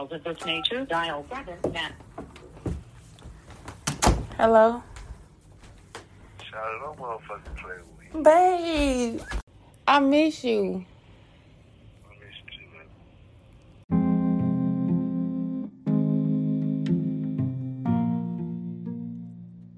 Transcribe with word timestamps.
calls 0.00 0.12
of 0.12 0.24
this 0.24 0.44
nature, 0.46 0.84
dial 0.86 1.26
7 1.28 1.58
now. 1.72 1.90
Hello? 4.36 4.82
Charlotte, 6.42 6.80
don't 6.80 6.98
motherfucking 6.98 7.56
play 7.56 7.76
with 7.98 8.14
me. 8.14 8.22
Babe, 8.22 9.20
I 9.86 10.00
miss 10.00 10.42
you. 10.42 10.86
I 12.06 12.14
miss 12.18 12.34
you 12.40 12.50
too, 12.56 12.66
man. 12.72 12.86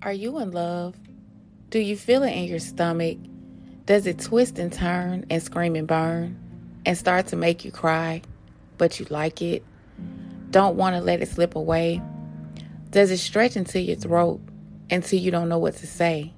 Are 0.02 0.12
you 0.12 0.38
in 0.38 0.52
love? 0.52 0.94
Do 1.70 1.80
you 1.80 1.96
feel 1.96 2.22
it 2.22 2.30
in 2.30 2.44
your 2.44 2.60
stomach? 2.60 3.18
Does 3.86 4.06
it 4.06 4.20
twist 4.20 4.60
and 4.60 4.72
turn 4.72 5.26
and 5.30 5.42
scream 5.42 5.74
and 5.74 5.88
burn 5.88 6.38
and 6.86 6.96
start 6.96 7.26
to 7.28 7.36
make 7.36 7.64
you 7.64 7.72
cry, 7.72 8.22
but 8.78 9.00
you 9.00 9.06
like 9.10 9.42
it? 9.42 9.64
Don't 10.52 10.76
want 10.76 10.94
to 10.94 11.00
let 11.00 11.22
it 11.22 11.28
slip 11.30 11.56
away? 11.56 12.02
Does 12.90 13.10
it 13.10 13.16
stretch 13.16 13.56
into 13.56 13.80
your 13.80 13.96
throat 13.96 14.38
until 14.90 15.18
you 15.18 15.30
don't 15.30 15.48
know 15.48 15.58
what 15.58 15.76
to 15.76 15.86
say? 15.86 16.34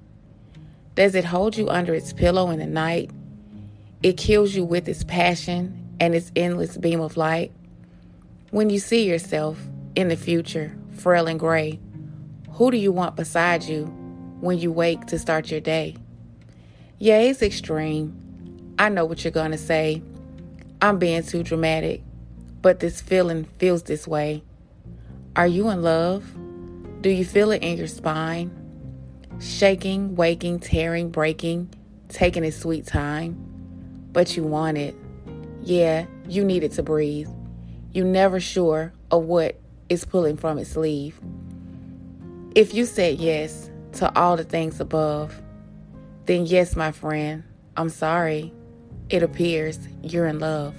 Does 0.95 1.15
it 1.15 1.25
hold 1.25 1.57
you 1.57 1.67
under 1.67 1.93
its 1.93 2.13
pillow 2.13 2.49
in 2.49 2.59
the 2.59 2.65
night? 2.65 3.11
It 4.01 4.15
kills 4.15 4.55
you 4.55 4.63
with 4.63 4.87
its 4.87 5.03
passion 5.03 5.97
and 5.99 6.15
its 6.15 6.31
endless 6.33 6.77
beam 6.77 7.01
of 7.01 7.17
light. 7.17 7.51
When 8.51 8.69
you 8.69 8.79
see 8.79 9.05
yourself 9.05 9.59
in 9.95 10.07
the 10.07 10.15
future, 10.15 10.73
frail 10.93 11.27
and 11.27 11.37
gray, 11.37 11.77
who 12.51 12.71
do 12.71 12.77
you 12.77 12.93
want 12.93 13.17
beside 13.17 13.63
you 13.63 13.83
when 14.39 14.57
you 14.57 14.71
wake 14.71 15.07
to 15.07 15.19
start 15.19 15.51
your 15.51 15.59
day? 15.59 15.97
Yeah, 16.99 17.19
it's 17.19 17.41
extreme. 17.41 18.15
I 18.79 18.87
know 18.87 19.03
what 19.03 19.25
you're 19.25 19.31
going 19.31 19.51
to 19.51 19.57
say. 19.57 20.01
I'm 20.81 20.99
being 20.99 21.23
too 21.23 21.43
dramatic, 21.43 22.01
but 22.65 22.79
this 22.79 22.99
feeling 22.99 23.43
feels 23.59 23.83
this 23.83 24.07
way. 24.07 24.41
Are 25.35 25.45
you 25.45 25.69
in 25.69 25.83
love? 25.83 26.25
Do 26.99 27.11
you 27.11 27.23
feel 27.23 27.51
it 27.51 27.61
in 27.61 27.77
your 27.77 27.85
spine? 27.85 28.49
Shaking, 29.39 30.15
waking, 30.15 30.61
tearing, 30.61 31.11
breaking, 31.11 31.71
taking 32.09 32.43
its 32.43 32.57
sweet 32.57 32.87
time. 32.87 33.37
But 34.11 34.35
you 34.35 34.41
want 34.41 34.79
it. 34.79 34.95
Yeah, 35.61 36.07
you 36.27 36.43
need 36.43 36.63
it 36.63 36.71
to 36.71 36.81
breathe. 36.81 37.29
You're 37.91 38.03
never 38.03 38.39
sure 38.39 38.93
of 39.11 39.25
what 39.25 39.59
is 39.87 40.03
pulling 40.03 40.35
from 40.35 40.57
its 40.57 40.71
sleeve. 40.71 41.19
If 42.55 42.73
you 42.73 42.87
said 42.87 43.19
yes 43.19 43.69
to 43.99 44.11
all 44.17 44.37
the 44.37 44.43
things 44.43 44.79
above, 44.79 45.39
then 46.25 46.47
yes, 46.47 46.75
my 46.75 46.91
friend, 46.91 47.43
I'm 47.77 47.89
sorry. 47.89 48.51
It 49.11 49.21
appears 49.21 49.77
you're 50.01 50.25
in 50.25 50.39
love. 50.39 50.73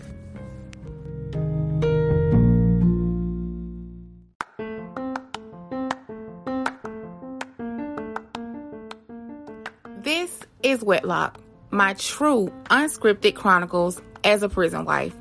Is 10.76 10.84
Wedlock, 10.84 11.40
my 11.70 11.94
true 11.94 12.52
unscripted 12.64 13.34
chronicles 13.34 13.98
as 14.22 14.42
a 14.42 14.48
prison 14.50 14.84
wife. 14.84 15.14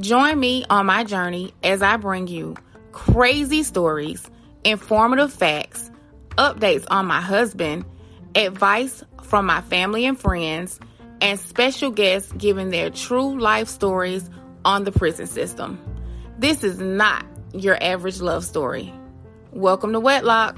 Join 0.00 0.40
me 0.40 0.64
on 0.68 0.86
my 0.86 1.04
journey 1.04 1.54
as 1.62 1.82
I 1.82 1.96
bring 1.98 2.26
you 2.26 2.56
crazy 2.90 3.62
stories, 3.62 4.28
informative 4.64 5.32
facts, 5.32 5.88
updates 6.36 6.84
on 6.90 7.06
my 7.06 7.20
husband, 7.20 7.84
advice 8.34 9.04
from 9.22 9.46
my 9.46 9.60
family 9.60 10.04
and 10.04 10.18
friends, 10.18 10.80
and 11.20 11.38
special 11.38 11.92
guests 11.92 12.32
giving 12.32 12.70
their 12.70 12.90
true 12.90 13.38
life 13.38 13.68
stories 13.68 14.28
on 14.64 14.82
the 14.82 14.90
prison 14.90 15.28
system. 15.28 15.78
This 16.40 16.64
is 16.64 16.80
not 16.80 17.24
your 17.52 17.80
average 17.80 18.20
love 18.20 18.44
story. 18.44 18.92
Welcome 19.52 19.92
to 19.92 20.00
Wedlock. 20.00 20.56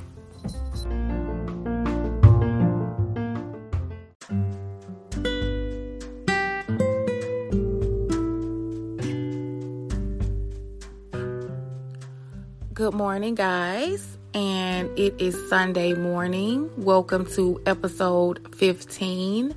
Good 12.78 12.94
morning, 12.94 13.34
guys. 13.34 14.16
And 14.34 14.96
it 14.96 15.20
is 15.20 15.36
Sunday 15.48 15.94
morning. 15.94 16.70
Welcome 16.76 17.26
to 17.32 17.60
episode 17.66 18.54
15. 18.54 19.52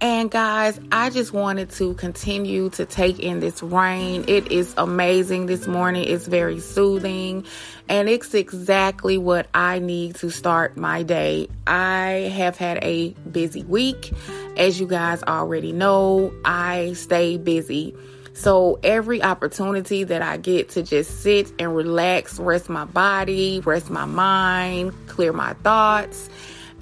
And 0.00 0.30
guys, 0.30 0.78
I 0.92 1.10
just 1.10 1.32
wanted 1.32 1.70
to 1.70 1.94
continue 1.94 2.70
to 2.70 2.86
take 2.86 3.18
in 3.18 3.40
this 3.40 3.64
rain. 3.64 4.24
It 4.28 4.52
is 4.52 4.72
amazing 4.76 5.46
this 5.46 5.66
morning. 5.66 6.04
It's 6.04 6.28
very 6.28 6.60
soothing. 6.60 7.44
And 7.88 8.08
it's 8.08 8.32
exactly 8.32 9.18
what 9.18 9.48
I 9.52 9.80
need 9.80 10.14
to 10.16 10.30
start 10.30 10.76
my 10.76 11.02
day. 11.02 11.48
I 11.66 12.30
have 12.32 12.56
had 12.56 12.78
a 12.84 13.08
busy 13.28 13.64
week. 13.64 14.12
As 14.56 14.78
you 14.78 14.86
guys 14.86 15.20
already 15.24 15.72
know, 15.72 16.32
I 16.44 16.92
stay 16.92 17.38
busy. 17.38 17.96
So 18.36 18.78
every 18.82 19.22
opportunity 19.22 20.04
that 20.04 20.20
I 20.20 20.36
get 20.36 20.68
to 20.70 20.82
just 20.82 21.22
sit 21.22 21.50
and 21.58 21.74
relax, 21.74 22.38
rest 22.38 22.68
my 22.68 22.84
body, 22.84 23.60
rest 23.64 23.88
my 23.88 24.04
mind, 24.04 24.92
clear 25.06 25.32
my 25.32 25.54
thoughts, 25.54 26.28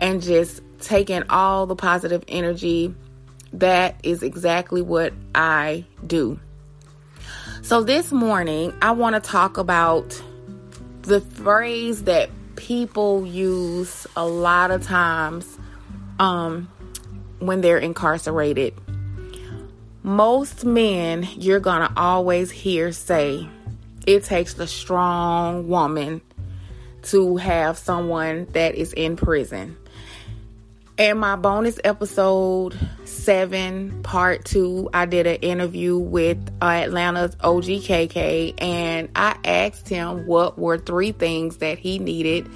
and 0.00 0.20
just 0.20 0.62
take 0.80 1.10
in 1.10 1.24
all 1.30 1.66
the 1.66 1.76
positive 1.76 2.24
energy, 2.26 2.92
that 3.52 3.94
is 4.02 4.24
exactly 4.24 4.82
what 4.82 5.12
I 5.32 5.84
do. 6.04 6.40
So 7.62 7.84
this 7.84 8.10
morning, 8.10 8.74
I 8.82 8.90
want 8.90 9.14
to 9.14 9.20
talk 9.20 9.56
about 9.56 10.20
the 11.02 11.20
phrase 11.20 12.02
that 12.02 12.30
people 12.56 13.24
use 13.24 14.08
a 14.16 14.26
lot 14.26 14.72
of 14.72 14.82
times 14.82 15.56
um, 16.18 16.68
when 17.38 17.60
they're 17.60 17.78
incarcerated 17.78 18.74
most 20.04 20.66
men 20.66 21.26
you're 21.38 21.60
gonna 21.60 21.90
always 21.96 22.50
hear 22.50 22.92
say 22.92 23.48
it 24.06 24.22
takes 24.22 24.56
a 24.58 24.66
strong 24.66 25.66
woman 25.66 26.20
to 27.00 27.38
have 27.38 27.78
someone 27.78 28.46
that 28.52 28.74
is 28.74 28.92
in 28.92 29.16
prison. 29.16 29.74
In 30.98 31.16
my 31.16 31.36
bonus 31.36 31.80
episode 31.84 32.78
seven, 33.06 34.02
part 34.02 34.44
two, 34.44 34.90
I 34.92 35.06
did 35.06 35.26
an 35.26 35.36
interview 35.36 35.96
with 35.96 36.38
Atlanta's 36.60 37.34
OGKK, 37.36 38.62
and 38.62 39.08
I 39.16 39.36
asked 39.42 39.88
him 39.88 40.26
what 40.26 40.58
were 40.58 40.76
three 40.76 41.12
things 41.12 41.56
that 41.56 41.78
he 41.78 41.98
needed 41.98 42.46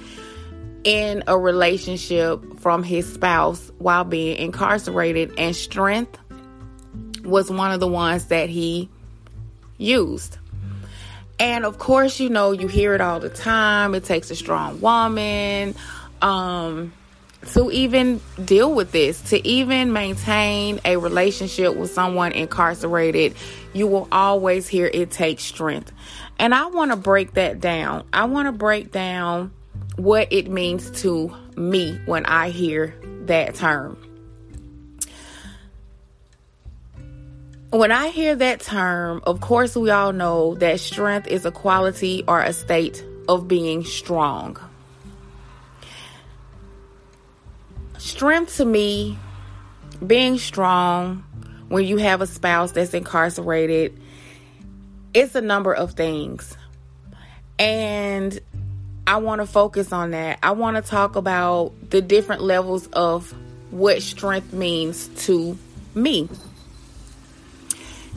in 0.83 1.23
a 1.25 1.37
relationship 1.37 2.59
from 2.59 2.83
his 2.83 3.11
spouse 3.11 3.71
while 3.79 4.03
being 4.03 4.37
incarcerated, 4.37 5.33
and 5.39 5.55
strength 5.55 6.17
was 7.23 7.49
one 7.49 7.71
of 7.71 7.79
the 7.79 7.87
ones 7.87 8.25
that 8.25 8.49
he 8.49 8.89
used. 9.77 10.37
And 11.39 11.65
of 11.65 11.77
course, 11.77 12.19
you 12.19 12.29
know, 12.29 12.51
you 12.51 12.67
hear 12.67 12.93
it 12.93 13.01
all 13.01 13.19
the 13.19 13.29
time. 13.29 13.95
It 13.95 14.03
takes 14.03 14.29
a 14.29 14.35
strong 14.35 14.81
woman 14.81 15.73
um, 16.21 16.91
to 17.53 17.71
even 17.71 18.19
deal 18.43 18.73
with 18.73 18.91
this, 18.91 19.21
to 19.29 19.47
even 19.47 19.93
maintain 19.93 20.81
a 20.83 20.97
relationship 20.97 21.75
with 21.75 21.91
someone 21.91 22.33
incarcerated. 22.33 23.35
You 23.73 23.87
will 23.87 24.09
always 24.11 24.67
hear 24.67 24.89
it 24.93 25.11
takes 25.11 25.43
strength. 25.43 25.93
And 26.37 26.53
I 26.53 26.67
want 26.67 26.91
to 26.91 26.97
break 26.97 27.35
that 27.35 27.61
down. 27.61 28.05
I 28.11 28.25
want 28.25 28.47
to 28.47 28.51
break 28.51 28.91
down 28.91 29.51
what 29.95 30.31
it 30.31 30.49
means 30.49 30.91
to 31.01 31.33
me 31.55 31.99
when 32.05 32.25
I 32.25 32.49
hear 32.49 32.95
that 33.25 33.55
term. 33.55 34.08
When 37.71 37.91
I 37.91 38.07
hear 38.07 38.35
that 38.35 38.61
term, 38.61 39.21
of 39.27 39.41
course, 39.41 39.75
we 39.75 39.91
all 39.91 40.11
know 40.11 40.55
that 40.55 40.79
strength 40.79 41.27
is 41.27 41.45
a 41.45 41.51
quality 41.51 42.23
or 42.27 42.41
a 42.41 42.51
state 42.51 43.05
of 43.27 43.47
being 43.47 43.83
strong. 43.83 44.57
Strength 47.99 48.57
to 48.57 48.65
me, 48.65 49.19
being 50.05 50.39
strong 50.39 51.23
when 51.67 51.85
you 51.85 51.97
have 51.97 52.21
a 52.21 52.27
spouse 52.27 52.71
that's 52.71 52.95
incarcerated, 52.95 54.01
it's 55.13 55.35
a 55.35 55.41
number 55.41 55.71
of 55.71 55.93
things. 55.93 56.57
And 57.59 58.39
I 59.05 59.17
want 59.17 59.41
to 59.41 59.45
focus 59.45 59.93
on 59.93 60.09
that. 60.11 60.39
I 60.41 60.51
want 60.51 60.77
to 60.77 60.81
talk 60.81 61.15
about 61.15 61.73
the 61.91 62.01
different 62.01 62.41
levels 62.41 62.87
of 62.87 63.31
what 63.69 64.01
strength 64.01 64.53
means 64.53 65.07
to 65.25 65.55
me. 65.93 66.27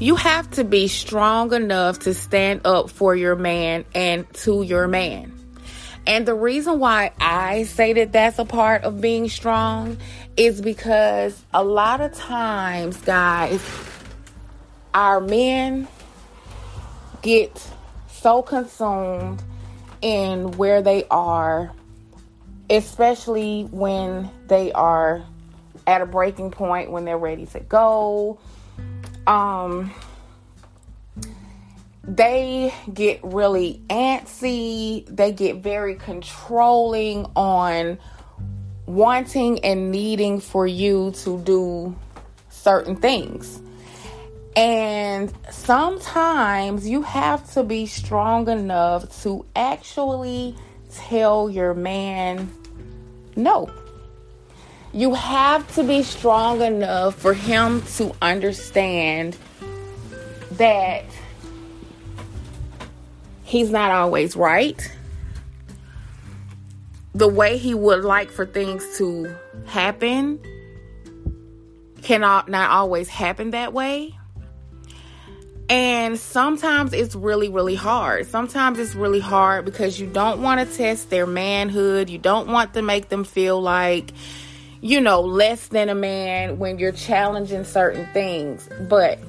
You 0.03 0.17
have 0.17 0.51
to 0.53 0.65
be 0.65 0.89
strong 0.89 1.53
enough 1.53 2.01
to 2.01 2.13
stand 2.13 2.63
up 2.67 2.91
for 2.91 3.15
your 3.15 3.37
man 3.37 3.85
and 3.95 4.29
to 4.39 4.65
your 4.65 4.89
man. 4.89 5.33
And 6.09 6.27
the 6.27 6.35
reason 6.35 6.81
why 6.81 7.13
I 7.21 7.63
say 7.63 7.93
that 7.93 8.11
that's 8.11 8.41
a 8.41 8.45
part 8.45 8.83
of 8.83 9.01
being 9.01 9.29
strong 9.29 9.99
is 10.37 10.61
because 10.61 11.41
a 11.55 11.63
lot 11.63 12.01
of 12.01 12.13
times, 12.15 12.97
guys, 12.97 13.65
our 14.93 15.21
men 15.21 15.87
get 17.23 17.65
so 18.11 18.43
consumed 18.43 19.41
in 20.01 20.51
where 20.57 20.83
they 20.83 21.05
are, 21.13 21.71
especially 22.69 23.69
when 23.71 24.29
they 24.49 24.73
are 24.73 25.25
at 25.87 26.01
a 26.01 26.07
breaking 26.07 26.51
point, 26.51 26.91
when 26.91 27.05
they're 27.05 27.17
ready 27.17 27.47
to 27.47 27.61
go. 27.61 28.41
Um, 29.27 29.93
they 32.05 32.75
get 32.93 33.21
really 33.23 33.81
antsy, 33.89 35.07
they 35.07 35.33
get 35.33 35.57
very 35.57 35.95
controlling 35.95 37.27
on 37.37 37.99
wanting 38.87 39.65
and 39.65 39.91
needing 39.91 40.41
for 40.41 40.67
you 40.67 41.13
to 41.13 41.39
do 41.41 41.97
certain 42.51 42.97
things. 42.97 43.61
And 44.57 45.33
sometimes 45.51 46.87
you 46.87 47.03
have 47.03 47.51
to 47.55 47.63
be 47.63 47.87
strong 47.87 48.49
enough 48.49 49.23
to 49.23 49.47
actually 49.57 50.57
tell 50.91 51.49
your 51.49 51.73
man 51.73 52.51
no. 53.35 53.71
You 54.95 55.15
have 55.15 55.75
to 55.75 55.85
be 55.85 56.03
strong 56.03 56.61
enough 56.61 57.15
for 57.15 57.33
him 57.33 57.83
to 57.97 58.15
understand 58.21 59.37
that 60.53 61.05
he's 63.43 63.71
not 63.71 63.91
always 63.91 64.37
right. 64.37 64.91
The 67.15 67.29
way 67.29 67.57
he 67.57 67.75
would 67.75 68.05
like 68.05 68.31
for 68.31 68.45
things 68.45 68.99
to 68.99 69.35
happen 69.65 70.41
cannot 72.03 72.49
not 72.49 72.71
always 72.71 73.09
happen 73.09 73.51
that 73.53 73.73
way. 73.73 74.15
And 75.69 76.19
sometimes 76.19 76.93
it's 76.93 77.15
really, 77.15 77.49
really 77.49 77.75
hard. 77.75 78.27
Sometimes 78.27 78.79
it's 78.79 78.95
really 78.95 79.21
hard 79.21 79.65
because 79.65 79.99
you 79.99 80.07
don't 80.07 80.43
want 80.43 80.61
to 80.61 80.77
test 80.77 81.09
their 81.09 81.27
manhood. 81.27 82.11
You 82.11 82.19
don't 82.19 82.49
want 82.49 82.75
to 82.75 82.83
make 82.83 83.09
them 83.09 83.25
feel 83.25 83.59
like, 83.59 84.13
you 84.83 85.01
know, 85.01 85.21
less 85.21 85.69
than 85.69 85.89
a 85.89 85.95
man 85.95 86.59
when 86.59 86.79
you're 86.79 86.93
challenging 86.93 87.65
certain 87.65 88.05
things. 88.13 88.69
But 88.89 89.21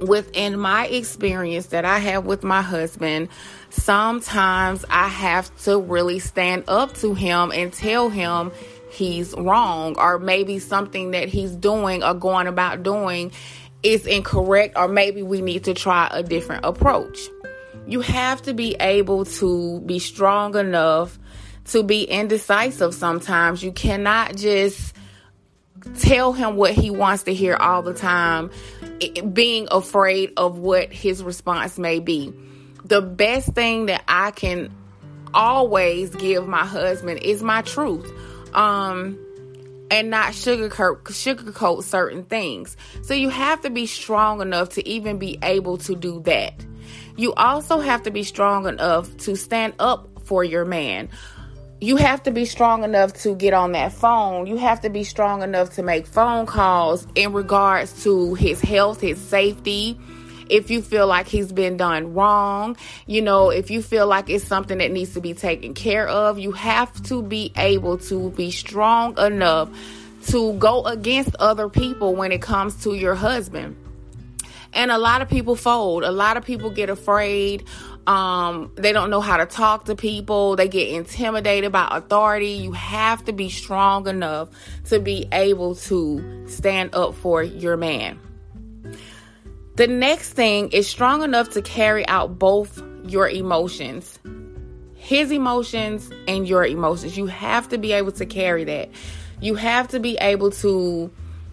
within 0.00 0.58
my 0.58 0.86
experience 0.86 1.66
that 1.66 1.84
I 1.84 1.98
have 1.98 2.26
with 2.26 2.44
my 2.44 2.62
husband, 2.62 3.28
sometimes 3.70 4.84
I 4.88 5.08
have 5.08 5.54
to 5.64 5.80
really 5.80 6.20
stand 6.20 6.64
up 6.68 6.94
to 6.94 7.12
him 7.12 7.50
and 7.50 7.72
tell 7.72 8.08
him 8.08 8.52
he's 8.92 9.34
wrong 9.34 9.98
or 9.98 10.20
maybe 10.20 10.60
something 10.60 11.10
that 11.10 11.28
he's 11.28 11.56
doing 11.56 12.04
or 12.04 12.14
going 12.14 12.46
about 12.46 12.84
doing 12.84 13.32
is 13.82 14.06
incorrect 14.06 14.76
or 14.76 14.86
maybe 14.86 15.24
we 15.24 15.42
need 15.42 15.64
to 15.64 15.74
try 15.74 16.08
a 16.12 16.22
different 16.22 16.64
approach. 16.64 17.18
You 17.88 18.00
have 18.00 18.42
to 18.42 18.54
be 18.54 18.76
able 18.78 19.24
to 19.24 19.80
be 19.80 19.98
strong 19.98 20.56
enough 20.56 21.18
to 21.66 21.82
be 21.82 22.04
indecisive 22.04 22.94
sometimes. 22.94 23.62
You 23.62 23.72
cannot 23.72 24.36
just 24.36 24.94
tell 25.98 26.32
him 26.32 26.56
what 26.56 26.72
he 26.72 26.90
wants 26.90 27.24
to 27.24 27.34
hear 27.34 27.56
all 27.56 27.82
the 27.82 27.94
time, 27.94 28.50
being 29.32 29.68
afraid 29.70 30.32
of 30.36 30.58
what 30.58 30.92
his 30.92 31.22
response 31.22 31.78
may 31.78 31.98
be. 31.98 32.32
The 32.84 33.00
best 33.00 33.52
thing 33.54 33.86
that 33.86 34.02
I 34.08 34.32
can 34.32 34.74
always 35.34 36.10
give 36.10 36.46
my 36.46 36.64
husband 36.64 37.20
is 37.22 37.42
my 37.42 37.62
truth. 37.62 38.10
Um, 38.54 39.18
and 39.92 40.08
not 40.08 40.32
sugarcoat 40.32 41.02
sugarcoat 41.02 41.82
certain 41.82 42.24
things. 42.24 42.78
So 43.02 43.12
you 43.12 43.28
have 43.28 43.60
to 43.60 43.70
be 43.70 43.84
strong 43.84 44.40
enough 44.40 44.70
to 44.70 44.88
even 44.88 45.18
be 45.18 45.38
able 45.42 45.76
to 45.78 45.94
do 45.94 46.22
that. 46.22 46.54
You 47.16 47.34
also 47.34 47.78
have 47.78 48.02
to 48.04 48.10
be 48.10 48.22
strong 48.22 48.66
enough 48.66 49.14
to 49.18 49.36
stand 49.36 49.74
up 49.78 50.08
for 50.24 50.42
your 50.42 50.64
man. 50.64 51.10
You 51.82 51.96
have 51.96 52.22
to 52.22 52.30
be 52.30 52.44
strong 52.44 52.84
enough 52.84 53.12
to 53.24 53.34
get 53.34 53.52
on 53.52 53.72
that 53.72 53.92
phone. 53.92 54.46
You 54.46 54.56
have 54.56 54.82
to 54.82 54.88
be 54.88 55.02
strong 55.02 55.42
enough 55.42 55.70
to 55.70 55.82
make 55.82 56.06
phone 56.06 56.46
calls 56.46 57.08
in 57.16 57.32
regards 57.32 58.04
to 58.04 58.34
his 58.34 58.60
health, 58.60 59.00
his 59.00 59.20
safety, 59.20 59.98
if 60.48 60.70
you 60.70 60.80
feel 60.80 61.08
like 61.08 61.26
he's 61.26 61.50
been 61.50 61.76
done 61.76 62.14
wrong, 62.14 62.76
you 63.06 63.20
know, 63.20 63.50
if 63.50 63.68
you 63.68 63.82
feel 63.82 64.06
like 64.06 64.30
it's 64.30 64.46
something 64.46 64.78
that 64.78 64.92
needs 64.92 65.14
to 65.14 65.20
be 65.20 65.34
taken 65.34 65.74
care 65.74 66.06
of, 66.06 66.38
you 66.38 66.52
have 66.52 67.02
to 67.04 67.20
be 67.20 67.52
able 67.56 67.98
to 67.98 68.30
be 68.30 68.52
strong 68.52 69.18
enough 69.18 69.68
to 70.28 70.52
go 70.52 70.84
against 70.84 71.34
other 71.40 71.68
people 71.68 72.14
when 72.14 72.30
it 72.30 72.40
comes 72.40 72.80
to 72.84 72.94
your 72.94 73.16
husband. 73.16 73.74
And 74.72 74.90
a 74.90 74.98
lot 74.98 75.20
of 75.20 75.28
people 75.28 75.56
fold. 75.56 76.04
A 76.04 76.12
lot 76.12 76.36
of 76.36 76.44
people 76.44 76.70
get 76.70 76.88
afraid. 76.88 77.66
Um, 78.06 78.72
they 78.74 78.92
don't 78.92 79.10
know 79.10 79.20
how 79.20 79.36
to 79.36 79.46
talk 79.46 79.84
to 79.84 79.94
people. 79.94 80.56
They 80.56 80.68
get 80.68 80.88
intimidated 80.88 81.70
by 81.70 81.88
authority. 81.90 82.50
You 82.50 82.72
have 82.72 83.24
to 83.26 83.32
be 83.32 83.48
strong 83.48 84.08
enough 84.08 84.48
to 84.86 84.98
be 84.98 85.28
able 85.32 85.76
to 85.76 86.46
stand 86.48 86.94
up 86.94 87.14
for 87.14 87.42
your 87.42 87.76
man. 87.76 88.18
The 89.76 89.86
next 89.86 90.32
thing 90.32 90.70
is 90.70 90.88
strong 90.88 91.22
enough 91.22 91.50
to 91.50 91.62
carry 91.62 92.06
out 92.08 92.38
both 92.38 92.82
your 93.04 93.28
emotions 93.28 94.18
his 95.02 95.32
emotions 95.32 96.12
and 96.28 96.48
your 96.48 96.64
emotions. 96.64 97.18
You 97.18 97.26
have 97.26 97.68
to 97.70 97.76
be 97.76 97.92
able 97.92 98.12
to 98.12 98.24
carry 98.24 98.62
that. 98.64 98.88
You 99.40 99.56
have 99.56 99.88
to 99.88 99.98
be 99.98 100.16
able 100.18 100.52
to 100.52 101.10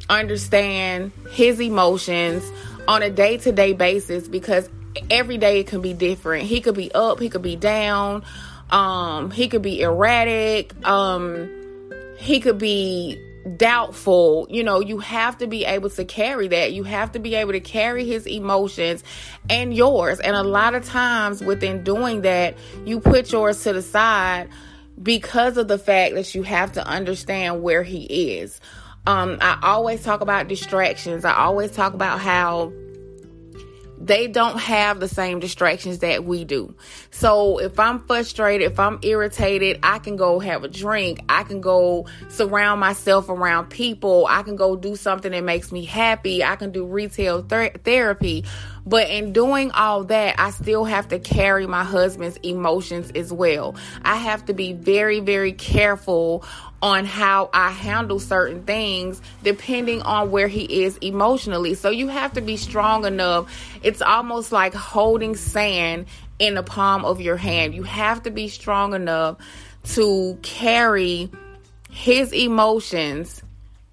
understand 0.07 1.11
his 1.31 1.59
emotions 1.59 2.43
on 2.87 3.01
a 3.01 3.09
day 3.09 3.37
to 3.37 3.51
day 3.51 3.73
basis 3.73 4.27
because 4.27 4.69
every 5.09 5.37
day 5.37 5.59
it 5.59 5.67
can 5.67 5.81
be 5.81 5.93
different. 5.93 6.45
He 6.45 6.61
could 6.61 6.75
be 6.75 6.91
up, 6.93 7.19
he 7.19 7.29
could 7.29 7.41
be 7.41 7.55
down, 7.55 8.23
um, 8.69 9.31
he 9.31 9.47
could 9.47 9.61
be 9.61 9.81
erratic, 9.81 10.73
um, 10.87 11.49
he 12.17 12.39
could 12.39 12.57
be 12.57 13.17
doubtful, 13.57 14.47
you 14.49 14.63
know, 14.63 14.79
you 14.79 14.99
have 14.99 15.37
to 15.37 15.47
be 15.47 15.65
able 15.65 15.89
to 15.89 16.05
carry 16.05 16.47
that. 16.49 16.73
You 16.73 16.83
have 16.83 17.13
to 17.13 17.19
be 17.19 17.35
able 17.35 17.53
to 17.53 17.59
carry 17.59 18.05
his 18.05 18.25
emotions 18.25 19.03
and 19.49 19.73
yours. 19.73 20.19
And 20.19 20.35
a 20.35 20.43
lot 20.43 20.75
of 20.75 20.85
times 20.85 21.41
within 21.41 21.83
doing 21.83 22.21
that, 22.21 22.57
you 22.85 22.99
put 22.99 23.31
yours 23.31 23.63
to 23.63 23.73
the 23.73 23.81
side 23.81 24.49
because 25.01 25.57
of 25.57 25.67
the 25.67 25.77
fact 25.77 26.15
that 26.15 26.35
you 26.35 26.43
have 26.43 26.73
to 26.73 26.85
understand 26.85 27.63
where 27.63 27.83
he 27.83 28.37
is. 28.37 28.59
Um, 29.07 29.37
I 29.41 29.57
always 29.63 30.03
talk 30.03 30.21
about 30.21 30.47
distractions. 30.47 31.25
I 31.25 31.35
always 31.35 31.71
talk 31.71 31.93
about 31.93 32.19
how 32.19 32.73
they 33.99 34.27
don't 34.27 34.57
have 34.57 34.99
the 34.99 35.07
same 35.07 35.39
distractions 35.39 35.99
that 35.99 36.23
we 36.23 36.45
do. 36.45 36.73
So 37.11 37.59
if 37.59 37.79
I'm 37.79 37.99
frustrated, 37.99 38.71
if 38.71 38.79
I'm 38.79 38.99
irritated, 39.01 39.79
I 39.83 39.99
can 39.99 40.15
go 40.15 40.39
have 40.39 40.63
a 40.63 40.69
drink. 40.69 41.19
I 41.27 41.43
can 41.43 41.59
go 41.59 42.07
surround 42.29 42.79
myself 42.79 43.27
around 43.29 43.69
people. 43.69 44.25
I 44.29 44.43
can 44.43 44.55
go 44.55 44.75
do 44.75 44.95
something 44.95 45.31
that 45.31 45.43
makes 45.43 45.71
me 45.71 45.83
happy. 45.83 46.43
I 46.43 46.55
can 46.55 46.71
do 46.71 46.85
retail 46.85 47.43
th- 47.43 47.75
therapy. 47.83 48.45
But 48.85 49.09
in 49.09 49.33
doing 49.33 49.71
all 49.71 50.05
that, 50.05 50.39
I 50.39 50.51
still 50.51 50.85
have 50.85 51.09
to 51.09 51.19
carry 51.19 51.67
my 51.67 51.83
husband's 51.83 52.37
emotions 52.37 53.11
as 53.13 53.31
well. 53.31 53.75
I 54.03 54.15
have 54.15 54.45
to 54.45 54.53
be 54.53 54.73
very, 54.73 55.19
very 55.19 55.51
careful 55.51 56.43
on 56.81 57.05
how 57.05 57.49
I 57.53 57.71
handle 57.71 58.19
certain 58.19 58.63
things 58.63 59.21
depending 59.43 60.01
on 60.01 60.31
where 60.31 60.47
he 60.47 60.83
is 60.83 60.97
emotionally. 60.97 61.73
So 61.73 61.89
you 61.89 62.07
have 62.07 62.33
to 62.33 62.41
be 62.41 62.57
strong 62.57 63.05
enough. 63.05 63.53
It's 63.83 64.01
almost 64.01 64.51
like 64.51 64.73
holding 64.73 65.35
sand 65.35 66.05
in 66.39 66.55
the 66.55 66.63
palm 66.63 67.05
of 67.05 67.19
your 67.19 67.37
hand. 67.37 67.75
You 67.75 67.83
have 67.83 68.23
to 68.23 68.31
be 68.31 68.47
strong 68.47 68.93
enough 68.93 69.37
to 69.95 70.37
carry 70.41 71.29
his 71.89 72.31
emotions 72.33 73.43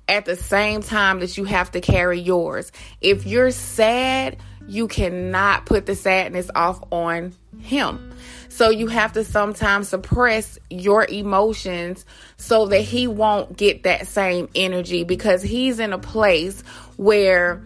at 0.08 0.24
the 0.24 0.36
same 0.36 0.82
time 0.82 1.20
that 1.20 1.36
you 1.36 1.44
have 1.44 1.72
to 1.72 1.80
carry 1.80 2.20
yours. 2.20 2.70
If 3.00 3.26
you're 3.26 3.50
sad, 3.50 4.36
you 4.68 4.88
cannot 4.88 5.66
put 5.66 5.86
the 5.86 5.94
sadness 5.94 6.50
off 6.54 6.82
on 6.92 7.34
him. 7.60 8.12
So 8.56 8.70
you 8.70 8.86
have 8.86 9.12
to 9.12 9.22
sometimes 9.22 9.90
suppress 9.90 10.58
your 10.70 11.04
emotions 11.04 12.06
so 12.38 12.64
that 12.68 12.80
he 12.80 13.06
won't 13.06 13.54
get 13.54 13.82
that 13.82 14.06
same 14.06 14.48
energy 14.54 15.04
because 15.04 15.42
he's 15.42 15.78
in 15.78 15.92
a 15.92 15.98
place 15.98 16.62
where 16.96 17.62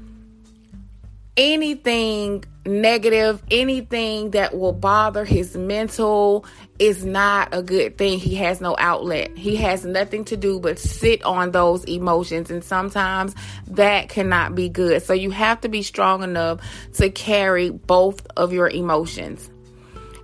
anything 1.36 2.44
negative, 2.66 3.40
anything 3.52 4.30
that 4.32 4.58
will 4.58 4.72
bother 4.72 5.24
his 5.24 5.56
mental 5.56 6.44
is 6.80 7.04
not 7.04 7.50
a 7.52 7.62
good 7.62 7.96
thing. 7.96 8.18
He 8.18 8.34
has 8.34 8.60
no 8.60 8.74
outlet. 8.76 9.38
He 9.38 9.54
has 9.58 9.84
nothing 9.84 10.24
to 10.24 10.36
do 10.36 10.58
but 10.58 10.80
sit 10.80 11.22
on 11.22 11.52
those 11.52 11.84
emotions. 11.84 12.50
And 12.50 12.64
sometimes 12.64 13.36
that 13.68 14.08
cannot 14.08 14.56
be 14.56 14.68
good. 14.68 15.04
So 15.04 15.12
you 15.12 15.30
have 15.30 15.60
to 15.60 15.68
be 15.68 15.84
strong 15.84 16.24
enough 16.24 16.58
to 16.94 17.10
carry 17.10 17.70
both 17.70 18.26
of 18.36 18.52
your 18.52 18.68
emotions 18.68 19.48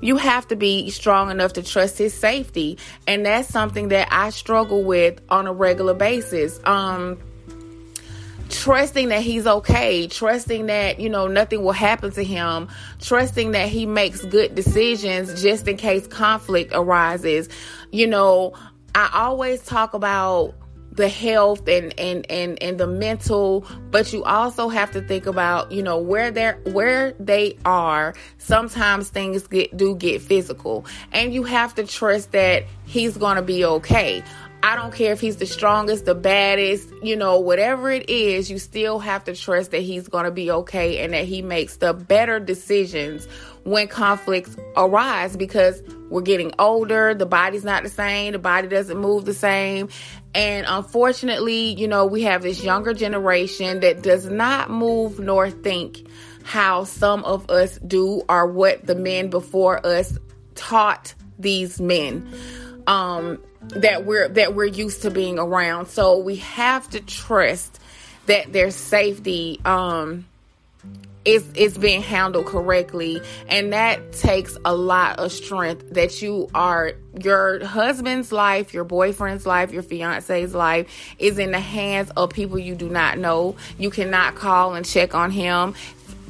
you 0.01 0.17
have 0.17 0.49
to 0.49 0.57
be 0.57 0.91
strong 0.91 1.31
enough 1.31 1.55
to 1.55 1.63
trust 1.63 1.99
his 1.99 2.15
safety. 2.15 2.79
And 3.07 3.25
that's 3.25 3.49
something 3.49 3.89
that 3.89 4.09
I 4.11 4.31
struggle 4.31 4.85
with 4.85 5.21
on 5.29 5.47
a 5.47 5.53
regular 5.53 5.95
basis. 5.95 6.61
Um, 6.65 7.19
trusting 8.49 9.09
that 9.09 9.23
he's 9.23 9.47
okay, 9.47 10.07
trusting 10.07 10.67
that, 10.67 11.01
you 11.01 11.09
know, 11.09 11.27
nothing 11.27 11.63
will 11.63 11.73
happen 11.73 12.11
to 12.13 12.23
him, 12.23 12.69
trusting 13.01 13.53
that 13.53 13.69
he 13.69 13.87
makes 13.87 14.25
good 14.25 14.55
decisions 14.55 15.43
just 15.43 15.67
in 15.67 15.77
case 15.77 16.07
conflict 16.07 16.73
arises. 16.75 17.49
You 17.91 18.07
know, 18.07 18.55
I 18.95 19.11
always 19.13 19.63
talk 19.63 19.95
about 19.95 20.55
the 20.97 21.09
health 21.09 21.69
and 21.69 21.99
and 21.99 22.29
and 22.31 22.63
and 22.63 22.79
the 22.79 22.87
mental 22.87 23.67
but 23.91 24.13
you 24.13 24.25
also 24.25 24.69
have 24.69 24.91
to 24.91 25.03
think 25.03 25.27
about 25.27 25.71
you 25.71 25.83
know 25.83 25.99
where 25.99 26.31
they're 26.31 26.59
where 26.73 27.13
they 27.21 27.57
are. 27.65 28.15
Sometimes 28.39 29.11
things 29.11 29.47
get 29.47 29.77
do 29.77 29.95
get 29.95 30.23
physical 30.23 30.85
and 31.13 31.33
you 31.33 31.45
have 31.45 31.75
to 31.75 31.87
trust 31.87 32.33
that 32.33 32.65
he's 32.87 33.17
to 33.37 33.43
be 33.43 33.65
okay 33.65 34.23
I 34.67 34.75
don't 34.75 34.93
care 34.93 35.13
if 35.13 35.21
he's 35.21 35.37
the 35.37 35.47
strongest, 35.47 36.07
the 36.07 36.15
baddest, 36.17 36.93
you 37.01 37.15
know, 37.15 37.39
whatever 37.39 37.89
it 37.89 38.11
is, 38.11 38.51
you 38.51 38.59
still 38.59 38.99
have 38.99 39.23
to 39.27 39.37
trust 39.37 39.71
that 39.71 39.83
he's 39.83 40.09
going 40.09 40.25
to 40.25 40.33
be 40.33 40.51
okay 40.51 41.05
and 41.05 41.13
that 41.13 41.25
he 41.25 41.41
makes 41.41 41.77
the 41.77 41.95
better 41.95 42.41
decisions 42.41 43.29
when 43.63 43.87
conflicts 43.87 44.57
arise 44.77 45.37
because 45.37 45.81
we're 46.11 46.21
getting 46.21 46.51
older, 46.59 47.15
the 47.15 47.27
body's 47.27 47.63
not 47.63 47.85
the 47.85 47.89
same, 47.89 48.33
the 48.33 48.41
body 48.41 48.67
doesn't 48.67 48.99
move 48.99 49.25
the 49.25 49.35
same. 49.35 49.89
And 50.35 50.67
unfortunately, 50.69 51.73
you 51.75 51.87
know, 51.87 52.05
we 52.05 52.23
have 52.23 52.43
this 52.43 52.65
younger 52.65 52.93
generation 52.93 53.79
that 53.81 54.03
does 54.03 54.27
not 54.29 54.69
move 54.69 55.21
nor 55.21 55.49
think 55.49 56.09
how 56.43 56.83
some 56.83 57.23
of 57.23 57.49
us 57.51 57.79
do 57.87 58.25
or 58.29 58.49
what 58.49 58.85
the 58.85 58.97
men 58.97 59.31
before 59.31 59.87
us 59.87 60.19
taught 60.57 61.15
these 61.39 61.81
men. 61.81 62.29
Um, 62.89 63.39
that 63.69 64.05
we're 64.05 64.29
that 64.29 64.55
we're 64.55 64.65
used 64.65 65.03
to 65.03 65.11
being 65.11 65.39
around. 65.39 65.87
So 65.89 66.19
we 66.19 66.37
have 66.37 66.89
to 66.91 67.01
trust 67.01 67.81
that 68.27 68.53
their 68.53 68.71
safety 68.71 69.61
um 69.65 70.27
is 71.27 71.45
is 71.55 71.77
being 71.77 72.03
handled 72.03 72.47
correctly. 72.47 73.21
And 73.49 73.73
that 73.73 74.13
takes 74.13 74.57
a 74.65 74.75
lot 74.75 75.19
of 75.19 75.33
strength 75.33 75.91
that 75.91 76.23
you 76.23 76.49
are 76.55 76.93
your 77.21 77.65
husband's 77.65 78.31
life 78.31 78.73
your 78.73 78.85
boyfriend's 78.85 79.47
life 79.47 79.73
your 79.73 79.83
fiance's 79.83 80.55
life 80.55 81.15
is 81.19 81.39
in 81.39 81.51
the 81.51 81.61
hands 81.61 82.11
of 82.11 82.31
people 82.31 82.59
you 82.59 82.75
do 82.75 82.89
not 82.89 83.19
know. 83.19 83.57
You 83.79 83.91
cannot 83.91 84.37
call 84.37 84.75
and 84.75 84.87
check 84.87 85.15
on 85.15 85.31
him 85.31 85.75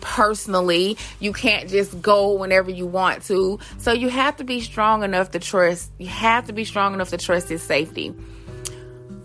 personally. 0.07 0.97
You 1.19 1.33
can't 1.33 1.69
just 1.69 2.01
go 2.01 2.33
whenever 2.35 2.71
you 2.71 2.87
want 2.87 3.25
to. 3.25 3.59
So 3.79 3.93
you 3.93 4.09
have 4.09 4.37
to 4.37 4.45
be 4.45 4.61
strong 4.61 5.03
enough 5.03 5.33
to 5.33 5.41
trust. 5.41 5.91
You 5.99 6.07
have 6.07 6.47
to 6.47 6.53
be 6.53 6.65
strong 6.65 6.95
enough 6.95 7.11
to 7.11 7.19
trust 7.19 7.49
his 7.49 7.63
safety. 7.63 8.15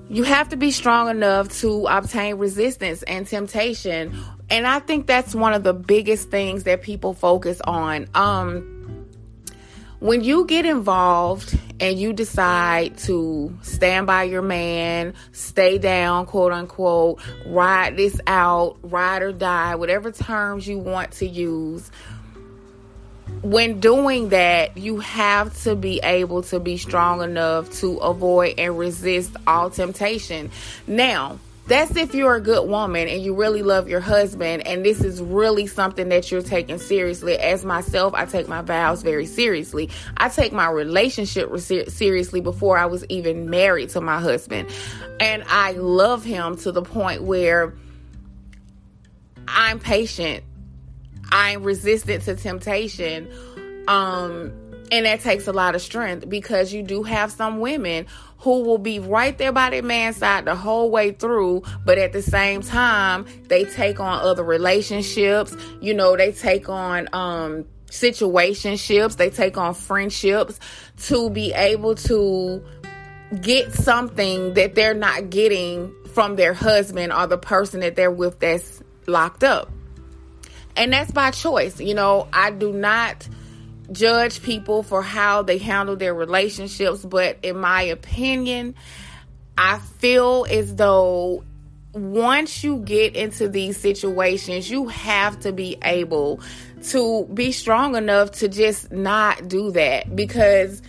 You 0.09 0.23
have 0.23 0.49
to 0.49 0.57
be 0.57 0.71
strong 0.71 1.09
enough 1.09 1.49
to 1.59 1.85
obtain 1.85 2.35
resistance 2.35 3.03
and 3.03 3.27
temptation. 3.27 4.17
And 4.49 4.65
I 4.65 4.79
think 4.79 5.05
that's 5.05 5.35
one 5.35 5.53
of 5.53 5.63
the 5.63 5.73
biggest 5.73 6.31
things 6.31 6.63
that 6.63 6.81
people 6.81 7.13
focus 7.13 7.61
on. 7.63 8.07
Um 8.15 8.77
when 9.99 10.23
you 10.23 10.45
get 10.45 10.65
involved 10.65 11.55
and 11.81 11.99
you 11.99 12.13
decide 12.13 12.95
to 12.99 13.57
stand 13.63 14.05
by 14.05 14.23
your 14.23 14.43
man, 14.43 15.15
stay 15.31 15.79
down, 15.79 16.27
quote 16.27 16.53
unquote, 16.53 17.19
ride 17.47 17.97
this 17.97 18.21
out, 18.27 18.77
ride 18.83 19.23
or 19.23 19.33
die, 19.33 19.75
whatever 19.75 20.11
terms 20.11 20.67
you 20.67 20.77
want 20.77 21.11
to 21.13 21.27
use, 21.27 21.91
when 23.41 23.79
doing 23.79 24.29
that, 24.29 24.77
you 24.77 24.99
have 24.99 25.59
to 25.63 25.75
be 25.75 25.99
able 26.03 26.43
to 26.43 26.59
be 26.59 26.77
strong 26.77 27.23
enough 27.23 27.71
to 27.79 27.97
avoid 27.97 28.59
and 28.59 28.77
resist 28.77 29.31
all 29.47 29.71
temptation. 29.71 30.51
Now, 30.85 31.39
that's 31.71 31.95
if 31.95 32.13
you're 32.13 32.35
a 32.35 32.41
good 32.41 32.67
woman 32.67 33.07
and 33.07 33.21
you 33.23 33.33
really 33.33 33.63
love 33.63 33.87
your 33.87 34.01
husband 34.01 34.67
and 34.67 34.85
this 34.85 35.01
is 35.01 35.21
really 35.21 35.67
something 35.67 36.09
that 36.09 36.29
you're 36.29 36.41
taking 36.41 36.77
seriously. 36.77 37.37
As 37.37 37.63
myself, 37.63 38.13
I 38.13 38.25
take 38.25 38.47
my 38.47 38.61
vows 38.61 39.03
very 39.03 39.25
seriously. 39.25 39.89
I 40.17 40.27
take 40.29 40.51
my 40.51 40.69
relationship 40.69 41.49
seriously 41.57 42.41
before 42.41 42.77
I 42.77 42.87
was 42.87 43.05
even 43.07 43.49
married 43.49 43.89
to 43.91 44.01
my 44.01 44.19
husband. 44.19 44.69
And 45.19 45.43
I 45.47 45.71
love 45.71 46.25
him 46.25 46.57
to 46.57 46.71
the 46.71 46.81
point 46.81 47.23
where 47.23 47.73
I'm 49.47 49.79
patient. 49.79 50.43
I'm 51.31 51.63
resistant 51.63 52.23
to 52.23 52.35
temptation. 52.35 53.31
Um 53.87 54.51
and 54.91 55.05
that 55.05 55.21
takes 55.21 55.47
a 55.47 55.53
lot 55.53 55.73
of 55.73 55.81
strength 55.81 56.27
because 56.27 56.73
you 56.73 56.83
do 56.83 57.03
have 57.03 57.31
some 57.31 57.61
women 57.61 58.07
who 58.41 58.63
will 58.63 58.79
be 58.79 58.99
right 58.99 59.37
there 59.37 59.51
by 59.51 59.69
their 59.69 59.83
man's 59.83 60.17
side 60.17 60.45
the 60.45 60.55
whole 60.55 60.89
way 60.89 61.11
through, 61.11 61.61
but 61.85 61.97
at 61.97 62.11
the 62.11 62.21
same 62.21 62.61
time, 62.61 63.25
they 63.47 63.63
take 63.65 63.99
on 63.99 64.19
other 64.19 64.43
relationships. 64.43 65.55
You 65.79 65.93
know, 65.93 66.17
they 66.17 66.31
take 66.31 66.67
on 66.67 67.07
um 67.13 67.65
situationships, 67.87 69.17
they 69.17 69.29
take 69.29 69.57
on 69.57 69.73
friendships 69.73 70.59
to 71.03 71.29
be 71.29 71.53
able 71.53 71.95
to 71.95 72.63
get 73.41 73.73
something 73.73 74.55
that 74.55 74.75
they're 74.75 74.93
not 74.93 75.29
getting 75.29 75.93
from 76.13 76.35
their 76.35 76.53
husband 76.53 77.13
or 77.13 77.27
the 77.27 77.37
person 77.37 77.81
that 77.81 77.95
they're 77.95 78.11
with 78.11 78.39
that's 78.39 78.81
locked 79.07 79.43
up. 79.43 79.69
And 80.75 80.91
that's 80.93 81.11
by 81.11 81.31
choice. 81.31 81.79
You 81.79 81.93
know, 81.93 82.27
I 82.33 82.51
do 82.51 82.71
not 82.71 83.27
judge 83.91 84.41
people 84.41 84.83
for 84.83 85.01
how 85.01 85.41
they 85.41 85.57
handle 85.57 85.95
their 85.95 86.13
relationships, 86.13 87.03
but 87.03 87.37
in 87.43 87.57
my 87.57 87.83
opinion, 87.83 88.75
I 89.57 89.79
feel 89.79 90.45
as 90.49 90.75
though 90.75 91.43
once 91.93 92.63
you 92.63 92.77
get 92.77 93.15
into 93.15 93.49
these 93.49 93.77
situations, 93.77 94.69
you 94.69 94.87
have 94.87 95.39
to 95.41 95.51
be 95.51 95.77
able 95.83 96.39
to 96.83 97.25
be 97.33 97.51
strong 97.51 97.95
enough 97.95 98.31
to 98.31 98.47
just 98.47 98.91
not 98.91 99.47
do 99.47 99.71
that 99.71 100.15
because 100.15 100.81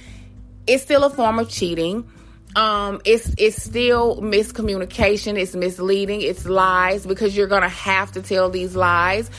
it's 0.67 0.83
still 0.85 1.05
a 1.05 1.11
form 1.11 1.39
of 1.39 1.49
cheating. 1.49 2.09
Um, 2.55 3.01
it's 3.05 3.35
it's 3.39 3.63
still 3.63 4.21
miscommunication, 4.21 5.39
it's 5.39 5.55
misleading, 5.55 6.21
it's 6.21 6.47
lies 6.47 7.07
because 7.07 7.37
you're 7.37 7.47
gonna 7.47 7.69
have 7.69 8.13
to 8.13 8.23
tell 8.23 8.51
these 8.51 8.77
lies 8.77 9.31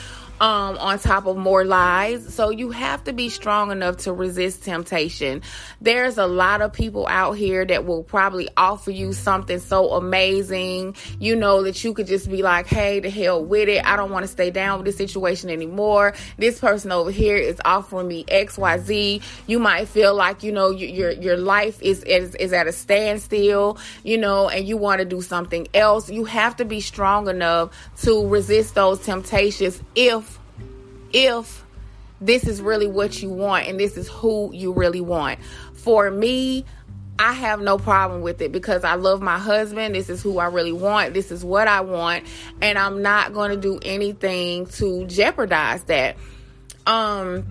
um, 0.44 0.78
on 0.78 1.00
top 1.00 1.26
of 1.26 1.38
more 1.38 1.64
lies. 1.64 2.34
So 2.34 2.50
you 2.50 2.72
have 2.72 3.06
to 3.06 3.14
be 3.14 3.30
strong 3.30 3.72
enough 3.72 3.96
to 4.00 4.12
resist 4.12 4.66
temptation. 4.66 5.42
There's 5.80 6.18
a 6.18 6.28
lot 6.28 6.62
of 6.62 6.74
people 6.74 7.08
out 7.08 7.38
here 7.38 7.64
that 7.64 7.86
will 7.86 8.04
probably 8.04 8.50
offer 8.58 8.92
you 8.92 9.14
something 9.14 9.60
so 9.60 9.92
amazing, 9.92 10.98
you 11.18 11.38
know, 11.38 11.64
that 11.64 11.82
you 11.86 11.94
could 11.94 12.08
just 12.08 12.30
be 12.30 12.44
like, 12.44 12.68
hey, 12.68 13.00
the 13.00 13.10
hell 13.10 13.42
with 13.42 13.70
it. 13.70 13.86
I 13.86 13.96
don't 13.96 14.12
want 14.12 14.26
to 14.26 14.28
stay 14.28 14.52
down 14.52 14.80
with 14.80 14.86
this 14.86 14.98
situation 14.98 15.50
anymore. 15.50 16.14
This 16.38 16.60
person 16.60 16.92
over 16.92 17.10
here 17.10 17.38
is 17.38 17.62
offering 17.64 18.10
me 18.10 18.26
XYZ. 18.26 19.24
You 19.48 19.60
might 19.60 19.88
feel 19.88 20.14
like, 20.14 20.44
you 20.44 20.52
know, 20.52 20.72
your 20.72 21.12
your 21.12 21.38
life 21.38 21.82
is, 21.82 22.04
is, 22.04 22.36
is 22.36 22.52
at 22.52 22.68
a 22.68 22.74
standstill, 22.74 23.78
you 24.04 24.18
know, 24.18 24.50
and 24.50 24.68
you 24.68 24.76
want 24.76 25.00
to 25.00 25.06
do 25.06 25.22
something 25.22 25.70
else. 25.74 26.10
You 26.10 26.26
have 26.26 26.58
to 26.58 26.66
be 26.66 26.82
strong 26.82 27.30
enough 27.30 27.70
to 28.02 28.28
resist 28.28 28.76
those 28.76 29.00
temptations 29.06 29.82
if 29.96 30.33
if 31.14 31.64
this 32.20 32.46
is 32.48 32.62
really 32.62 32.88
what 32.88 33.22
you 33.22 33.30
want 33.30 33.68
and 33.68 33.80
this 33.80 33.98
is 33.98 34.08
who 34.08 34.52
you 34.54 34.74
really 34.74 35.02
want. 35.02 35.40
For 35.74 36.10
me, 36.10 36.66
I 37.20 37.34
have 37.34 37.62
no 37.62 37.78
problem 37.78 38.22
with 38.22 38.42
it 38.42 38.52
because 38.52 38.84
I 38.84 38.96
love 38.96 39.22
my 39.22 39.38
husband. 39.38 39.96
This 39.96 40.10
is 40.10 40.22
who 40.22 40.40
I 40.40 40.48
really 40.48 40.72
want. 40.72 41.14
This 41.14 41.32
is 41.32 41.46
what 41.46 41.68
I 41.68 41.82
want. 41.82 42.26
And 42.62 42.78
I'm 42.78 43.02
not 43.02 43.34
going 43.34 43.52
to 43.52 43.58
do 43.58 43.80
anything 43.84 44.66
to 44.68 45.06
jeopardize 45.06 45.84
that. 45.84 46.18
Um, 46.88 47.46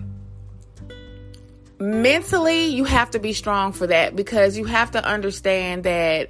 mentally, 1.79 2.67
you 2.67 2.83
have 2.83 3.11
to 3.11 3.19
be 3.19 3.33
strong 3.33 3.71
for 3.71 3.87
that 3.87 4.15
because 4.15 4.57
you 4.57 4.65
have 4.65 4.91
to 4.91 5.03
understand 5.03 5.85
that 5.85 6.29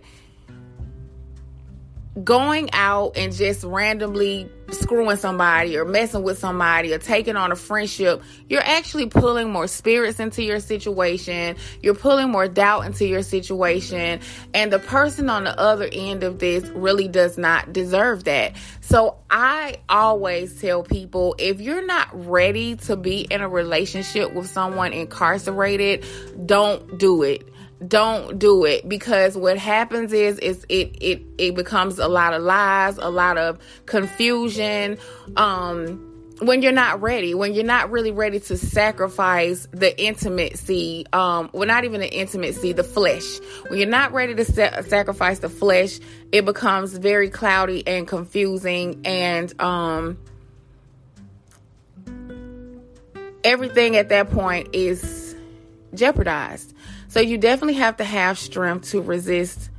going 2.21 2.69
out 2.73 3.17
and 3.17 3.33
just 3.33 3.63
randomly 3.63 4.49
screwing 4.71 5.17
somebody 5.17 5.77
or 5.77 5.85
messing 5.85 6.23
with 6.23 6.37
somebody 6.37 6.93
or 6.93 6.97
taking 6.97 7.35
on 7.35 7.51
a 7.51 7.55
friendship, 7.55 8.21
you're 8.47 8.63
actually 8.63 9.07
pulling 9.07 9.51
more 9.51 9.67
spirits 9.67 10.19
into 10.19 10.43
your 10.43 10.59
situation. 10.59 11.55
You're 11.81 11.95
pulling 11.95 12.29
more 12.29 12.47
doubt 12.47 12.85
into 12.85 13.07
your 13.07 13.23
situation. 13.23 14.19
And 14.53 14.71
the 14.71 14.79
person 14.79 15.29
on 15.29 15.43
the 15.43 15.57
other 15.59 15.87
end 15.91 16.23
of 16.23 16.39
this 16.39 16.67
really 16.69 17.07
does 17.07 17.37
not 17.37 17.73
deserve 17.73 18.25
that. 18.25 18.53
So 18.81 19.17
I 19.29 19.77
always 19.89 20.59
tell 20.59 20.83
people 20.83 21.35
if 21.39 21.61
you're 21.61 21.85
not 21.85 22.09
ready 22.27 22.75
to 22.75 22.95
be 22.95 23.21
in 23.21 23.41
a 23.41 23.49
relationship 23.49 24.33
with 24.33 24.47
someone 24.47 24.93
incarcerated, 24.93 26.05
don't 26.45 26.97
do 26.99 27.23
it 27.23 27.52
don't 27.87 28.39
do 28.39 28.65
it 28.65 28.87
because 28.87 29.37
what 29.37 29.57
happens 29.57 30.13
is 30.13 30.39
is 30.39 30.65
it 30.69 30.95
it 31.01 31.21
it 31.37 31.55
becomes 31.55 31.99
a 31.99 32.07
lot 32.07 32.33
of 32.33 32.41
lies, 32.41 32.97
a 32.97 33.09
lot 33.09 33.37
of 33.37 33.59
confusion, 33.85 34.97
um 35.37 36.09
when 36.39 36.61
you're 36.61 36.71
not 36.71 37.01
ready, 37.01 37.33
when 37.33 37.53
you're 37.53 37.63
not 37.63 37.91
really 37.91 38.11
ready 38.11 38.39
to 38.39 38.57
sacrifice 38.57 39.67
the 39.71 39.97
intimacy, 40.01 41.05
um, 41.13 41.49
well, 41.53 41.67
not 41.67 41.85
even 41.85 42.01
the 42.01 42.11
intimacy, 42.11 42.73
the 42.73 42.83
flesh. 42.83 43.39
When 43.67 43.79
you're 43.79 43.87
not 43.87 44.13
ready 44.13 44.35
to 44.35 44.45
sa- 44.45 44.81
sacrifice 44.81 45.39
the 45.39 45.49
flesh, 45.49 45.99
it 46.31 46.45
becomes 46.45 46.97
very 46.97 47.29
cloudy 47.29 47.85
and 47.87 48.07
confusing, 48.07 49.01
and 49.05 49.61
um, 49.61 50.17
everything 53.43 53.95
at 53.95 54.09
that 54.09 54.31
point 54.31 54.69
is 54.73 55.35
jeopardized. 55.93 56.73
So 57.13 57.19
you 57.19 57.37
definitely 57.37 57.75
have 57.75 57.97
to 57.97 58.03
have 58.03 58.39
strength 58.39 58.89
to 58.89 58.99
resist 58.99 59.69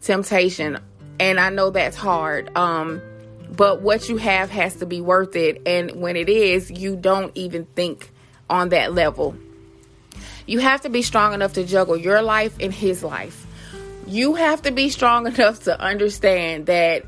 temptation, 0.00 0.80
and 1.20 1.38
I 1.38 1.48
know 1.50 1.70
that's 1.70 1.94
hard. 1.94 2.50
Um, 2.58 3.00
but 3.48 3.80
what 3.80 4.08
you 4.08 4.16
have 4.16 4.50
has 4.50 4.74
to 4.78 4.86
be 4.86 5.00
worth 5.00 5.36
it. 5.36 5.62
And 5.66 6.00
when 6.00 6.16
it 6.16 6.28
is, 6.28 6.68
you 6.68 6.96
don't 6.96 7.30
even 7.36 7.66
think 7.76 8.10
on 8.48 8.70
that 8.70 8.92
level. 8.92 9.36
You 10.48 10.58
have 10.58 10.80
to 10.80 10.88
be 10.88 11.02
strong 11.02 11.32
enough 11.32 11.52
to 11.52 11.62
juggle 11.62 11.96
your 11.96 12.22
life 12.22 12.56
and 12.58 12.74
his 12.74 13.04
life. 13.04 13.46
You 14.08 14.34
have 14.34 14.62
to 14.62 14.72
be 14.72 14.90
strong 14.90 15.26
enough 15.32 15.62
to 15.66 15.80
understand 15.80 16.66
that 16.66 17.04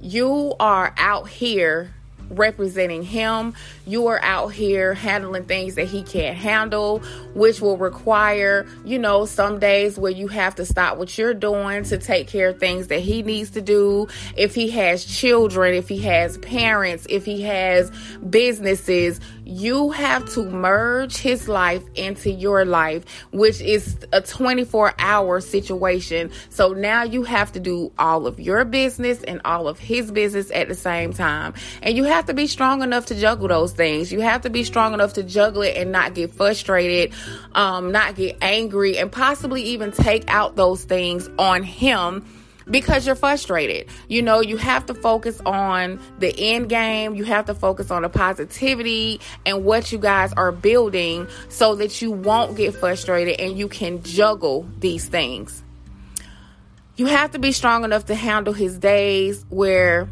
you 0.00 0.54
are 0.60 0.94
out 0.96 1.28
here 1.28 1.92
representing 2.30 3.02
him. 3.02 3.54
You 3.86 4.06
are 4.08 4.20
out 4.22 4.48
here 4.48 4.94
handling 4.94 5.44
things 5.44 5.74
that 5.74 5.86
he 5.86 6.02
can't 6.02 6.36
handle, 6.36 7.00
which 7.34 7.60
will 7.60 7.76
require, 7.76 8.66
you 8.84 8.98
know, 8.98 9.26
some 9.26 9.58
days 9.58 9.98
where 9.98 10.12
you 10.12 10.28
have 10.28 10.54
to 10.56 10.66
stop 10.66 10.96
what 10.98 11.16
you're 11.16 11.34
doing 11.34 11.84
to 11.84 11.98
take 11.98 12.28
care 12.28 12.50
of 12.50 12.58
things 12.58 12.88
that 12.88 13.00
he 13.00 13.22
needs 13.22 13.50
to 13.50 13.60
do. 13.60 14.08
If 14.36 14.54
he 14.54 14.70
has 14.70 15.04
children, 15.04 15.74
if 15.74 15.88
he 15.88 15.98
has 15.98 16.38
parents, 16.38 17.06
if 17.08 17.24
he 17.24 17.42
has 17.42 17.90
businesses, 18.28 19.20
you 19.44 19.90
have 19.90 20.28
to 20.34 20.44
merge 20.44 21.16
his 21.16 21.48
life 21.48 21.82
into 21.94 22.30
your 22.30 22.64
life, 22.64 23.04
which 23.32 23.60
is 23.60 23.96
a 24.12 24.20
24 24.20 24.94
hour 24.98 25.40
situation. 25.40 26.30
So 26.48 26.72
now 26.72 27.02
you 27.02 27.24
have 27.24 27.52
to 27.52 27.60
do 27.60 27.92
all 27.98 28.26
of 28.26 28.40
your 28.40 28.64
business 28.64 29.22
and 29.22 29.40
all 29.44 29.68
of 29.68 29.78
his 29.78 30.10
business 30.10 30.50
at 30.52 30.68
the 30.68 30.74
same 30.74 31.12
time. 31.12 31.54
And 31.82 31.96
you 31.96 32.04
have 32.14 32.26
to 32.26 32.34
be 32.34 32.46
strong 32.46 32.82
enough 32.82 33.06
to 33.06 33.14
juggle 33.14 33.48
those 33.48 33.72
things. 33.72 34.12
You 34.12 34.20
have 34.20 34.42
to 34.42 34.50
be 34.50 34.62
strong 34.64 34.94
enough 34.94 35.14
to 35.14 35.22
juggle 35.22 35.62
it 35.62 35.76
and 35.76 35.90
not 35.90 36.14
get 36.14 36.32
frustrated, 36.32 37.12
um, 37.54 37.90
not 37.90 38.14
get 38.14 38.38
angry, 38.40 38.98
and 38.98 39.10
possibly 39.10 39.62
even 39.62 39.90
take 39.90 40.24
out 40.28 40.54
those 40.54 40.84
things 40.84 41.28
on 41.38 41.64
him 41.64 42.24
because 42.70 43.04
you're 43.04 43.16
frustrated. 43.16 43.88
You 44.08 44.22
know, 44.22 44.40
you 44.40 44.56
have 44.56 44.86
to 44.86 44.94
focus 44.94 45.40
on 45.44 46.00
the 46.20 46.32
end 46.38 46.68
game. 46.68 47.14
You 47.16 47.24
have 47.24 47.46
to 47.46 47.54
focus 47.54 47.90
on 47.90 48.02
the 48.02 48.08
positivity 48.08 49.20
and 49.44 49.64
what 49.64 49.90
you 49.90 49.98
guys 49.98 50.32
are 50.34 50.52
building 50.52 51.26
so 51.48 51.74
that 51.74 52.00
you 52.00 52.12
won't 52.12 52.56
get 52.56 52.74
frustrated 52.74 53.40
and 53.40 53.58
you 53.58 53.68
can 53.68 54.02
juggle 54.02 54.68
these 54.78 55.08
things. 55.08 55.62
You 56.96 57.06
have 57.06 57.32
to 57.32 57.40
be 57.40 57.50
strong 57.50 57.82
enough 57.82 58.06
to 58.06 58.14
handle 58.14 58.54
his 58.54 58.78
days 58.78 59.44
where 59.48 60.08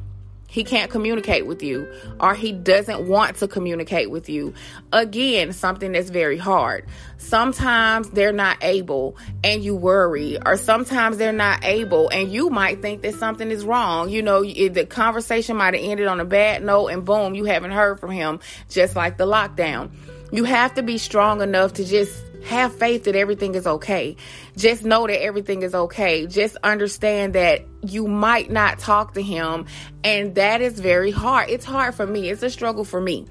he 0.53 0.65
can't 0.65 0.91
communicate 0.91 1.47
with 1.47 1.63
you 1.63 1.91
or 2.21 2.35
he 2.35 2.53
doesn't 2.53 3.09
want 3.09 3.39
to 3.39 3.49
communicate 3.49 4.11
with 4.11 4.29
you. 4.29 4.53
Again, 4.93 5.55
something 5.55 5.93
that's 5.93 6.11
very 6.11 6.37
hard. 6.37 6.85
Sometimes 7.17 8.11
they're 8.11 8.33
not 8.33 8.59
able 8.61 9.17
and 9.43 9.65
you 9.65 9.75
worry, 9.75 10.37
or 10.45 10.59
sometimes 10.59 11.17
they're 11.17 11.33
not 11.33 11.65
able 11.65 12.11
and 12.11 12.31
you 12.31 12.51
might 12.51 12.83
think 12.83 13.01
that 13.01 13.15
something 13.15 13.51
is 13.51 13.65
wrong. 13.65 14.11
You 14.11 14.21
know, 14.21 14.45
the 14.45 14.85
conversation 14.85 15.57
might 15.57 15.73
have 15.73 15.83
ended 15.83 16.07
on 16.07 16.21
a 16.21 16.27
bad 16.27 16.63
note 16.63 16.89
and 16.89 17.03
boom, 17.03 17.35
you 17.35 17.47
haven't 17.47 17.71
heard 17.71 17.99
from 17.99 18.11
him, 18.11 18.39
just 18.69 18.95
like 18.95 19.17
the 19.17 19.27
lockdown. 19.27 19.91
You 20.33 20.45
have 20.45 20.75
to 20.75 20.83
be 20.83 20.99
strong 20.99 21.41
enough 21.41 21.73
to 21.75 21.85
just 21.85 22.23
have 22.45 22.75
faith 22.75 23.05
that 23.05 23.17
everything 23.17 23.55
is 23.55 23.67
okay. 23.67 24.17
Just 24.57 24.85
know 24.85 25.07
that 25.07 25.23
everything 25.23 25.63
is 25.63 25.75
okay. 25.75 26.27
Just 26.27 26.57
understand 26.63 27.35
that 27.35 27.65
you 27.83 28.07
might 28.07 28.51
not 28.51 28.79
talk 28.79 29.15
to 29.15 29.23
him, 29.23 29.67
and 30.05 30.35
that 30.35 30.61
is 30.61 30.79
very 30.79 31.11
hard. 31.11 31.51
It's 31.51 31.65
hard 31.65 31.95
for 31.95 32.07
me, 32.07 32.29
it's 32.29 32.43
a 32.43 32.51
struggle 32.51 32.85
for 32.85 33.01
me. 33.01 33.27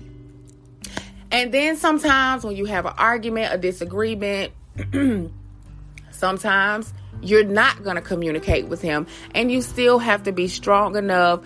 And 1.32 1.53
then 1.53 1.77
sometimes 1.77 2.44
when 2.44 2.56
you 2.56 2.65
have 2.65 2.86
an 2.86 2.94
argument, 2.98 3.53
a 3.53 3.58
disagreement, 3.58 4.51
sometimes 6.12 6.94
you're 7.22 7.44
not 7.44 7.84
going 7.84 7.95
to 7.95 8.02
communicate 8.02 8.67
with 8.67 8.82
him, 8.82 9.08
and 9.34 9.52
you 9.52 9.62
still 9.62 10.00
have 10.00 10.24
to 10.24 10.32
be 10.32 10.47
strong 10.47 10.95
enough 10.95 11.41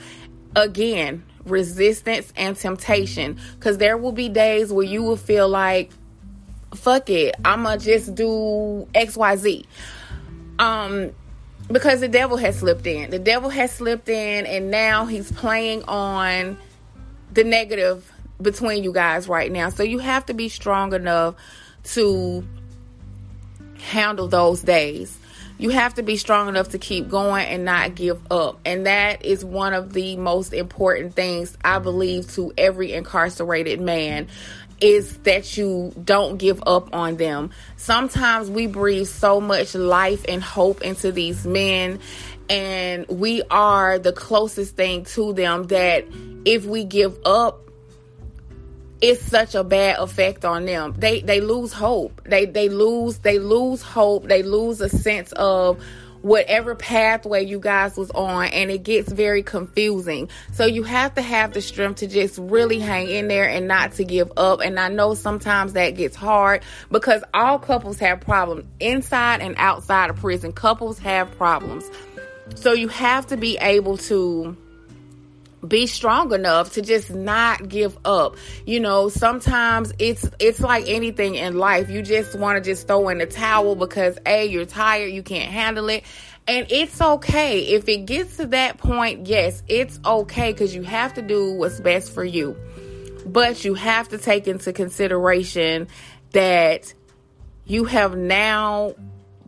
again 0.56 1.24
resistance 1.46 2.34
and 2.36 2.58
temptation 2.58 3.38
because 3.56 3.78
there 3.78 3.98
will 3.98 4.12
be 4.12 4.30
days 4.30 4.74
where 4.74 4.86
you 4.86 5.04
will 5.04 5.18
feel 5.18 5.48
like 5.48 5.92
fuck 6.76 7.10
it, 7.10 7.36
I'ma 7.44 7.78
just 7.78 8.16
do 8.16 8.88
XYZ. 8.94 9.66
Um, 10.60 11.12
because 11.72 12.00
the 12.00 12.08
devil 12.08 12.38
has 12.38 12.60
slipped 12.60 12.86
in. 12.86 13.10
The 13.10 13.20
devil 13.20 13.50
has 13.50 13.72
slipped 13.72 14.10
in, 14.10 14.46
and 14.46 14.70
now 14.70 15.06
he's 15.06 15.32
playing 15.32 15.84
on 15.86 16.58
the 17.34 17.44
negative 17.44 18.12
between 18.42 18.84
you 18.84 18.94
guys 18.94 19.28
right 19.28 19.52
now. 19.52 19.70
So 19.70 19.84
you 19.84 20.00
have 20.00 20.26
to 20.28 20.34
be 20.34 20.50
strong 20.50 20.94
enough 20.94 21.36
to 21.86 22.46
handle 23.80 24.28
those 24.28 24.62
days. 24.62 25.18
You 25.58 25.70
have 25.70 25.94
to 25.94 26.04
be 26.04 26.18
strong 26.18 26.50
enough 26.50 26.70
to 26.70 26.78
keep 26.78 27.08
going 27.08 27.46
and 27.46 27.64
not 27.64 27.96
give 27.96 28.20
up. 28.30 28.60
And 28.66 28.86
that 28.88 29.24
is 29.24 29.46
one 29.46 29.74
of 29.74 29.94
the 29.94 30.18
most 30.18 30.54
important 30.54 31.14
things 31.14 31.58
I 31.64 31.80
believe 31.80 32.30
to 32.34 32.54
every 32.58 32.92
incarcerated 32.92 33.80
man 33.80 34.28
is 34.82 35.18
that 35.20 35.58
you 35.58 35.94
don't 36.04 36.38
give 36.38 36.62
up 36.66 36.94
on 36.94 37.18
them. 37.18 37.52
Sometimes 37.78 38.50
we 38.50 38.68
breathe 38.68 39.08
so 39.08 39.40
much 39.40 39.76
life 39.76 40.26
and 40.28 40.44
hope 40.44 40.82
into 40.82 41.12
these 41.12 41.46
men, 41.46 42.00
and 42.50 43.08
we 43.08 43.42
are 43.50 43.98
the 44.00 44.12
closest 44.14 44.76
thing 44.76 45.06
to 45.06 45.34
them 45.34 45.64
that 45.68 46.06
if 46.46 46.66
we 46.66 46.84
give 46.84 47.18
up, 47.26 47.62
it's 49.02 49.22
such 49.22 49.56
a 49.56 49.64
bad 49.64 50.00
effect 50.00 50.46
on 50.46 50.66
them. 50.66 50.94
They 50.98 51.22
they 51.22 51.42
lose 51.42 51.74
hope. 51.74 52.22
They 52.26 52.46
they 52.46 52.70
lose 52.70 53.20
they 53.20 53.40
lose 53.40 53.82
hope. 53.82 54.28
They 54.28 54.42
lose 54.42 54.82
a 54.82 54.90
sense 54.90 55.32
of 55.34 55.84
whatever 56.26 56.74
pathway 56.74 57.46
you 57.46 57.60
guys 57.60 57.96
was 57.96 58.10
on 58.10 58.48
and 58.48 58.72
it 58.72 58.82
gets 58.82 59.12
very 59.12 59.44
confusing. 59.44 60.28
So 60.54 60.66
you 60.66 60.82
have 60.82 61.14
to 61.14 61.22
have 61.22 61.54
the 61.54 61.62
strength 61.62 62.00
to 62.00 62.08
just 62.08 62.40
really 62.40 62.80
hang 62.80 63.08
in 63.08 63.28
there 63.28 63.48
and 63.48 63.68
not 63.68 63.92
to 63.94 64.04
give 64.04 64.32
up. 64.36 64.60
And 64.60 64.80
I 64.80 64.90
know 64.90 65.14
sometimes 65.14 65.74
that 65.74 65.92
gets 65.92 66.16
hard 66.16 66.64
because 66.90 67.24
all 67.36 67.60
couples 67.60 68.00
have 68.00 68.22
problems 68.22 68.66
inside 68.80 69.42
and 69.42 69.54
outside 69.60 70.10
of 70.10 70.16
prison. 70.16 70.52
Couples 70.52 70.98
have 70.98 71.30
problems. 71.38 71.88
So 72.56 72.74
you 72.74 72.88
have 72.88 73.28
to 73.28 73.38
be 73.38 73.60
able 73.60 73.98
to 73.98 74.58
be 75.68 75.88
strong 75.88 76.34
enough 76.34 76.74
to 76.74 76.82
just 76.82 77.10
not 77.10 77.68
give 77.68 77.98
up. 78.06 78.36
You 78.66 78.80
know, 78.80 79.10
sometimes 79.10 79.94
it's 80.00 80.30
it's 80.40 80.60
like 80.60 80.88
anything 80.88 81.36
in 81.36 81.58
life. 81.58 81.90
You 81.90 82.02
just 82.02 82.38
want 82.38 82.64
to 82.64 82.70
just 82.70 82.88
throw 82.88 83.10
in 83.10 83.20
the 83.20 83.26
towel 83.26 83.76
because 83.76 84.18
A, 84.26 84.46
you're 84.46 84.66
tired, 84.66 85.12
you 85.12 85.24
can't 85.24 85.52
handle 85.52 85.90
it. 85.90 86.04
And 86.48 86.68
it's 86.70 87.02
okay. 87.02 87.62
If 87.62 87.90
it 87.90 88.06
gets 88.06 88.38
to 88.38 88.48
that 88.48 88.78
point, 88.78 89.28
yes, 89.28 89.64
it's 89.68 90.00
okay 90.06 90.52
because 90.52 90.76
you 90.76 90.84
have 90.84 91.16
to 91.16 91.22
do 91.22 91.54
what's 91.54 91.80
best 91.80 92.14
for 92.14 92.24
you. 92.24 92.56
But 93.26 93.66
you 93.66 93.74
have 93.74 94.10
to 94.10 94.20
take 94.20 94.48
into 94.48 94.72
consideration 94.72 95.88
that 96.34 96.94
you 97.66 97.86
have 97.86 98.16
now 98.16 98.94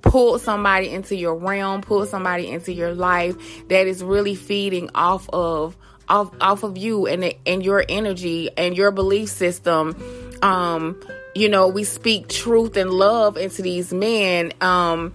pulled 0.01 0.41
somebody 0.41 0.89
into 0.89 1.15
your 1.15 1.35
realm, 1.35 1.81
pulled 1.81 2.09
somebody 2.09 2.47
into 2.47 2.73
your 2.73 2.93
life 2.93 3.35
that 3.67 3.87
is 3.87 4.03
really 4.03 4.35
feeding 4.35 4.89
off 4.95 5.29
of 5.31 5.77
off 6.09 6.31
off 6.39 6.63
of 6.63 6.77
you 6.77 7.07
and 7.07 7.33
and 7.45 7.63
your 7.63 7.83
energy 7.87 8.49
and 8.57 8.75
your 8.75 8.91
belief 8.91 9.29
system. 9.29 9.95
Um, 10.41 10.99
you 11.35 11.49
know, 11.49 11.67
we 11.67 11.83
speak 11.83 12.29
truth 12.29 12.77
and 12.77 12.89
love 12.89 13.37
into 13.37 13.61
these 13.61 13.93
men. 13.93 14.53
Um, 14.61 15.13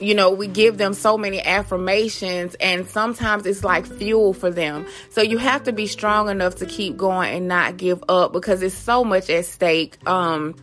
you 0.00 0.14
know, 0.14 0.30
we 0.30 0.48
give 0.48 0.76
them 0.76 0.92
so 0.92 1.16
many 1.16 1.40
affirmations, 1.40 2.56
and 2.56 2.88
sometimes 2.88 3.46
it's 3.46 3.62
like 3.62 3.86
fuel 3.86 4.34
for 4.34 4.50
them. 4.50 4.86
So 5.10 5.22
you 5.22 5.38
have 5.38 5.64
to 5.64 5.72
be 5.72 5.86
strong 5.86 6.28
enough 6.28 6.56
to 6.56 6.66
keep 6.66 6.96
going 6.96 7.32
and 7.32 7.48
not 7.48 7.76
give 7.76 8.02
up 8.08 8.32
because 8.32 8.62
it's 8.62 8.74
so 8.74 9.04
much 9.04 9.30
at 9.30 9.46
stake. 9.46 9.96
Um, 10.06 10.56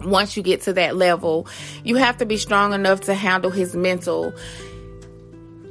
once 0.00 0.36
you 0.36 0.42
get 0.42 0.62
to 0.62 0.74
that 0.74 0.94
level, 0.96 1.48
you 1.82 1.96
have 1.96 2.18
to 2.18 2.26
be 2.26 2.36
strong 2.36 2.72
enough 2.72 3.02
to 3.02 3.14
handle 3.14 3.50
his 3.50 3.74
mental 3.74 4.32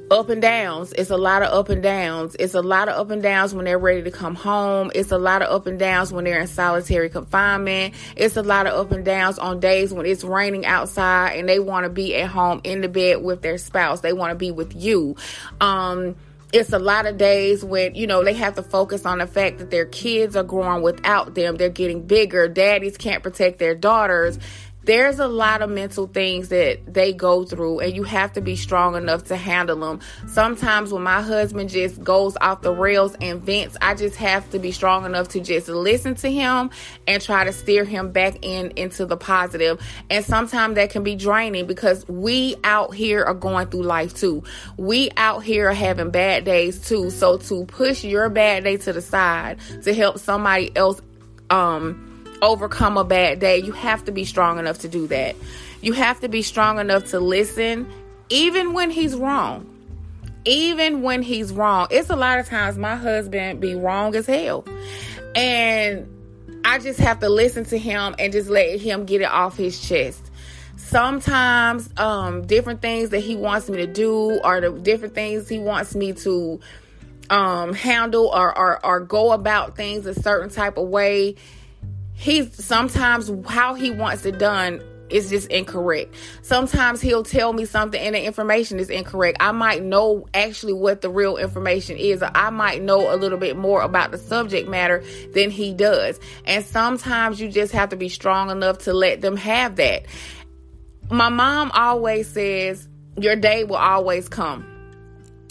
up 0.10 0.30
and 0.30 0.42
downs. 0.42 0.94
It's 0.94 1.10
a 1.10 1.18
lot 1.18 1.42
of 1.42 1.54
up 1.54 1.70
and 1.70 1.84
downs. 1.84 2.36
It's 2.40 2.54
a 2.54 2.62
lot 2.62 2.90
of 2.90 2.96
up 2.98 3.12
and 3.12 3.22
downs 3.22 3.54
when 3.54 3.66
they're 3.66 3.80
ready 3.80 4.04
to 4.04 4.12
come 4.12 4.36
home. 4.36 4.92
It's 4.96 5.12
a 5.12 5.18
lot 5.18 5.42
of 5.42 5.50
up 5.50 5.68
and 5.68 5.78
downs 5.78 6.12
when 6.12 6.24
they're 6.24 6.40
in 6.40 6.48
solitary 6.48 7.10
confinement. 7.10 7.94
It's 8.16 8.38
a 8.38 8.44
lot 8.44 8.68
of 8.68 8.74
up 8.74 8.92
and 8.92 9.04
downs 9.04 9.38
on 9.40 9.60
days 9.60 9.94
when 9.94 10.06
it's 10.06 10.24
raining 10.24 10.66
outside 10.66 11.34
and 11.38 11.48
they 11.48 11.60
want 11.60 11.86
to 11.86 11.90
be 11.90 12.16
at 12.16 12.30
home 12.30 12.62
in 12.64 12.82
the 12.82 12.90
bed 12.90 13.22
with 13.22 13.42
their 13.42 13.58
spouse. 13.58 14.02
They 14.02 14.14
want 14.14 14.32
to 14.32 14.36
be 14.36 14.52
with 14.52 14.76
you. 14.76 15.16
Um, 15.60 16.16
it's 16.54 16.72
a 16.72 16.80
lot 16.80 17.06
of 17.06 17.18
days 17.18 17.64
when 17.64 17.94
you 17.94 18.08
know 18.08 18.24
they 18.24 18.34
have 18.34 18.56
to 18.56 18.64
focus 18.64 19.06
on 19.06 19.18
the 19.18 19.28
fact 19.28 19.58
that 19.58 19.70
their 19.70 19.86
kids 19.86 20.36
are 20.36 20.44
growing 20.44 20.82
without 20.82 21.36
them 21.36 21.58
they're 21.58 21.70
getting 21.70 22.08
bigger 22.08 22.48
daddies 22.48 22.96
can't 22.96 23.22
protect 23.22 23.60
their 23.60 23.76
daughters 23.76 24.40
there's 24.88 25.20
a 25.20 25.28
lot 25.28 25.62
of 25.62 25.70
mental 25.70 26.08
things 26.08 26.50
that 26.50 26.80
they 26.92 27.14
go 27.14 27.46
through 27.46 27.80
and 27.80 27.96
you 27.96 28.04
have 28.04 28.34
to 28.34 28.42
be 28.42 28.56
strong 28.56 28.96
enough 28.96 29.26
to 29.26 29.36
handle 29.36 29.80
them 29.80 30.00
sometimes 30.28 30.92
when 30.92 31.04
my 31.04 31.22
husband 31.22 31.70
just 31.70 32.04
goes 32.04 32.36
off 32.42 32.62
the 32.62 32.74
rails 32.74 33.16
and 33.22 33.42
vents 33.42 33.78
i 33.82 33.94
just 33.94 34.16
have 34.16 34.50
to 34.50 34.58
be 34.58 34.72
strong 34.72 35.06
enough 35.06 35.28
to 35.28 35.40
just 35.40 35.68
listen 35.68 36.16
to 36.16 36.32
him 36.32 36.70
and 37.06 37.22
try 37.22 37.44
to 37.44 37.54
steer 37.54 37.84
him 37.84 38.12
back 38.12 38.38
in 38.42 38.72
into 38.76 39.06
the 39.06 39.18
positive. 39.18 39.82
and 40.10 40.24
sometimes 40.24 40.76
that 40.76 40.90
can 40.90 41.04
be 41.04 41.16
draining 41.16 41.68
because 41.68 42.08
we 42.08 42.56
out 42.64 42.94
here 42.94 43.24
are 43.24 43.34
going 43.34 43.68
through 43.68 43.84
life 43.84 44.16
too. 44.16 44.44
We 44.78 45.12
out 45.18 45.44
here 45.44 45.70
are 45.70 45.74
having 45.74 46.12
bad 46.12 46.46
days 46.46 46.80
too. 46.80 47.10
So 47.10 47.38
to 47.38 47.66
push 47.66 48.04
your 48.04 48.30
bad 48.30 48.64
day 48.64 48.78
to 48.78 48.94
the 48.94 49.02
side 49.02 49.60
to 49.84 49.94
help 49.94 50.20
somebody 50.20 50.76
else 50.76 51.02
um 51.50 52.07
overcome 52.42 52.98
a 52.98 53.04
bad 53.04 53.40
day, 53.40 53.60
you 53.60 53.72
have 53.72 54.06
to 54.06 54.12
be 54.12 54.26
strong 54.26 54.60
enough 54.60 54.80
to 54.80 54.88
do 54.88 55.08
that. 55.08 55.36
You 55.82 55.94
have 55.94 56.20
to 56.22 56.30
be 56.30 56.42
strong 56.42 56.80
enough 56.80 57.06
to 57.08 57.20
listen, 57.20 57.88
even 58.30 58.74
when 58.74 58.90
he's 58.90 59.16
wrong. 59.16 59.74
Even 60.46 61.02
when 61.02 61.22
he's 61.24 61.52
wrong. 61.52 61.88
It's 61.92 62.10
a 62.10 62.16
lot 62.16 62.40
of 62.40 62.48
times 62.48 62.78
my 62.78 62.96
husband 62.96 63.60
be 63.60 63.76
wrong 63.76 64.16
as 64.16 64.26
hell. 64.26 64.66
And 65.36 66.08
I 66.64 66.80
just 66.80 67.00
have 67.00 67.20
to 67.20 67.30
listen 67.30 67.66
to 67.66 67.78
him 67.78 68.16
and 68.18 68.32
just 68.32 68.50
let 68.50 68.80
him 68.80 69.06
get 69.06 69.22
it 69.22 69.30
off 69.30 69.58
his 69.58 69.80
chest. 69.80 70.32
Sometimes, 70.78 71.90
um, 71.98 72.48
different 72.48 72.82
things 72.82 73.10
that 73.10 73.20
he 73.20 73.36
wants 73.36 73.70
me 73.70 73.78
to 73.78 73.88
do 73.88 74.40
or 74.44 74.62
the 74.62 74.72
different 74.72 75.16
things 75.16 75.50
he 75.50 75.60
wants 75.60 75.96
me 75.96 76.14
to 76.14 76.60
um 77.30 77.74
handle 77.74 78.28
or, 78.28 78.58
or 78.58 78.86
or 78.86 79.02
go 79.02 79.34
about 79.34 79.76
things 79.76 80.06
a 80.06 80.14
certain 80.14 80.50
type 80.50 80.78
of 80.78 80.88
way 80.88 81.36
he's 82.18 82.64
sometimes 82.64 83.32
how 83.48 83.76
he 83.76 83.92
wants 83.92 84.26
it 84.26 84.40
done 84.40 84.82
is 85.10 85.30
just 85.30 85.48
incorrect. 85.50 86.14
Sometimes 86.42 87.00
he'll 87.00 87.24
tell 87.24 87.54
me 87.54 87.64
something 87.64 88.00
and 88.02 88.16
the 88.16 88.26
information 88.26 88.80
is 88.80 88.90
incorrect. 88.90 89.38
I 89.40 89.52
might 89.54 89.84
know 89.84 90.28
actually 90.34 90.74
what 90.74 91.02
the 91.02 91.10
real 91.10 91.38
information 91.38 91.96
is, 91.96 92.22
or 92.22 92.32
I 92.36 92.50
might 92.50 92.82
know 92.82 93.14
a 93.14 93.16
little 93.16 93.38
bit 93.38 93.56
more 93.56 93.82
about 93.82 94.12
the 94.12 94.18
subject 94.18 94.68
matter 94.68 95.04
than 95.34 95.50
he 95.50 95.74
does. 95.74 96.20
And 96.44 96.66
sometimes 96.66 97.40
you 97.40 97.50
just 97.50 97.72
have 97.72 97.90
to 97.90 97.96
be 97.96 98.10
strong 98.10 98.50
enough 98.50 98.80
to 98.80 98.94
let 98.94 99.22
them 99.22 99.38
have 99.38 99.78
that. 99.78 100.06
My 101.10 101.30
mom 101.30 101.72
always 101.74 102.28
says, 102.28 102.90
Your 103.18 103.38
day 103.38 103.64
will 103.64 103.78
always 103.78 104.28
come. 104.28 104.66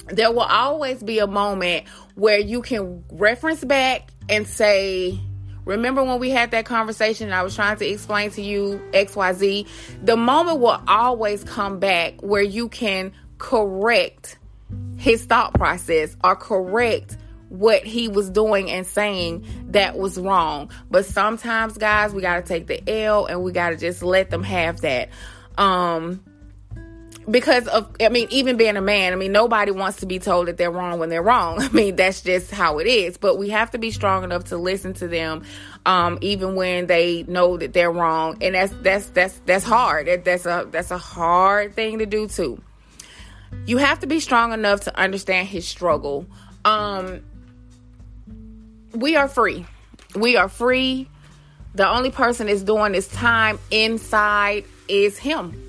There 0.09 0.31
will 0.31 0.40
always 0.40 1.02
be 1.02 1.18
a 1.18 1.26
moment 1.26 1.88
where 2.14 2.38
you 2.38 2.61
can 2.61 3.05
reference 3.11 3.64
back 3.64 4.11
and 4.29 4.46
say, 4.46 5.18
Remember 5.66 6.02
when 6.05 6.20
we 6.20 6.31
had 6.31 6.52
that 6.52 6.64
conversation 6.64 7.26
and 7.26 7.35
I 7.35 7.42
was 7.42 7.55
trying 7.55 7.76
to 7.79 7.87
explain 7.87 8.31
to 8.31 8.42
you 8.42 8.81
XYZ? 8.92 9.66
The 10.02 10.16
moment 10.16 10.61
will 10.61 10.81
always 10.87 11.44
come 11.44 11.81
back 11.81 12.22
where 12.22 12.42
you 12.42 12.68
can 12.68 13.12
correct 13.38 14.38
his 14.96 15.24
thought 15.24 15.55
process 15.55 16.16
or 16.24 16.37
correct 16.37 17.18
what 17.48 17.85
he 17.85 18.09
was 18.09 18.31
doing 18.31 18.70
and 18.70 18.87
saying 18.87 19.44
that 19.70 19.98
was 19.98 20.18
wrong. 20.18 20.70
But 20.90 21.05
sometimes, 21.05 21.76
guys, 21.79 22.14
we 22.14 22.22
got 22.22 22.37
to 22.37 22.42
take 22.42 22.68
the 22.68 22.88
L 22.88 23.26
and 23.26 23.42
we 23.42 23.52
got 23.52 23.70
to 23.70 23.76
just 23.76 24.02
let 24.02 24.31
them 24.31 24.44
have 24.44 24.81
that. 24.83 25.09
Um, 25.59 26.24
because 27.28 27.66
of 27.68 27.94
I 28.00 28.08
mean 28.08 28.28
even 28.30 28.56
being 28.56 28.76
a 28.76 28.80
man 28.80 29.12
I 29.12 29.16
mean 29.16 29.32
nobody 29.32 29.72
wants 29.72 29.98
to 29.98 30.06
be 30.06 30.18
told 30.18 30.48
that 30.48 30.56
they're 30.56 30.70
wrong 30.70 30.98
when 30.98 31.08
they're 31.08 31.22
wrong. 31.22 31.60
I 31.62 31.68
mean 31.70 31.96
that's 31.96 32.20
just 32.20 32.50
how 32.50 32.78
it 32.78 32.86
is. 32.86 33.18
But 33.18 33.36
we 33.36 33.50
have 33.50 33.72
to 33.72 33.78
be 33.78 33.90
strong 33.90 34.24
enough 34.24 34.44
to 34.44 34.56
listen 34.56 34.94
to 34.94 35.08
them 35.08 35.42
um, 35.84 36.18
even 36.20 36.54
when 36.54 36.86
they 36.86 37.24
know 37.24 37.56
that 37.56 37.72
they're 37.72 37.90
wrong. 37.90 38.38
And 38.42 38.54
that's 38.54 38.72
that's 38.82 39.06
that's 39.06 39.40
that's 39.46 39.64
hard. 39.64 40.06
That, 40.06 40.24
that's 40.24 40.46
a 40.46 40.68
that's 40.70 40.90
a 40.90 40.98
hard 40.98 41.74
thing 41.74 41.98
to 41.98 42.06
do 42.06 42.28
too. 42.28 42.60
You 43.66 43.78
have 43.78 44.00
to 44.00 44.06
be 44.06 44.20
strong 44.20 44.52
enough 44.52 44.82
to 44.82 44.98
understand 44.98 45.48
his 45.48 45.66
struggle. 45.66 46.26
Um 46.64 47.22
we 48.92 49.16
are 49.16 49.28
free. 49.28 49.66
We 50.14 50.36
are 50.36 50.48
free. 50.48 51.08
The 51.74 51.86
only 51.86 52.10
person 52.10 52.46
that's 52.46 52.62
doing 52.62 52.92
this 52.92 53.08
time 53.08 53.58
inside 53.70 54.64
is 54.88 55.18
him 55.18 55.65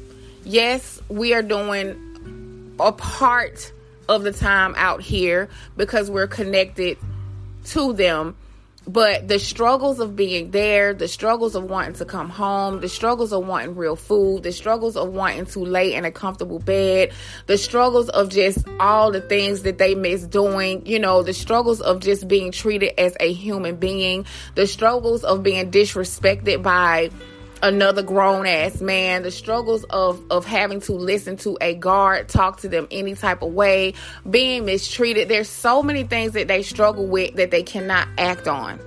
yes, 0.48 1.02
we 1.10 1.34
are 1.34 1.42
doing 1.42 2.76
a 2.80 2.92
part 2.92 3.72
of 4.08 4.24
the 4.24 4.32
time 4.32 4.74
out 4.78 5.02
here 5.02 5.50
because 5.76 6.10
we're 6.10 6.28
connected 6.28 6.98
to 7.66 7.94
them. 7.94 8.36
But 8.88 9.28
the 9.28 9.38
struggles 9.38 10.00
of 10.00 10.16
being 10.16 10.52
there, 10.52 10.94
the 10.94 11.10
struggles 11.10 11.56
of 11.56 11.66
wanting 11.66 11.96
to 11.96 12.06
come 12.06 12.30
home, 12.30 12.80
the 12.80 12.88
struggles 12.88 13.34
of 13.34 13.46
wanting 13.46 13.76
real 13.76 13.98
food, 13.98 14.44
the 14.44 14.54
struggles 14.54 14.96
of 14.96 15.10
wanting 15.10 15.46
to 15.48 15.60
lay 15.60 15.94
in 15.94 16.06
a 16.06 16.12
comfortable 16.12 16.60
bed, 16.60 17.12
the 17.48 17.58
struggles 17.58 18.08
of 18.08 18.30
just 18.30 18.66
all 18.80 19.12
the 19.12 19.20
things 19.20 19.64
that 19.64 19.78
they 19.78 19.94
miss 19.94 20.26
doing, 20.26 20.86
you 20.86 21.00
know, 21.00 21.22
the 21.22 21.34
struggles 21.34 21.82
of 21.82 22.00
just 22.00 22.30
being 22.30 22.54
treated 22.54 22.98
as 22.98 23.14
a 23.20 23.34
human 23.34 23.76
being, 23.76 24.26
the 24.56 24.66
struggles 24.66 25.26
of 25.26 25.44
being 25.44 25.70
disrespected 25.70 26.64
by 26.64 27.10
another 27.62 28.04
grown 28.04 28.46
ass 28.46 28.82
man. 28.82 29.24
The 29.24 29.32
struggles 29.32 29.84
of 29.86 30.24
of 30.32 30.46
having 30.46 30.82
to 30.82 30.94
listen 30.94 31.38
to 31.38 31.58
a 31.62 31.76
guard 31.76 32.30
talk 32.30 32.62
to 32.62 32.70
them 32.70 32.88
any 32.92 33.16
type 33.16 33.42
of 33.42 33.54
way 33.54 33.94
being 34.30 34.66
mistreated. 34.66 35.30
There's 35.30 35.50
so 35.50 35.82
many 35.84 36.04
things 36.04 36.34
that 36.34 36.48
they 36.48 36.64
struggle 36.64 37.08
with 37.08 37.36
that 37.36 37.52
they 37.52 37.64
cannot 37.64 38.08
act 38.18 38.48
on. 38.48 38.80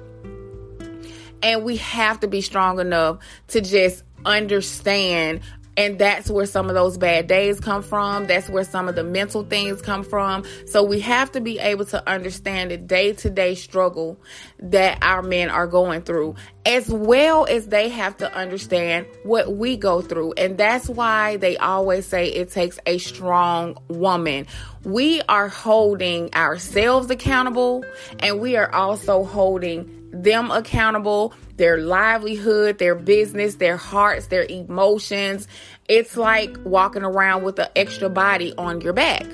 And 1.43 1.65
we 1.65 1.77
have 1.79 2.21
to 2.21 2.29
be 2.29 2.41
strong 2.43 2.81
enough 2.81 3.19
to 3.49 3.61
just 3.61 4.05
understand 4.25 5.41
and 5.81 5.99
that's 5.99 6.31
where 6.31 6.45
some 6.45 6.69
of 6.69 6.75
those 6.75 6.99
bad 6.99 7.27
days 7.27 7.59
come 7.59 7.83
from. 7.83 8.27
That's 8.27 8.51
where 8.51 8.65
some 8.65 8.87
of 8.87 8.97
the 8.97 9.03
mental 9.03 9.45
things 9.45 9.81
come 9.81 10.05
from. 10.05 10.45
So 10.67 10.85
we 10.85 11.01
have 11.01 11.33
to 11.33 11.41
be 11.41 11.59
able 11.59 11.87
to 11.87 12.07
understand 12.07 12.71
the 12.71 12.77
day 12.77 13.15
to 13.15 13.31
day 13.31 13.55
struggle 13.55 14.21
that 14.59 14.99
our 15.01 15.23
men 15.23 15.49
are 15.49 15.67
going 15.67 16.03
through, 16.03 16.35
as 16.67 16.91
well 16.91 17.47
as 17.47 17.69
they 17.69 17.89
have 17.89 18.15
to 18.19 18.31
understand 18.35 19.07
what 19.23 19.57
we 19.57 19.79
go 19.79 20.03
through. 20.03 20.35
And 20.35 20.59
that's 20.59 20.87
why 20.87 21.39
they 21.39 21.57
always 21.57 22.05
say 22.05 22.27
it 22.27 22.51
takes 22.51 22.79
a 22.85 22.99
strong 22.99 23.79
woman. 23.89 24.49
We 24.85 25.23
are 25.31 25.49
holding 25.49 26.35
ourselves 26.35 27.09
accountable 27.09 27.87
and 28.19 28.39
we 28.39 28.57
are 28.57 28.71
also 28.71 29.25
holding 29.25 30.00
them 30.13 30.51
accountable, 30.51 31.35
their 31.57 31.79
livelihood, 31.79 32.79
their 32.79 32.95
business, 32.95 33.57
their 33.57 33.77
hearts, 33.77 34.27
their 34.29 34.45
emotions. 34.45 35.47
It's 35.89 36.17
like 36.17 36.57
walking 36.65 37.03
around 37.03 37.43
with 37.43 37.59
an 37.59 37.69
extra 37.77 38.09
body 38.09 38.55
on 38.57 38.81
your 38.81 38.93
back. 38.93 39.27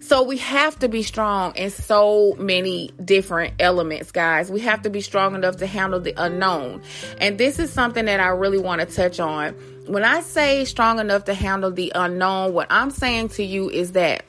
So 0.00 0.22
we 0.22 0.36
have 0.36 0.78
to 0.80 0.88
be 0.88 1.02
strong 1.02 1.56
in 1.56 1.70
so 1.70 2.34
many 2.38 2.90
different 3.02 3.54
elements, 3.58 4.12
guys. 4.12 4.50
We 4.50 4.60
have 4.60 4.82
to 4.82 4.90
be 4.90 5.00
strong 5.00 5.34
enough 5.34 5.56
to 5.56 5.66
handle 5.66 5.98
the 5.98 6.12
unknown. 6.18 6.82
And 7.18 7.38
this 7.38 7.58
is 7.58 7.72
something 7.72 8.04
that 8.04 8.20
I 8.20 8.28
really 8.28 8.58
want 8.58 8.82
to 8.82 8.86
touch 8.86 9.18
on. 9.18 9.54
When 9.86 10.04
I 10.04 10.20
say 10.20 10.66
strong 10.66 10.98
enough 10.98 11.24
to 11.24 11.34
handle 11.34 11.70
the 11.70 11.90
unknown, 11.94 12.52
what 12.52 12.66
I'm 12.68 12.90
saying 12.90 13.30
to 13.30 13.42
you 13.42 13.70
is 13.70 13.92
that 13.92 14.26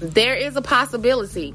there 0.00 0.34
is 0.34 0.56
a 0.56 0.62
possibility 0.62 1.54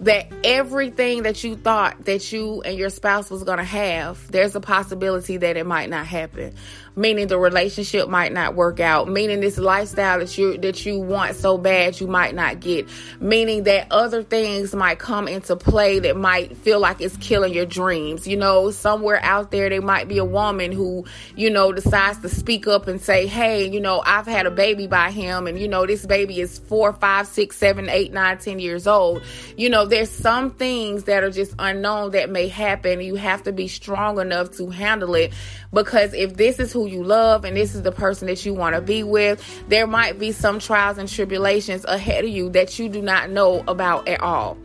that 0.00 0.32
everything 0.44 1.24
that 1.24 1.42
you 1.42 1.56
thought 1.56 2.04
that 2.04 2.32
you 2.32 2.62
and 2.62 2.78
your 2.78 2.90
spouse 2.90 3.30
was 3.30 3.42
going 3.42 3.58
to 3.58 3.64
have, 3.64 4.30
there's 4.30 4.54
a 4.54 4.60
possibility 4.60 5.36
that 5.38 5.56
it 5.56 5.66
might 5.66 5.90
not 5.90 6.06
happen 6.06 6.54
meaning 6.98 7.28
the 7.28 7.38
relationship 7.38 8.08
might 8.08 8.32
not 8.32 8.56
work 8.56 8.80
out, 8.80 9.08
meaning 9.08 9.40
this 9.40 9.56
lifestyle 9.56 10.18
that 10.18 10.36
you 10.36 10.58
that 10.58 10.84
you 10.84 10.98
want 10.98 11.36
so 11.36 11.56
bad 11.56 12.00
you 12.00 12.08
might 12.08 12.34
not 12.34 12.58
get, 12.60 12.88
meaning 13.20 13.62
that 13.62 13.86
other 13.90 14.22
things 14.22 14.74
might 14.74 14.98
come 14.98 15.28
into 15.28 15.54
play 15.54 16.00
that 16.00 16.16
might 16.16 16.56
feel 16.56 16.80
like 16.80 17.00
it's 17.00 17.16
killing 17.18 17.54
your 17.54 17.66
dreams. 17.66 18.26
You 18.26 18.36
know, 18.36 18.72
somewhere 18.72 19.20
out 19.22 19.52
there 19.52 19.70
there 19.70 19.80
might 19.80 20.08
be 20.08 20.18
a 20.18 20.24
woman 20.24 20.72
who, 20.72 21.06
you 21.36 21.50
know, 21.50 21.72
decides 21.72 22.18
to 22.18 22.28
speak 22.28 22.66
up 22.66 22.88
and 22.88 23.00
say, 23.00 23.26
Hey, 23.26 23.68
you 23.68 23.80
know, 23.80 24.02
I've 24.04 24.26
had 24.26 24.46
a 24.46 24.50
baby 24.50 24.88
by 24.88 25.12
him 25.12 25.46
and 25.46 25.58
you 25.58 25.68
know 25.68 25.86
this 25.86 26.04
baby 26.04 26.40
is 26.40 26.58
four, 26.58 26.92
five, 26.92 27.28
six, 27.28 27.56
seven, 27.56 27.88
eight, 27.88 28.12
nine, 28.12 28.38
ten 28.38 28.58
years 28.58 28.88
old. 28.88 29.22
You 29.56 29.70
know, 29.70 29.86
there's 29.86 30.10
some 30.10 30.50
things 30.50 31.04
that 31.04 31.22
are 31.22 31.30
just 31.30 31.54
unknown 31.60 32.10
that 32.12 32.28
may 32.28 32.48
happen. 32.48 33.00
You 33.00 33.14
have 33.14 33.44
to 33.44 33.52
be 33.52 33.68
strong 33.68 34.18
enough 34.18 34.50
to 34.56 34.68
handle 34.70 35.14
it 35.14 35.32
because 35.72 36.12
if 36.14 36.36
this 36.36 36.58
is 36.58 36.72
who 36.72 36.87
you 36.88 37.02
love 37.02 37.44
and 37.44 37.56
this 37.56 37.74
is 37.74 37.82
the 37.82 37.92
person 37.92 38.26
that 38.28 38.44
you 38.44 38.54
want 38.54 38.74
to 38.74 38.80
be 38.80 39.02
with, 39.02 39.42
there 39.68 39.86
might 39.86 40.18
be 40.18 40.32
some 40.32 40.58
trials 40.58 40.98
and 40.98 41.08
tribulations 41.08 41.84
ahead 41.84 42.24
of 42.24 42.30
you 42.30 42.50
that 42.50 42.78
you 42.78 42.88
do 42.88 43.02
not 43.02 43.30
know 43.30 43.62
about 43.68 44.08
at 44.08 44.20
all. 44.20 44.56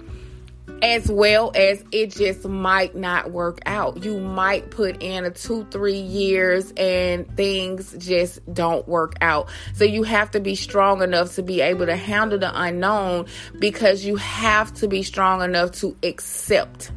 as 0.82 1.10
well 1.10 1.52
as 1.56 1.84
it 1.92 2.12
just 2.12 2.46
might 2.46 2.94
not 2.94 3.32
work 3.32 3.60
out. 3.66 4.04
You 4.04 4.20
might 4.20 4.70
put 4.70 5.02
in 5.02 5.24
a 5.24 5.32
two, 5.32 5.66
three 5.72 6.00
years 6.00 6.74
and 6.76 7.26
things 7.38 7.96
just 7.98 8.40
don't 8.54 8.86
work 8.88 9.16
out. 9.22 9.50
So 9.74 9.86
you 9.86 10.04
have 10.04 10.32
to 10.32 10.42
be 10.42 10.56
strong 10.56 11.02
enough 11.02 11.36
to 11.36 11.44
be 11.44 11.62
able 11.62 11.86
to 11.86 11.96
handle 11.96 12.38
the 12.38 12.52
unknown 12.54 13.28
because 13.60 14.04
you 14.04 14.18
have 14.18 14.74
to 14.76 14.90
be 14.90 15.04
strong 15.04 15.42
enough 15.42 15.72
to 15.80 15.96
accept. 16.04 16.92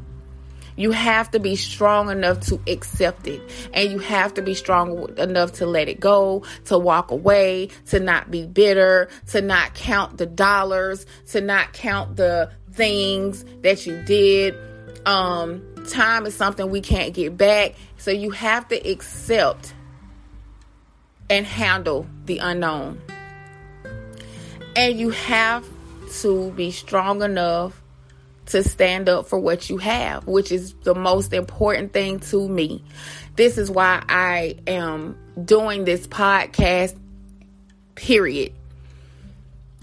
You 0.77 0.91
have 0.93 1.31
to 1.33 1.41
be 1.41 1.57
strong 1.57 2.11
enough 2.11 2.41
to 2.49 2.61
accept 2.67 3.27
it. 3.27 3.41
And 3.73 3.91
you 3.91 3.99
have 3.99 4.35
to 4.35 4.43
be 4.43 4.55
strong 4.55 5.09
enough 5.19 5.53
to 5.53 5.67
let 5.67 5.89
it 5.89 6.01
go, 6.01 6.45
to 6.67 6.79
walk 6.79 7.11
away, 7.11 7.71
to 7.87 7.99
not 7.99 8.31
be 8.31 8.47
bitter, 8.47 9.09
to 9.29 9.41
not 9.41 9.75
count 9.75 10.19
the 10.19 10.27
dollars, 10.27 11.07
to 11.29 11.41
not 11.41 11.73
count 11.73 12.17
the 12.17 12.51
things 12.73 13.45
that 13.63 13.87
you 13.87 14.03
did. 14.03 14.55
Um, 15.07 15.63
time 15.89 16.27
is 16.27 16.35
something 16.35 16.71
we 16.71 16.81
can't 16.81 17.15
get 17.15 17.37
back. 17.37 17.75
So 17.97 18.11
you 18.11 18.31
have 18.31 18.69
to 18.69 18.77
accept 18.77 19.73
and 21.31 21.47
handle 21.47 22.07
the 22.27 22.39
unknown. 22.39 23.01
And 24.77 24.99
you 24.99 25.11
have 25.11 25.65
to 26.21 26.51
be 26.53 26.71
strong 26.71 27.23
enough 27.23 27.83
to 28.47 28.63
stand 28.63 29.09
up 29.09 29.27
for 29.27 29.39
what 29.39 29.69
you 29.69 29.77
have, 29.79 30.27
which 30.27 30.53
is 30.53 30.75
the 30.85 30.95
most 30.95 31.33
important 31.33 31.93
thing 31.93 32.21
to 32.21 32.49
me. 32.49 32.83
This 33.37 33.59
is 33.59 33.71
why 33.71 34.05
I 34.09 34.57
am 34.67 35.19
doing 35.45 35.85
this 35.85 36.07
podcast, 36.07 36.97
period 37.95 38.53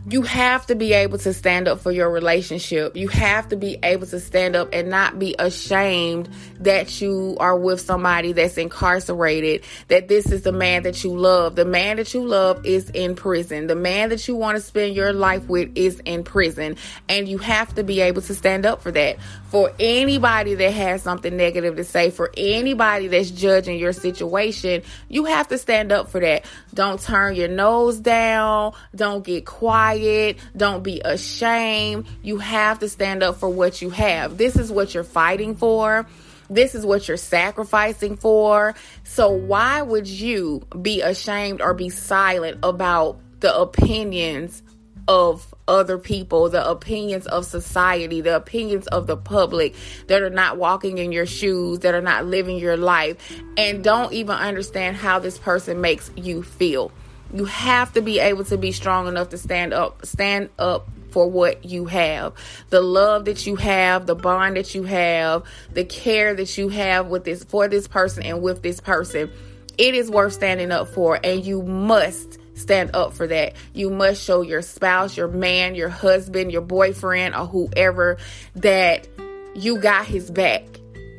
you 0.10 0.22
have 0.22 0.66
to 0.66 0.76
be 0.76 0.92
able 0.92 1.18
to 1.18 1.34
stand 1.34 1.68
up 1.68 1.80
for 1.80 1.92
your 1.92 2.10
relationship. 2.10 2.96
You 2.98 3.08
have 3.08 3.48
to 3.50 3.56
be 3.56 3.78
able 3.84 4.06
to 4.08 4.20
stand 4.20 4.56
up 4.56 4.70
and 4.74 4.90
not 4.90 5.18
be 5.18 5.34
ashamed 5.40 6.30
that 6.60 7.00
you 7.00 7.38
are 7.40 7.58
with 7.58 7.80
somebody 7.80 8.34
that's 8.34 8.58
incarcerated, 8.58 9.64
that 9.88 10.10
this 10.10 10.30
is 10.30 10.42
the 10.42 10.52
man 10.52 10.84
that 10.84 11.06
you 11.06 11.16
love. 11.16 11.56
The 11.56 11.64
man 11.64 11.98
that 11.98 12.14
you 12.14 12.26
love 12.26 12.66
is 12.66 12.90
in 12.90 13.16
prison. 13.16 13.68
The 13.68 13.76
man 13.76 14.10
that 14.10 14.28
you 14.28 14.36
want 14.36 14.58
to 14.58 14.62
spend 14.62 14.94
your 14.94 15.14
life 15.14 15.48
with 15.48 15.72
is 15.76 16.02
in 16.02 16.26
prison. 16.26 16.76
And 17.08 17.28
you 17.28 17.38
have 17.38 17.74
to 17.76 17.84
be 17.84 18.02
able 18.02 18.22
to 18.24 18.36
stand 18.36 18.66
up 18.66 18.82
for 18.82 18.92
that. 18.92 19.18
For 19.48 19.72
anybody 19.80 20.56
that 20.56 20.74
has 20.74 21.02
something 21.02 21.38
negative 21.38 21.78
to 21.78 21.84
say, 21.84 22.10
for 22.10 22.32
anybody 22.36 23.08
that's 23.08 23.32
judging 23.32 23.78
your 23.78 23.94
situation, 23.94 24.82
you 25.08 25.26
have 25.26 25.48
to 25.50 25.58
stand 25.58 25.92
up 25.92 26.10
for 26.10 26.20
that. 26.20 26.44
Don't 26.74 27.00
turn 27.00 27.36
your 27.36 27.48
nose 27.48 28.00
down. 28.00 28.74
Don't 28.96 29.24
get 29.24 29.46
quiet 29.46 29.93
quiet. 29.94 30.38
Don't 30.56 30.84
be 30.84 31.02
ashamed. 31.04 32.08
You 32.22 32.38
have 32.38 32.80
to 32.80 32.90
stand 32.90 33.24
up 33.24 33.38
for 33.38 33.50
what 33.50 33.82
you 33.82 33.90
have. 33.92 34.38
This 34.38 34.56
is 34.56 34.72
what 34.72 34.94
you're 34.94 35.04
fighting 35.04 35.56
for. 35.56 36.06
This 36.50 36.76
is 36.76 36.86
what 36.86 37.08
you're 37.08 37.18
sacrificing 37.18 38.18
for. 38.18 38.76
So, 39.04 39.30
why 39.30 39.82
would 39.82 40.08
you 40.08 40.64
be 40.82 41.02
ashamed 41.02 41.62
or 41.62 41.74
be 41.74 41.90
silent 41.90 42.60
about 42.64 43.20
the 43.40 43.56
opinions 43.56 44.62
of 45.08 45.54
other 45.68 45.98
people, 45.98 46.50
the 46.50 46.70
opinions 46.70 47.26
of 47.28 47.46
society, 47.46 48.22
the 48.22 48.36
opinions 48.36 48.88
of 48.88 49.08
the 49.08 49.18
public 49.18 49.76
that 50.08 50.22
are 50.22 50.30
not 50.30 50.58
walking 50.58 50.98
in 50.98 51.12
your 51.12 51.26
shoes, 51.26 51.80
that 51.80 51.94
are 51.94 52.02
not 52.02 52.26
living 52.26 52.58
your 52.58 52.78
life, 52.78 53.42
and 53.58 53.84
don't 53.84 54.14
even 54.14 54.36
understand 54.36 54.96
how 54.96 55.20
this 55.20 55.38
person 55.38 55.82
makes 55.82 56.12
you 56.16 56.44
feel? 56.44 56.92
You 57.34 57.46
have 57.46 57.94
to 57.94 58.02
be 58.02 58.20
able 58.20 58.46
to 58.46 58.58
be 58.58 58.72
strong 58.72 59.08
enough 59.08 59.30
to 59.30 59.38
stand 59.38 59.74
up, 59.74 60.06
stand 60.06 60.50
up 60.60 60.88
for 61.10 61.30
what 61.30 61.66
you 61.66 61.86
have. 61.86 62.34
The 62.70 62.82
love 62.82 63.26
that 63.26 63.46
you 63.48 63.56
have, 63.56 64.06
the 64.06 64.16
bond 64.16 64.58
that 64.58 64.76
you 64.76 64.84
have, 64.84 65.44
the 65.72 65.84
care 65.84 66.36
that 66.36 66.58
you 66.58 66.70
have 66.70 67.08
with 67.08 67.24
this 67.24 67.44
for 67.44 67.68
this 67.68 67.88
person 67.88 68.24
and 68.24 68.42
with 68.42 68.62
this 68.62 68.80
person. 68.80 69.32
It 69.78 69.96
is 69.96 70.10
worth 70.10 70.34
standing 70.34 70.72
up 70.72 70.90
for 70.90 71.20
and 71.24 71.44
you 71.44 71.64
must 71.64 72.38
stand 72.56 72.96
up 72.96 73.14
for 73.14 73.26
that. 73.28 73.54
You 73.74 73.90
must 73.90 74.24
show 74.24 74.42
your 74.42 74.62
spouse, 74.62 75.18
your 75.18 75.28
man, 75.28 75.76
your 75.76 75.90
husband, 75.90 76.52
your 76.52 76.62
boyfriend 76.62 77.36
or 77.36 77.48
whoever 77.48 78.18
that 78.56 79.08
you 79.56 79.80
got 79.80 80.06
his 80.06 80.30
back. 80.30 80.66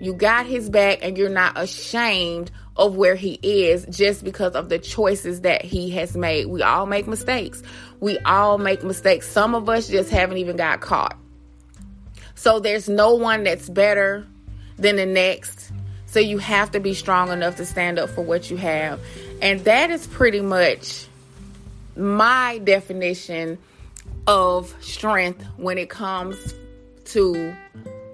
You 0.00 0.14
got 0.14 0.46
his 0.46 0.68
back 0.70 1.00
and 1.03 1.16
you're 1.16 1.29
not 1.29 1.59
ashamed 1.59 2.50
of 2.76 2.96
where 2.96 3.14
he 3.14 3.38
is 3.42 3.87
just 3.88 4.24
because 4.24 4.54
of 4.54 4.68
the 4.68 4.78
choices 4.78 5.42
that 5.42 5.64
he 5.64 5.90
has 5.90 6.16
made. 6.16 6.46
We 6.46 6.62
all 6.62 6.87
make 6.87 7.06
mistakes. 7.06 7.62
We 8.00 8.18
all 8.20 8.58
make 8.58 8.82
mistakes. 8.82 9.28
Some 9.28 9.54
of 9.54 9.68
us 9.68 9.88
just 9.88 10.10
haven't 10.10 10.38
even 10.38 10.56
got 10.56 10.80
caught. 10.80 11.16
So 12.34 12.58
there's 12.58 12.88
no 12.88 13.14
one 13.14 13.44
that's 13.44 13.68
better 13.68 14.26
than 14.76 14.96
the 14.96 15.06
next. 15.06 15.70
So 16.06 16.20
you 16.20 16.38
have 16.38 16.72
to 16.72 16.80
be 16.80 16.94
strong 16.94 17.30
enough 17.30 17.56
to 17.56 17.64
stand 17.64 17.98
up 17.98 18.10
for 18.10 18.22
what 18.22 18.50
you 18.50 18.56
have. 18.56 19.00
And 19.40 19.60
that 19.60 19.90
is 19.90 20.06
pretty 20.06 20.40
much 20.40 21.06
my 21.96 22.58
definition 22.58 23.58
of 24.26 24.74
strength 24.80 25.44
when 25.56 25.78
it 25.78 25.90
comes 25.90 26.54
to 27.06 27.54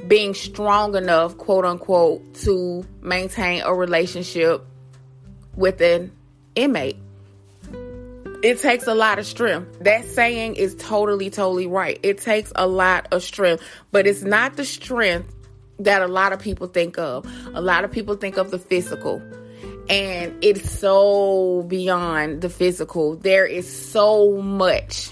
being 0.06 0.34
strong 0.34 0.96
enough, 0.96 1.36
quote 1.36 1.64
unquote, 1.64 2.34
to 2.34 2.84
maintain 3.00 3.62
a 3.62 3.74
relationship 3.74 4.64
with 5.56 5.80
an 5.80 6.12
inmate. 6.54 6.96
It 8.42 8.60
takes 8.60 8.86
a 8.86 8.94
lot 8.94 9.18
of 9.18 9.26
strength. 9.26 9.80
That 9.80 10.06
saying 10.06 10.56
is 10.56 10.74
totally, 10.76 11.28
totally 11.28 11.66
right. 11.66 12.00
It 12.02 12.18
takes 12.18 12.52
a 12.54 12.66
lot 12.66 13.08
of 13.12 13.22
strength, 13.22 13.62
but 13.92 14.06
it's 14.06 14.22
not 14.22 14.56
the 14.56 14.64
strength 14.64 15.34
that 15.78 16.02
a 16.02 16.08
lot 16.08 16.32
of 16.32 16.40
people 16.40 16.66
think 16.66 16.98
of. 16.98 17.26
A 17.54 17.60
lot 17.60 17.84
of 17.84 17.90
people 17.90 18.16
think 18.16 18.38
of 18.38 18.50
the 18.50 18.58
physical, 18.58 19.20
and 19.88 20.34
it's 20.42 20.70
so 20.70 21.64
beyond 21.68 22.40
the 22.40 22.48
physical. 22.48 23.16
There 23.16 23.46
is 23.46 23.70
so 23.90 24.40
much, 24.40 25.10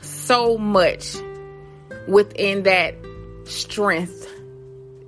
so 0.00 0.58
much 0.58 1.16
within 2.08 2.64
that 2.64 2.96
strength 3.46 4.28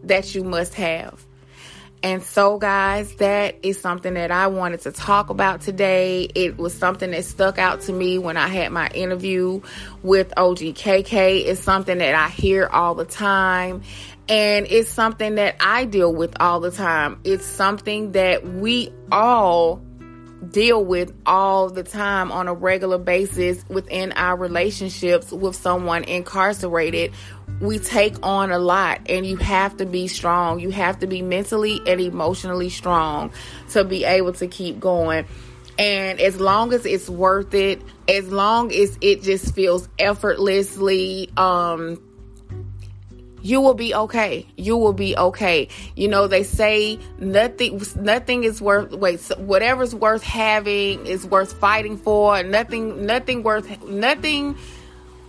that 0.05 0.35
you 0.35 0.44
must 0.44 0.75
have. 0.75 1.25
And 2.05 2.23
so, 2.23 2.59
guys, 2.59 3.14
that 3.16 3.61
is 3.62 3.81
something 3.81 4.12
that 4.12 4.31
I 4.31 4.49
wanted 4.49 4.83
to 4.83 4.92
talk 4.92 5.31
about 5.31 5.62
today. 5.62 6.29
It 6.35 6.59
was 6.59 6.75
something 6.75 7.11
that 7.12 7.25
stuck 7.25 7.59
out 7.59 7.81
to 7.83 7.94
me 7.94 8.18
when 8.18 8.37
I 8.37 8.49
had 8.49 8.73
my 8.73 8.88
interview 8.88 9.62
with 10.03 10.31
OGKK. 10.37 11.47
It's 11.47 11.62
something 11.62 11.97
that 11.99 12.14
I 12.14 12.29
hear 12.29 12.66
all 12.66 12.94
the 12.94 13.07
time. 13.07 13.81
And 14.29 14.66
it's 14.68 14.90
something 14.90 15.37
that 15.37 15.57
I 15.61 15.87
deal 15.87 16.14
with 16.14 16.37
all 16.40 16.61
the 16.61 16.70
time. 16.70 17.20
It's 17.25 17.47
something 17.47 18.12
that 18.12 18.47
we 18.47 18.92
all 19.11 19.83
deal 20.51 20.85
with 20.85 21.13
all 21.27 21.71
the 21.71 21.83
time 21.83 22.31
on 22.31 22.49
a 22.49 22.55
regular 22.55 22.99
basis 22.99 23.65
within 23.69 24.13
our 24.13 24.37
relationships 24.37 25.33
with 25.33 25.57
someone 25.57 26.05
incarcerated 26.05 27.13
we 27.61 27.79
take 27.79 28.15
on 28.23 28.51
a 28.51 28.59
lot 28.59 29.01
and 29.09 29.25
you 29.25 29.37
have 29.37 29.77
to 29.77 29.87
be 29.87 30.09
strong. 30.09 30.61
You 30.61 30.71
have 30.71 30.99
to 31.01 31.07
be 31.07 31.23
mentally 31.23 31.81
and 31.87 32.01
emotionally 32.01 32.69
strong 32.69 33.33
to 33.71 33.85
be 33.85 34.05
able 34.05 34.33
to 34.35 34.47
keep 34.47 34.81
going. 34.81 35.27
And 35.79 36.21
as 36.21 36.41
long 36.41 36.73
as 36.73 36.87
it's 36.87 37.09
worth 37.09 37.55
it, 37.55 37.83
as 38.09 38.31
long 38.31 38.73
as 38.73 38.97
it 39.01 39.23
just 39.23 39.55
feels 39.55 39.89
effortlessly, 39.99 41.31
um, 41.37 42.01
you 43.45 43.61
will 43.61 43.75
be 43.75 43.95
okay. 43.95 44.47
You 44.57 44.79
will 44.79 44.95
be 44.95 45.15
okay. 45.15 45.69
You 45.97 46.09
know, 46.09 46.27
they 46.27 46.45
say 46.45 46.99
nothing 47.19 47.83
nothing 47.95 48.43
is 48.43 48.63
worth 48.63 48.93
wait, 48.93 49.21
whatever's 49.37 49.95
worth 49.95 50.23
having 50.23 51.07
is 51.07 51.27
worth 51.27 51.53
fighting 51.53 51.99
for. 51.99 52.43
Nothing 52.43 53.05
nothing 53.05 53.43
worth 53.43 53.85
nothing 53.85 54.57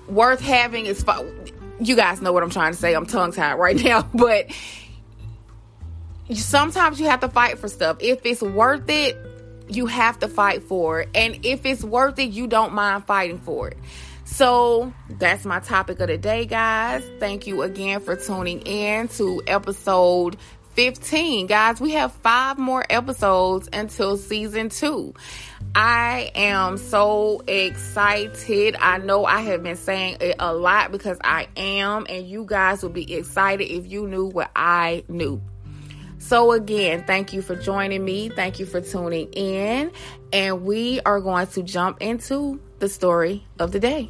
worth 0.08 0.40
having 0.40 0.86
is 0.86 1.04
you 1.82 1.98
guys 1.98 2.22
know 2.22 2.32
what 2.32 2.42
I'm 2.42 2.50
trying 2.50 2.72
to 2.72 2.78
say. 2.78 2.94
I'm 2.94 3.06
tongue 3.06 3.34
tied 3.34 3.56
right 3.56 3.76
now, 3.84 4.04
but 4.14 4.50
sometimes 6.34 7.02
you 7.02 7.08
have 7.08 7.20
to 7.20 7.28
fight 7.28 7.60
for 7.60 7.68
stuff. 7.68 7.98
If 8.00 8.26
it's 8.26 8.42
worth 8.42 8.90
it, 8.90 9.18
you 9.68 9.88
have 9.88 10.20
to 10.20 10.30
fight 10.30 10.64
for 10.64 11.02
it. 11.02 11.10
And 11.14 11.46
if 11.46 11.66
it's 11.66 11.84
worth 11.84 12.18
it, 12.20 12.30
you 12.30 12.48
don't 12.48 12.72
mind 12.72 13.06
fighting 13.08 13.40
for 13.40 13.68
it. 13.68 13.78
So 14.26 14.92
that's 15.08 15.46
my 15.46 15.60
topic 15.60 16.00
of 16.00 16.08
the 16.08 16.18
day, 16.18 16.46
guys. 16.46 17.04
Thank 17.20 17.48
you 17.48 17.62
again 17.62 18.00
for 18.02 18.16
tuning 18.16 18.62
in 18.62 19.08
to 19.10 19.42
episode 19.46 20.38
15. 20.74 21.48
Guys, 21.48 21.80
we 21.80 21.92
have 21.92 22.12
five 22.12 22.58
more 22.58 22.84
episodes 22.90 23.70
until 23.72 24.18
season 24.18 24.70
two. 24.70 25.14
I 25.74 26.32
am 26.36 26.78
so 26.78 27.44
excited. 27.48 28.76
I 28.80 28.98
know 28.98 29.26
I 29.26 29.42
have 29.42 29.64
been 29.64 29.78
saying 29.78 30.18
it 30.20 30.38
a 30.40 30.54
lot 30.54 30.92
because 30.92 31.18
I 31.24 31.48
am, 31.56 32.08
and 32.10 32.28
you 32.28 32.46
guys 32.46 32.82
would 32.82 32.94
be 32.94 33.14
excited 33.14 33.66
if 33.72 33.86
you 33.86 34.08
knew 34.08 34.26
what 34.26 34.52
I 34.56 35.04
knew. 35.08 35.42
So, 36.18 36.54
again, 36.54 37.04
thank 37.06 37.34
you 37.34 37.44
for 37.44 37.56
joining 37.56 38.04
me. 38.04 38.30
Thank 38.30 38.60
you 38.60 38.66
for 38.66 38.82
tuning 38.82 39.28
in. 39.34 39.92
And 40.34 40.64
we 40.64 41.00
are 41.02 41.22
going 41.22 41.48
to 41.48 41.62
jump 41.62 42.02
into 42.02 42.60
the 42.80 42.90
story 42.90 43.44
of 43.60 43.72
the 43.72 43.80
day. 43.80 44.10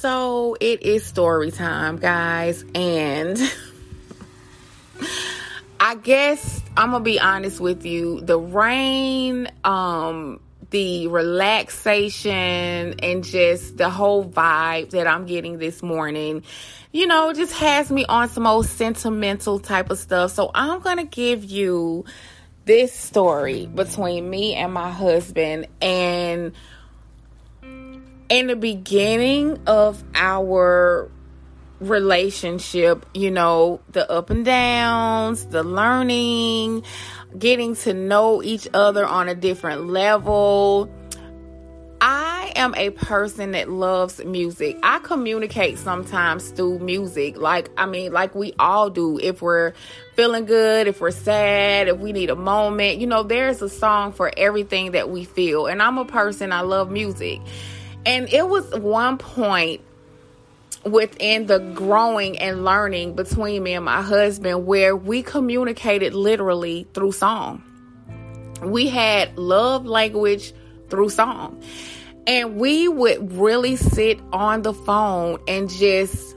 So 0.00 0.56
it 0.60 0.82
is 0.82 1.04
story 1.04 1.50
time, 1.50 1.98
guys, 1.98 2.64
and 2.74 3.38
I 5.82 5.94
guess 5.94 6.62
I'm 6.76 6.90
gonna 6.90 7.02
be 7.02 7.18
honest 7.18 7.58
with 7.58 7.86
you. 7.86 8.20
The 8.20 8.38
rain, 8.38 9.48
um, 9.64 10.40
the 10.68 11.06
relaxation, 11.06 12.34
and 13.00 13.24
just 13.24 13.78
the 13.78 13.88
whole 13.88 14.22
vibe 14.22 14.90
that 14.90 15.06
I'm 15.06 15.24
getting 15.24 15.56
this 15.56 15.82
morning, 15.82 16.42
you 16.92 17.06
know, 17.06 17.32
just 17.32 17.54
has 17.54 17.90
me 17.90 18.04
on 18.04 18.28
some 18.28 18.46
old 18.46 18.66
sentimental 18.66 19.58
type 19.58 19.90
of 19.90 19.98
stuff. 19.98 20.32
So 20.32 20.50
I'm 20.54 20.80
gonna 20.80 21.06
give 21.06 21.44
you 21.44 22.04
this 22.66 22.92
story 22.92 23.64
between 23.64 24.28
me 24.28 24.54
and 24.54 24.74
my 24.74 24.90
husband 24.90 25.66
and 25.80 26.52
in 27.62 28.46
the 28.46 28.54
beginning 28.54 29.58
of 29.66 30.04
our 30.14 31.10
relationship, 31.80 33.06
you 33.14 33.30
know, 33.30 33.80
the 33.90 34.10
up 34.10 34.30
and 34.30 34.44
downs, 34.44 35.46
the 35.46 35.62
learning, 35.62 36.84
getting 37.38 37.74
to 37.76 37.94
know 37.94 38.42
each 38.42 38.68
other 38.74 39.06
on 39.06 39.28
a 39.28 39.34
different 39.34 39.88
level. 39.88 40.90
I 42.02 42.52
am 42.56 42.74
a 42.76 42.90
person 42.90 43.50
that 43.52 43.68
loves 43.70 44.24
music. 44.24 44.78
I 44.82 45.00
communicate 45.00 45.78
sometimes 45.78 46.48
through 46.50 46.78
music. 46.78 47.36
Like, 47.36 47.68
I 47.76 47.84
mean, 47.84 48.12
like 48.12 48.34
we 48.34 48.54
all 48.58 48.88
do. 48.88 49.18
If 49.18 49.42
we're 49.42 49.74
feeling 50.14 50.46
good, 50.46 50.86
if 50.86 51.00
we're 51.00 51.10
sad, 51.10 51.88
if 51.88 51.98
we 51.98 52.12
need 52.12 52.30
a 52.30 52.36
moment, 52.36 53.00
you 53.00 53.06
know, 53.06 53.22
there's 53.22 53.60
a 53.60 53.68
song 53.68 54.12
for 54.12 54.32
everything 54.36 54.92
that 54.92 55.10
we 55.10 55.24
feel. 55.24 55.66
And 55.66 55.82
I'm 55.82 55.98
a 55.98 56.06
person, 56.06 56.52
I 56.52 56.62
love 56.62 56.90
music. 56.90 57.40
And 58.06 58.32
it 58.32 58.48
was 58.48 58.70
one 58.78 59.18
point 59.18 59.82
within 60.84 61.46
the 61.46 61.58
growing 61.58 62.38
and 62.38 62.64
learning 62.64 63.14
between 63.14 63.62
me 63.62 63.74
and 63.74 63.84
my 63.84 64.02
husband 64.02 64.66
where 64.66 64.96
we 64.96 65.22
communicated 65.22 66.14
literally 66.14 66.86
through 66.94 67.12
song. 67.12 67.62
We 68.62 68.88
had 68.88 69.36
love 69.38 69.86
language 69.86 70.52
through 70.88 71.10
song. 71.10 71.62
And 72.26 72.56
we 72.56 72.88
would 72.88 73.32
really 73.32 73.76
sit 73.76 74.20
on 74.32 74.62
the 74.62 74.74
phone 74.74 75.38
and 75.48 75.70
just 75.70 76.36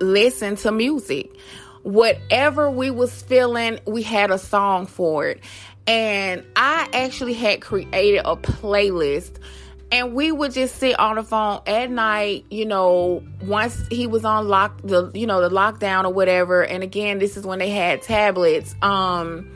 listen 0.00 0.56
to 0.56 0.72
music. 0.72 1.30
Whatever 1.82 2.70
we 2.70 2.90
was 2.90 3.22
feeling, 3.22 3.78
we 3.86 4.02
had 4.02 4.30
a 4.30 4.38
song 4.38 4.86
for 4.86 5.28
it. 5.28 5.40
And 5.86 6.44
I 6.56 6.88
actually 6.92 7.34
had 7.34 7.60
created 7.60 8.22
a 8.24 8.36
playlist 8.36 9.38
and 9.92 10.14
we 10.14 10.32
would 10.32 10.52
just 10.52 10.76
sit 10.76 10.98
on 10.98 11.16
the 11.16 11.22
phone 11.22 11.60
at 11.66 11.90
night 11.90 12.44
you 12.50 12.66
know 12.66 13.22
once 13.42 13.86
he 13.88 14.06
was 14.06 14.24
on 14.24 14.48
lock 14.48 14.80
the 14.82 15.10
you 15.14 15.26
know 15.26 15.40
the 15.40 15.54
lockdown 15.54 16.04
or 16.04 16.12
whatever. 16.12 16.64
And 16.64 16.82
again 16.82 17.18
this 17.18 17.36
is 17.36 17.46
when 17.46 17.58
they 17.58 17.70
had 17.70 18.02
tablets. 18.02 18.74
Um 18.82 19.52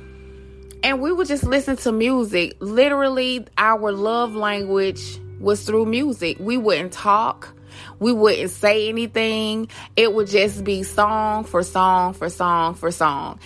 and 0.83 1.01
we 1.01 1.13
would 1.13 1.29
just 1.29 1.45
listen 1.45 1.77
to 1.79 1.93
music. 1.93 2.57
Literally 2.61 3.47
our 3.59 3.93
love 3.93 4.35
language 4.35 5.21
was 5.39 5.65
through 5.65 5.87
music. 5.87 6.39
We 6.39 6.57
wouldn't 6.57 6.93
talk. 6.93 7.53
We 7.99 8.13
wouldn't 8.13 8.51
say 8.51 8.89
anything. 8.89 9.69
It 9.97 10.13
would 10.13 10.29
just 10.29 10.65
be 10.65 10.83
song 10.83 11.45
for 11.45 11.63
song 11.63 12.15
for 12.15 12.29
song 12.29 12.75
for 12.75 12.91
song. 12.91 13.41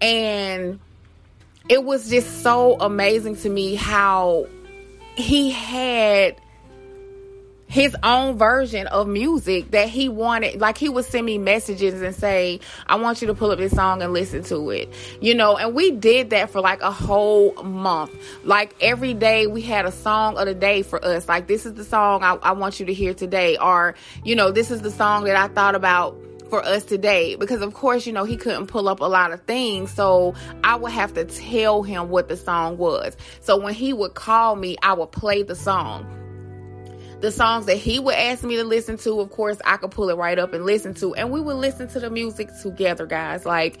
And 0.00 0.78
it 1.68 1.82
was 1.82 2.08
just 2.08 2.42
so 2.42 2.76
amazing 2.78 3.36
to 3.36 3.48
me 3.48 3.74
how 3.74 4.46
he 5.16 5.50
had 5.50 6.40
his 7.68 7.96
own 8.02 8.38
version 8.38 8.86
of 8.86 9.08
music 9.08 9.72
that 9.72 9.88
he 9.88 10.08
wanted. 10.08 10.60
Like 10.60 10.78
he 10.78 10.88
would 10.88 11.04
send 11.04 11.26
me 11.26 11.36
messages 11.38 12.00
and 12.00 12.14
say, 12.14 12.60
I 12.86 12.96
want 12.96 13.20
you 13.20 13.26
to 13.26 13.34
pull 13.34 13.50
up 13.50 13.58
this 13.58 13.72
song 13.72 14.02
and 14.02 14.12
listen 14.12 14.44
to 14.44 14.70
it. 14.70 14.92
You 15.20 15.34
know, 15.34 15.56
and 15.56 15.74
we 15.74 15.90
did 15.90 16.30
that 16.30 16.50
for 16.50 16.60
like 16.60 16.80
a 16.82 16.92
whole 16.92 17.54
month. 17.62 18.14
Like 18.44 18.74
every 18.80 19.14
day 19.14 19.46
we 19.46 19.62
had 19.62 19.84
a 19.84 19.92
song 19.92 20.38
of 20.38 20.46
the 20.46 20.54
day 20.54 20.82
for 20.82 21.04
us. 21.04 21.28
Like 21.28 21.48
this 21.48 21.66
is 21.66 21.74
the 21.74 21.84
song 21.84 22.22
I, 22.22 22.34
I 22.42 22.52
want 22.52 22.78
you 22.78 22.86
to 22.86 22.94
hear 22.94 23.14
today. 23.14 23.56
Or, 23.56 23.94
you 24.24 24.36
know, 24.36 24.52
this 24.52 24.70
is 24.70 24.82
the 24.82 24.90
song 24.90 25.24
that 25.24 25.36
I 25.36 25.48
thought 25.48 25.74
about 25.74 26.16
for 26.48 26.64
us 26.64 26.84
today. 26.84 27.36
Because 27.36 27.62
of 27.62 27.74
course 27.74 28.06
you 28.06 28.12
know 28.12 28.24
he 28.24 28.36
couldn't 28.36 28.66
pull 28.66 28.88
up 28.88 29.00
a 29.00 29.04
lot 29.04 29.32
of 29.32 29.42
things. 29.42 29.90
So 29.90 30.34
i 30.64 30.76
would 30.76 30.92
have 30.92 31.14
to 31.14 31.24
tell 31.24 31.82
him 31.82 32.08
what 32.08 32.28
the 32.28 32.36
song 32.36 32.78
was. 32.78 33.16
So 33.40 33.58
when 33.58 33.74
he 33.74 33.92
would 33.92 34.14
call 34.14 34.56
me 34.56 34.76
i 34.82 34.92
would 34.92 35.12
play 35.12 35.42
the 35.42 35.56
song. 35.56 36.06
The 37.20 37.32
songs 37.32 37.66
that 37.66 37.76
he 37.76 37.98
would 37.98 38.14
ask 38.14 38.44
me 38.44 38.56
to 38.56 38.64
listen 38.64 38.98
to 38.98 39.20
of 39.20 39.30
course 39.30 39.58
i 39.64 39.76
could 39.76 39.90
pull 39.90 40.10
it 40.10 40.16
right 40.16 40.38
up 40.38 40.52
and 40.52 40.64
listen 40.64 40.94
to. 40.94 41.14
And 41.14 41.30
we 41.30 41.40
would 41.40 41.56
listen 41.56 41.88
to 41.88 42.00
the 42.00 42.10
music 42.10 42.50
together 42.62 43.06
guys. 43.06 43.44
Like 43.46 43.80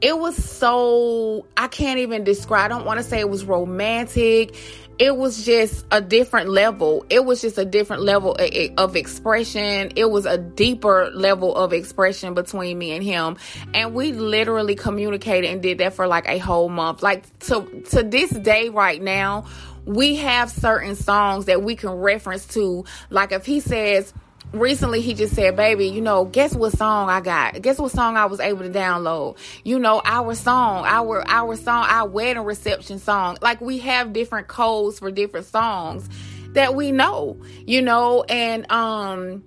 it 0.00 0.18
was 0.18 0.42
so 0.42 1.46
I 1.56 1.68
can't 1.68 1.98
even 1.98 2.24
describe. 2.24 2.64
I 2.64 2.68
don't 2.68 2.86
want 2.86 2.98
to 2.98 3.04
say 3.04 3.20
it 3.20 3.28
was 3.28 3.44
romantic 3.44 4.54
it 5.00 5.16
was 5.16 5.46
just 5.46 5.86
a 5.90 6.02
different 6.02 6.50
level. 6.50 7.06
It 7.08 7.24
was 7.24 7.40
just 7.40 7.56
a 7.56 7.64
different 7.64 8.02
level 8.02 8.36
of 8.76 8.96
expression. 8.96 9.92
It 9.96 10.10
was 10.10 10.26
a 10.26 10.36
deeper 10.36 11.10
level 11.14 11.56
of 11.56 11.72
expression 11.72 12.34
between 12.34 12.76
me 12.76 12.92
and 12.92 13.02
him. 13.02 13.38
And 13.72 13.94
we 13.94 14.12
literally 14.12 14.74
communicated 14.74 15.48
and 15.48 15.62
did 15.62 15.78
that 15.78 15.94
for 15.94 16.06
like 16.06 16.28
a 16.28 16.36
whole 16.36 16.68
month. 16.68 17.02
Like 17.02 17.38
to 17.40 17.82
to 17.92 18.02
this 18.02 18.28
day 18.28 18.68
right 18.68 19.00
now, 19.00 19.46
we 19.86 20.16
have 20.16 20.50
certain 20.50 20.94
songs 20.94 21.46
that 21.46 21.62
we 21.62 21.76
can 21.76 21.92
reference 21.92 22.46
to. 22.48 22.84
Like 23.08 23.32
if 23.32 23.46
he 23.46 23.60
says, 23.60 24.12
recently 24.52 25.00
he 25.00 25.14
just 25.14 25.34
said, 25.34 25.56
baby, 25.56 25.86
you 25.86 26.00
know, 26.00 26.24
guess 26.24 26.54
what 26.54 26.72
song 26.72 27.08
I 27.08 27.20
got? 27.20 27.60
Guess 27.60 27.78
what 27.78 27.92
song 27.92 28.16
I 28.16 28.26
was 28.26 28.40
able 28.40 28.60
to 28.60 28.70
download? 28.70 29.36
You 29.64 29.78
know, 29.78 30.02
our 30.04 30.34
song, 30.34 30.84
our 30.86 31.22
our 31.28 31.56
song, 31.56 31.86
our 31.88 32.08
wedding 32.08 32.44
reception 32.44 32.98
song. 32.98 33.38
Like 33.40 33.60
we 33.60 33.78
have 33.78 34.12
different 34.12 34.48
codes 34.48 34.98
for 34.98 35.10
different 35.10 35.46
songs 35.46 36.08
that 36.54 36.74
we 36.74 36.92
know, 36.92 37.36
you 37.66 37.82
know, 37.82 38.24
and 38.24 38.70
um 38.70 39.44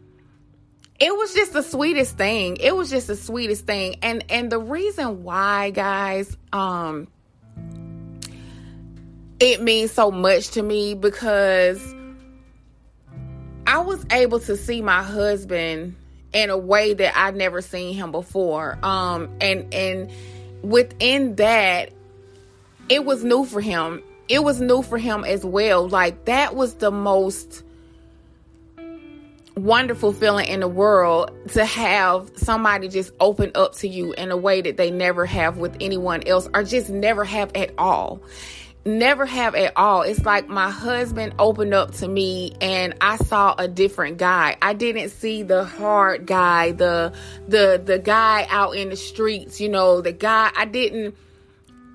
it 1.00 1.13
was 1.16 1.34
just 1.34 1.54
the 1.54 1.63
sweetest 1.63 2.18
thing. 2.18 2.58
It 2.58 2.76
was 2.76 2.89
just 2.89 3.08
the 3.08 3.16
sweetest 3.16 3.66
thing. 3.66 3.98
And 4.02 4.24
and 4.30 4.52
the 4.52 4.60
reason 4.60 5.24
why, 5.24 5.72
guys, 5.72 6.38
um 6.54 7.08
it 9.39 9.62
means 9.62 9.92
so 9.92 10.10
much 10.10 10.52
to 10.52 10.62
me 10.62 10.94
because 10.94 11.94
I 13.65 13.80
was 13.80 14.06
able 14.12 14.39
to 14.41 14.58
see 14.58 14.82
my 14.82 15.04
husband 15.04 15.95
in 16.34 16.49
a 16.49 16.58
way 16.58 16.93
that 16.93 17.17
I'd 17.17 17.36
never 17.36 17.62
seen 17.62 17.93
him 17.93 18.12
before. 18.12 18.78
Um, 18.84 19.30
and 19.39 19.73
and 19.73 20.12
within 20.62 21.36
that, 21.36 21.91
it 22.89 23.06
was 23.06 23.23
new 23.23 23.45
for 23.45 23.62
him. 23.62 24.02
It 24.28 24.43
was 24.43 24.60
new 24.60 24.82
for 24.82 24.97
him 24.97 25.23
as 25.23 25.45
well. 25.45 25.88
Like 25.88 26.26
that 26.26 26.56
was 26.56 26.76
the 26.76 26.91
most 26.91 27.63
wonderful 29.56 30.12
feeling 30.12 30.47
in 30.47 30.62
the 30.62 30.67
world 30.67 31.32
to 31.49 31.63
have 31.63 32.32
somebody 32.36 32.88
just 32.88 33.12
open 33.19 33.52
up 33.54 33.76
to 33.76 33.88
you 33.88 34.12
in 34.13 34.32
a 34.32 34.38
way 34.38 34.62
that 34.62 34.78
they 34.78 34.89
never 34.89 35.28
have 35.28 35.58
with 35.58 35.78
anyone 35.80 36.28
else 36.28 36.49
or 36.56 36.63
just 36.63 36.89
never 36.89 37.23
have 37.23 37.52
at 37.56 37.71
all 37.78 38.19
never 38.86 39.26
have 39.26 39.56
at 39.56 39.74
all. 39.76 40.02
It's 40.02 40.26
like 40.26 40.48
my 40.48 40.69
husband 40.69 41.36
opened 41.39 41.74
up 41.74 41.91
to 41.96 42.08
me 42.08 42.54
and 42.62 42.96
I 43.02 43.17
saw 43.17 43.56
a 43.58 43.67
different 43.67 44.17
guy. 44.17 44.58
I 44.62 44.74
didn't 44.74 45.10
see 45.10 45.43
the 45.43 45.63
hard 45.63 46.26
guy, 46.26 46.72
the 46.72 47.13
the 47.48 47.82
the 47.84 48.00
guy 48.00 48.46
out 48.50 48.76
in 48.76 48.89
the 48.89 48.96
streets, 48.96 49.62
you 49.62 49.69
know, 49.69 50.02
the 50.02 50.12
guy 50.12 50.52
I 50.56 50.65
didn't 50.65 51.15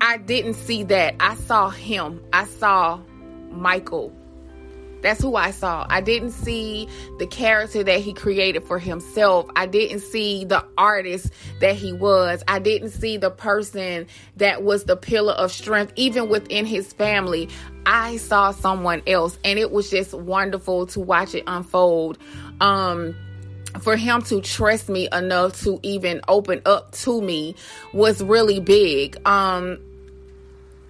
I 0.01 0.17
didn't 0.17 0.53
see 0.55 0.83
that. 0.83 1.15
I 1.19 1.35
saw 1.35 1.69
him. 1.69 2.23
I 2.33 2.45
saw 2.45 2.99
Michael. 3.51 4.13
That's 5.01 5.21
who 5.21 5.35
I 5.35 5.51
saw. 5.51 5.85
I 5.89 6.01
didn't 6.01 6.31
see 6.31 6.87
the 7.17 7.27
character 7.27 7.83
that 7.83 7.99
he 8.01 8.13
created 8.13 8.63
for 8.63 8.79
himself. 8.79 9.49
I 9.55 9.65
didn't 9.65 10.01
see 10.01 10.45
the 10.45 10.65
artist 10.77 11.31
that 11.61 11.75
he 11.75 11.93
was. 11.93 12.43
I 12.47 12.59
didn't 12.59 12.89
see 12.89 13.17
the 13.17 13.31
person 13.31 14.07
that 14.37 14.63
was 14.63 14.85
the 14.85 14.95
pillar 14.95 15.33
of 15.33 15.51
strength, 15.51 15.93
even 15.95 16.29
within 16.29 16.65
his 16.65 16.91
family. 16.93 17.49
I 17.85 18.17
saw 18.17 18.51
someone 18.51 19.01
else, 19.07 19.39
and 19.43 19.57
it 19.57 19.71
was 19.71 19.89
just 19.89 20.13
wonderful 20.13 20.87
to 20.87 20.99
watch 20.99 21.33
it 21.33 21.43
unfold. 21.47 22.17
Um, 22.59 23.15
for 23.81 23.95
him 23.95 24.21
to 24.23 24.41
trust 24.41 24.89
me 24.89 25.07
enough 25.11 25.61
to 25.61 25.79
even 25.83 26.21
open 26.27 26.61
up 26.65 26.91
to 26.91 27.21
me 27.21 27.55
was 27.93 28.21
really 28.21 28.59
big. 28.59 29.15
Um, 29.27 29.79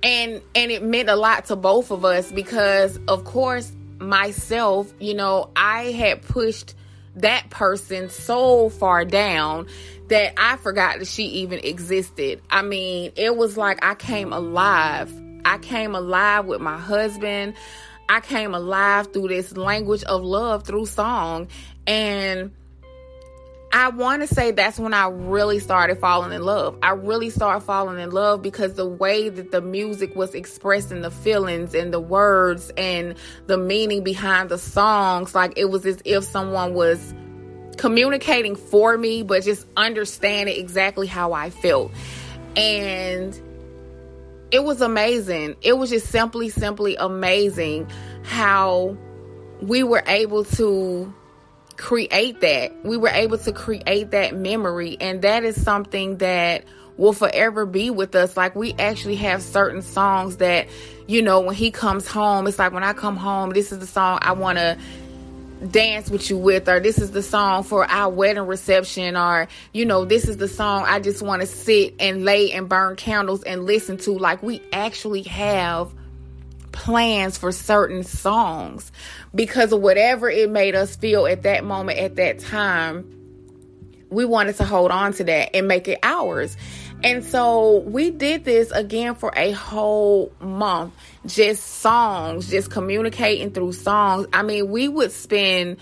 and 0.01 0.41
and 0.55 0.71
it 0.71 0.83
meant 0.83 1.09
a 1.09 1.15
lot 1.15 1.45
to 1.45 1.55
both 1.55 1.91
of 1.91 2.05
us 2.05 2.31
because 2.31 2.97
of 3.07 3.25
course 3.25 3.71
myself, 3.99 4.93
you 4.99 5.13
know, 5.13 5.49
I 5.55 5.91
had 5.91 6.21
pushed 6.21 6.75
that 7.15 7.49
person 7.49 8.09
so 8.09 8.69
far 8.69 9.05
down 9.05 9.67
that 10.09 10.33
I 10.37 10.57
forgot 10.57 10.99
that 10.99 11.07
she 11.07 11.23
even 11.25 11.59
existed. 11.59 12.41
I 12.49 12.61
mean, 12.61 13.11
it 13.15 13.35
was 13.35 13.57
like 13.57 13.83
I 13.83 13.95
came 13.95 14.33
alive. 14.33 15.11
I 15.45 15.57
came 15.57 15.95
alive 15.95 16.45
with 16.45 16.61
my 16.61 16.77
husband. 16.77 17.53
I 18.07 18.19
came 18.21 18.55
alive 18.55 19.13
through 19.13 19.27
this 19.27 19.55
language 19.55 20.03
of 20.03 20.23
love 20.23 20.63
through 20.63 20.87
song. 20.87 21.47
And 21.85 22.51
I 23.71 23.89
want 23.89 24.23
to 24.23 24.27
say 24.27 24.51
that's 24.51 24.79
when 24.79 24.95
I 24.95 25.07
really 25.07 25.59
started 25.59 25.99
falling 25.99 26.33
in 26.33 26.41
love. 26.41 26.77
I 26.81 26.91
really 26.91 27.29
started 27.29 27.61
falling 27.61 27.99
in 27.99 28.09
love 28.09 28.41
because 28.41 28.73
the 28.73 28.87
way 28.87 29.29
that 29.29 29.51
the 29.51 29.61
music 29.61 30.15
was 30.15 30.33
expressing 30.33 31.01
the 31.01 31.11
feelings 31.11 31.75
and 31.75 31.93
the 31.93 31.99
words 31.99 32.71
and 32.77 33.15
the 33.45 33.57
meaning 33.57 34.03
behind 34.03 34.49
the 34.49 34.57
songs, 34.57 35.35
like 35.35 35.53
it 35.55 35.65
was 35.65 35.85
as 35.85 36.01
if 36.03 36.23
someone 36.23 36.73
was 36.73 37.13
communicating 37.77 38.55
for 38.55 38.97
me, 38.97 39.21
but 39.21 39.43
just 39.43 39.67
understanding 39.77 40.59
exactly 40.59 41.05
how 41.05 41.33
I 41.33 41.51
felt. 41.51 41.91
And 42.55 43.39
it 44.51 44.63
was 44.63 44.81
amazing. 44.81 45.55
It 45.61 45.77
was 45.77 45.91
just 45.91 46.07
simply, 46.07 46.49
simply 46.49 46.95
amazing 46.95 47.87
how 48.23 48.97
we 49.61 49.83
were 49.83 50.03
able 50.07 50.43
to 50.43 51.13
create 51.79 52.41
that. 52.41 52.73
We 52.83 52.97
were 52.97 53.09
able 53.09 53.37
to 53.39 53.51
create 53.51 54.11
that 54.11 54.35
memory. 54.35 54.97
And 54.99 55.21
that 55.21 55.43
is 55.43 55.61
something 55.61 56.17
that 56.17 56.65
will 56.97 57.13
forever 57.13 57.65
be 57.65 57.89
with 57.89 58.13
us. 58.15 58.35
Like 58.35 58.55
we 58.55 58.73
actually 58.73 59.15
have 59.15 59.41
certain 59.41 59.81
songs 59.81 60.37
that, 60.37 60.67
you 61.07 61.21
know, 61.21 61.39
when 61.39 61.55
he 61.55 61.71
comes 61.71 62.05
home, 62.05 62.45
it's 62.45 62.59
like 62.59 62.73
when 62.73 62.83
I 62.83 62.93
come 62.93 63.15
home, 63.15 63.51
this 63.51 63.71
is 63.71 63.79
the 63.79 63.87
song 63.87 64.19
I 64.21 64.33
want 64.33 64.57
to 64.57 64.77
dance 65.71 66.09
with 66.09 66.29
you 66.29 66.37
with 66.37 66.69
or 66.69 66.79
this 66.79 66.99
is 66.99 67.11
the 67.11 67.21
song 67.21 67.63
for 67.63 67.85
our 67.85 68.09
wedding 68.09 68.45
reception 68.45 69.17
or 69.17 69.45
you 69.73 69.85
know 69.85 70.05
this 70.05 70.25
is 70.25 70.37
the 70.37 70.47
song 70.47 70.85
I 70.87 71.01
just 71.01 71.21
want 71.21 71.41
to 71.41 71.45
sit 71.45 71.95
and 71.99 72.23
lay 72.23 72.53
and 72.53 72.69
burn 72.69 72.95
candles 72.95 73.43
and 73.43 73.65
listen 73.65 73.97
to 73.97 74.11
like 74.11 74.41
we 74.41 74.61
actually 74.71 75.23
have 75.23 75.93
plans 76.71 77.37
for 77.37 77.51
certain 77.51 78.03
songs 78.03 78.91
because 79.33 79.71
of 79.71 79.81
whatever 79.81 80.29
it 80.29 80.49
made 80.49 80.75
us 80.75 80.95
feel 80.95 81.27
at 81.27 81.43
that 81.43 81.63
moment, 81.63 81.99
at 81.99 82.15
that 82.17 82.39
time. 82.39 83.15
We 84.09 84.25
wanted 84.25 84.55
to 84.57 84.65
hold 84.65 84.89
on 84.89 85.13
to 85.13 85.23
that 85.25 85.55
and 85.55 85.67
make 85.67 85.87
it 85.87 85.99
ours. 86.01 86.57
And 87.03 87.23
so 87.23 87.79
we 87.79 88.09
did 88.11 88.43
this 88.43 88.71
again 88.71 89.15
for 89.15 89.31
a 89.35 89.51
whole 89.51 90.33
month, 90.41 90.93
just 91.25 91.63
songs, 91.63 92.49
just 92.49 92.71
communicating 92.71 93.51
through 93.51 93.73
songs. 93.73 94.27
I 94.33 94.41
mean, 94.41 94.69
we 94.69 94.87
would 94.87 95.11
spend 95.11 95.77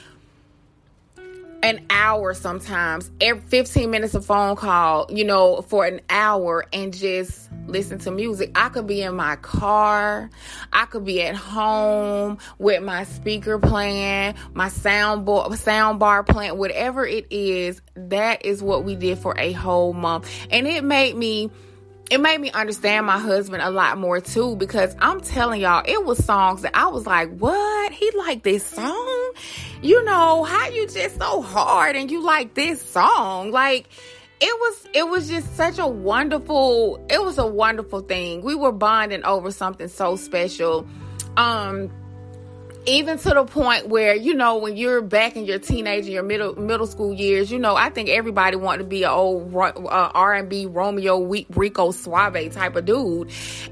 an 1.63 1.85
hour 1.89 2.33
sometimes, 2.33 3.09
every 3.19 3.41
15 3.41 3.89
minutes 3.89 4.13
of 4.13 4.25
phone 4.25 4.55
call, 4.55 5.07
you 5.09 5.23
know, 5.23 5.61
for 5.61 5.85
an 5.85 6.01
hour 6.09 6.65
and 6.71 6.93
just 6.93 7.49
listen 7.67 7.97
to 7.99 8.11
music. 8.11 8.51
I 8.55 8.69
could 8.69 8.87
be 8.87 9.01
in 9.01 9.15
my 9.15 9.35
car, 9.37 10.29
I 10.71 10.85
could 10.85 11.05
be 11.05 11.21
at 11.23 11.35
home 11.35 12.37
with 12.59 12.83
my 12.83 13.03
speaker 13.03 13.59
playing, 13.59 14.35
my 14.53 14.69
sound 14.69 15.25
bar, 15.25 15.55
sound 15.57 15.99
bar 15.99 16.23
playing, 16.23 16.57
whatever 16.57 17.05
it 17.05 17.27
is. 17.31 17.81
That 17.95 18.45
is 18.45 18.61
what 18.61 18.83
we 18.83 18.95
did 18.95 19.17
for 19.17 19.37
a 19.37 19.51
whole 19.51 19.93
month. 19.93 20.29
And 20.51 20.67
it 20.67 20.83
made 20.83 21.15
me 21.15 21.49
it 22.09 22.21
made 22.21 22.39
me 22.39 22.51
understand 22.51 23.05
my 23.05 23.19
husband 23.19 23.61
a 23.61 23.69
lot 23.69 23.97
more 23.97 24.21
too 24.21 24.55
because 24.55 24.95
I'm 24.99 25.21
telling 25.21 25.61
y'all, 25.61 25.83
it 25.85 26.05
was 26.05 26.23
songs 26.23 26.61
that 26.61 26.71
I 26.75 26.87
was 26.87 27.05
like, 27.05 27.29
what? 27.37 27.91
He 27.91 28.09
like 28.17 28.43
this 28.43 28.65
song? 28.65 29.31
You 29.81 30.03
know, 30.05 30.43
how 30.43 30.69
you 30.69 30.87
just 30.87 31.19
so 31.19 31.41
hard 31.41 31.95
and 31.95 32.09
you 32.09 32.23
like 32.23 32.53
this 32.53 32.81
song? 32.81 33.51
Like, 33.51 33.87
it 34.39 34.59
was 34.59 34.87
it 34.93 35.07
was 35.07 35.27
just 35.27 35.55
such 35.55 35.79
a 35.79 35.87
wonderful 35.87 37.03
it 37.09 37.21
was 37.23 37.39
a 37.39 37.47
wonderful 37.47 38.01
thing 38.01 38.43
we 38.43 38.53
were 38.53 38.71
bonding 38.71 39.25
over 39.25 39.49
something 39.49 39.87
so 39.87 40.15
special 40.15 40.87
um 41.37 41.89
even 42.87 43.17
to 43.17 43.29
the 43.29 43.43
point 43.45 43.89
where 43.89 44.15
you 44.15 44.33
know 44.33 44.57
when 44.57 44.77
you're 44.77 45.01
back 45.01 45.35
in 45.35 45.45
your 45.45 45.59
teenage 45.59 46.05
and 46.05 46.13
your 46.13 46.23
middle 46.23 46.55
middle 46.55 46.87
school 46.87 47.13
years 47.13 47.51
you 47.51 47.59
know 47.59 47.75
i 47.75 47.89
think 47.89 48.09
everybody 48.09 48.55
wanted 48.55 48.79
to 48.79 48.83
be 48.85 49.03
an 49.03 49.09
old 49.09 49.53
uh, 49.53 50.11
r&b 50.13 50.65
romeo 50.67 51.21
rico 51.49 51.91
suave 51.91 52.53
type 52.53 52.75
of 52.75 52.85
dude. 52.85 53.29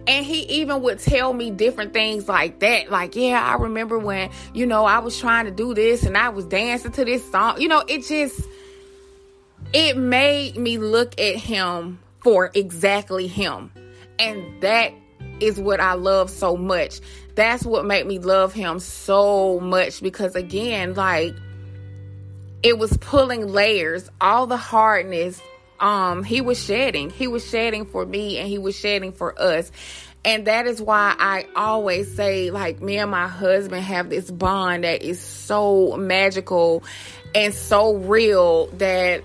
And 0.07 0.26
he 0.26 0.41
even 0.61 0.82
would 0.82 0.99
tell 0.99 1.34
me 1.34 1.49
different 1.49 1.93
things 1.93 2.28
like 2.28 2.59
that. 2.59 2.91
Like 2.91 3.16
yeah 3.16 3.41
i 3.41 3.55
remember 3.55 3.97
when 3.97 4.30
you 4.53 4.66
know 4.66 4.86
i 4.86 4.99
was 4.99 5.18
trying 5.18 5.45
to 5.45 5.51
do 5.51 5.74
this 5.74 6.03
and 6.03 6.18
i 6.18 6.30
was 6.30 6.45
dancing 6.45 6.91
to 6.91 7.05
this 7.05 7.30
song. 7.32 7.59
You 7.59 7.70
know 7.70 7.84
it 7.88 8.05
just 8.05 8.41
it 9.74 9.97
made 9.97 10.57
me 10.57 10.78
look 10.78 11.20
at 11.20 11.38
him 11.38 11.99
for 12.22 12.51
exactly 12.53 13.28
him. 13.28 13.72
And 14.20 14.61
that 14.61 14.93
is 15.39 15.59
what 15.59 15.80
I 15.80 15.93
love 15.93 16.30
so 16.30 16.55
much. 16.55 17.01
That's 17.36 17.66
what 17.66 17.86
made 17.86 18.06
me 18.08 18.20
love 18.20 18.54
him 18.54 18.80
so 18.80 19.60
much 19.60 20.02
because 20.02 20.36
again, 20.36 20.94
like 20.94 21.34
it 22.64 22.78
was 22.78 22.96
pulling 22.98 23.48
layers, 23.48 24.10
all 24.20 24.48
the 24.48 24.58
hardness 24.58 25.42
um 25.80 26.24
he 26.24 26.42
was 26.42 26.64
shedding. 26.64 27.10
He 27.10 27.28
was 27.28 27.48
shedding 27.48 27.86
for 27.86 28.06
me 28.06 28.38
and 28.38 28.48
he 28.48 28.58
was 28.58 28.78
shedding 28.78 29.12
for 29.12 29.40
us. 29.40 29.72
And 30.24 30.48
that 30.48 30.66
is 30.66 30.82
why 30.82 31.16
I 31.20 31.46
always 31.56 32.16
say 32.16 32.50
like 32.50 32.82
me 32.82 32.98
and 32.98 33.12
my 33.12 33.28
husband 33.28 33.84
have 33.84 34.10
this 34.10 34.32
bond 34.32 34.84
that 34.84 35.04
is 35.04 35.20
so 35.20 35.96
magical 35.98 36.84
and 37.36 37.54
so 37.54 37.96
real 37.96 38.68
that 38.78 39.24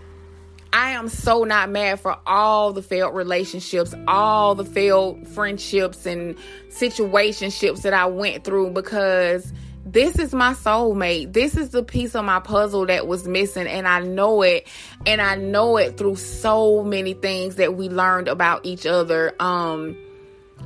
I 0.73 0.91
am 0.91 1.09
so 1.09 1.45
not 1.45 1.71
mad 1.71 2.01
for 2.01 2.17
all 2.27 2.73
the 2.73 2.83
failed 2.83 3.15
relationships, 3.15 3.95
all 4.07 4.55
the 4.55 4.65
failed 4.65 5.27
friendships 5.29 6.07
and 6.07 6.37
situationships 6.69 7.83
that 7.83 7.93
I 7.93 8.07
went 8.07 8.45
through 8.45 8.71
because 8.71 9.53
this 9.85 10.19
is 10.19 10.33
my 10.33 10.53
soulmate. 10.55 11.33
This 11.33 11.57
is 11.57 11.71
the 11.71 11.83
piece 11.83 12.15
of 12.15 12.25
my 12.25 12.39
puzzle 12.39 12.87
that 12.87 13.07
was 13.07 13.27
missing 13.27 13.67
and 13.67 13.89
I 13.89 14.01
know 14.01 14.43
it 14.43 14.69
and 15.07 15.21
I 15.21 15.35
know 15.35 15.77
it 15.77 15.97
through 15.97 16.17
so 16.17 16.85
many 16.85 17.15
things 17.15 17.57
that 17.57 17.75
we 17.75 17.89
learned 17.89 18.29
about 18.29 18.65
each 18.65 18.87
other. 18.87 19.35
Um 19.41 19.97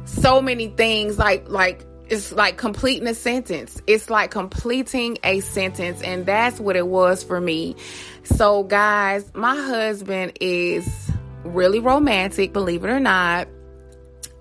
so 0.05 0.43
many 0.43 0.69
things 0.69 1.19
like 1.19 1.49
like 1.49 1.87
it's 2.09 2.33
like 2.33 2.59
completing 2.59 3.09
a 3.09 3.15
sentence. 3.15 3.81
It's 3.87 4.11
like 4.11 4.31
completing 4.31 5.17
a 5.25 5.41
sentence 5.41 6.03
and 6.03 6.27
that's 6.27 6.61
what 6.61 6.77
it 6.77 6.87
was 6.87 7.23
for 7.23 7.41
me. 7.41 7.77
So, 8.25 8.63
guys, 8.65 9.31
my 9.35 9.55
husband 9.55 10.39
is 10.41 11.11
really 11.45 11.79
romantic, 11.79 12.53
believe 12.53 12.85
it 12.85 12.89
or 12.89 13.01
not. 13.01 13.49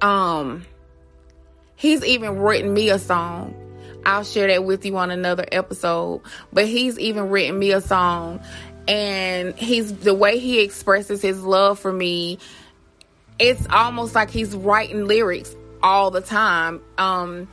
Um, 0.01 0.65
he's 1.75 2.03
even 2.03 2.37
written 2.37 2.73
me 2.73 2.89
a 2.89 2.97
song. 2.97 3.53
I'll 4.05 4.23
share 4.23 4.47
that 4.47 4.63
with 4.63 4.85
you 4.85 4.97
on 4.97 5.11
another 5.11 5.45
episode. 5.51 6.21
But 6.51 6.67
he's 6.67 6.97
even 6.97 7.29
written 7.29 7.59
me 7.59 7.71
a 7.71 7.81
song, 7.81 8.41
and 8.87 9.53
he's 9.57 9.93
the 9.97 10.13
way 10.13 10.39
he 10.39 10.61
expresses 10.61 11.21
his 11.21 11.41
love 11.43 11.77
for 11.77 11.91
me. 11.91 12.39
It's 13.37 13.67
almost 13.69 14.15
like 14.15 14.29
he's 14.29 14.55
writing 14.55 15.07
lyrics 15.07 15.55
all 15.81 16.09
the 16.09 16.21
time. 16.21 16.81
Um, 16.97 17.47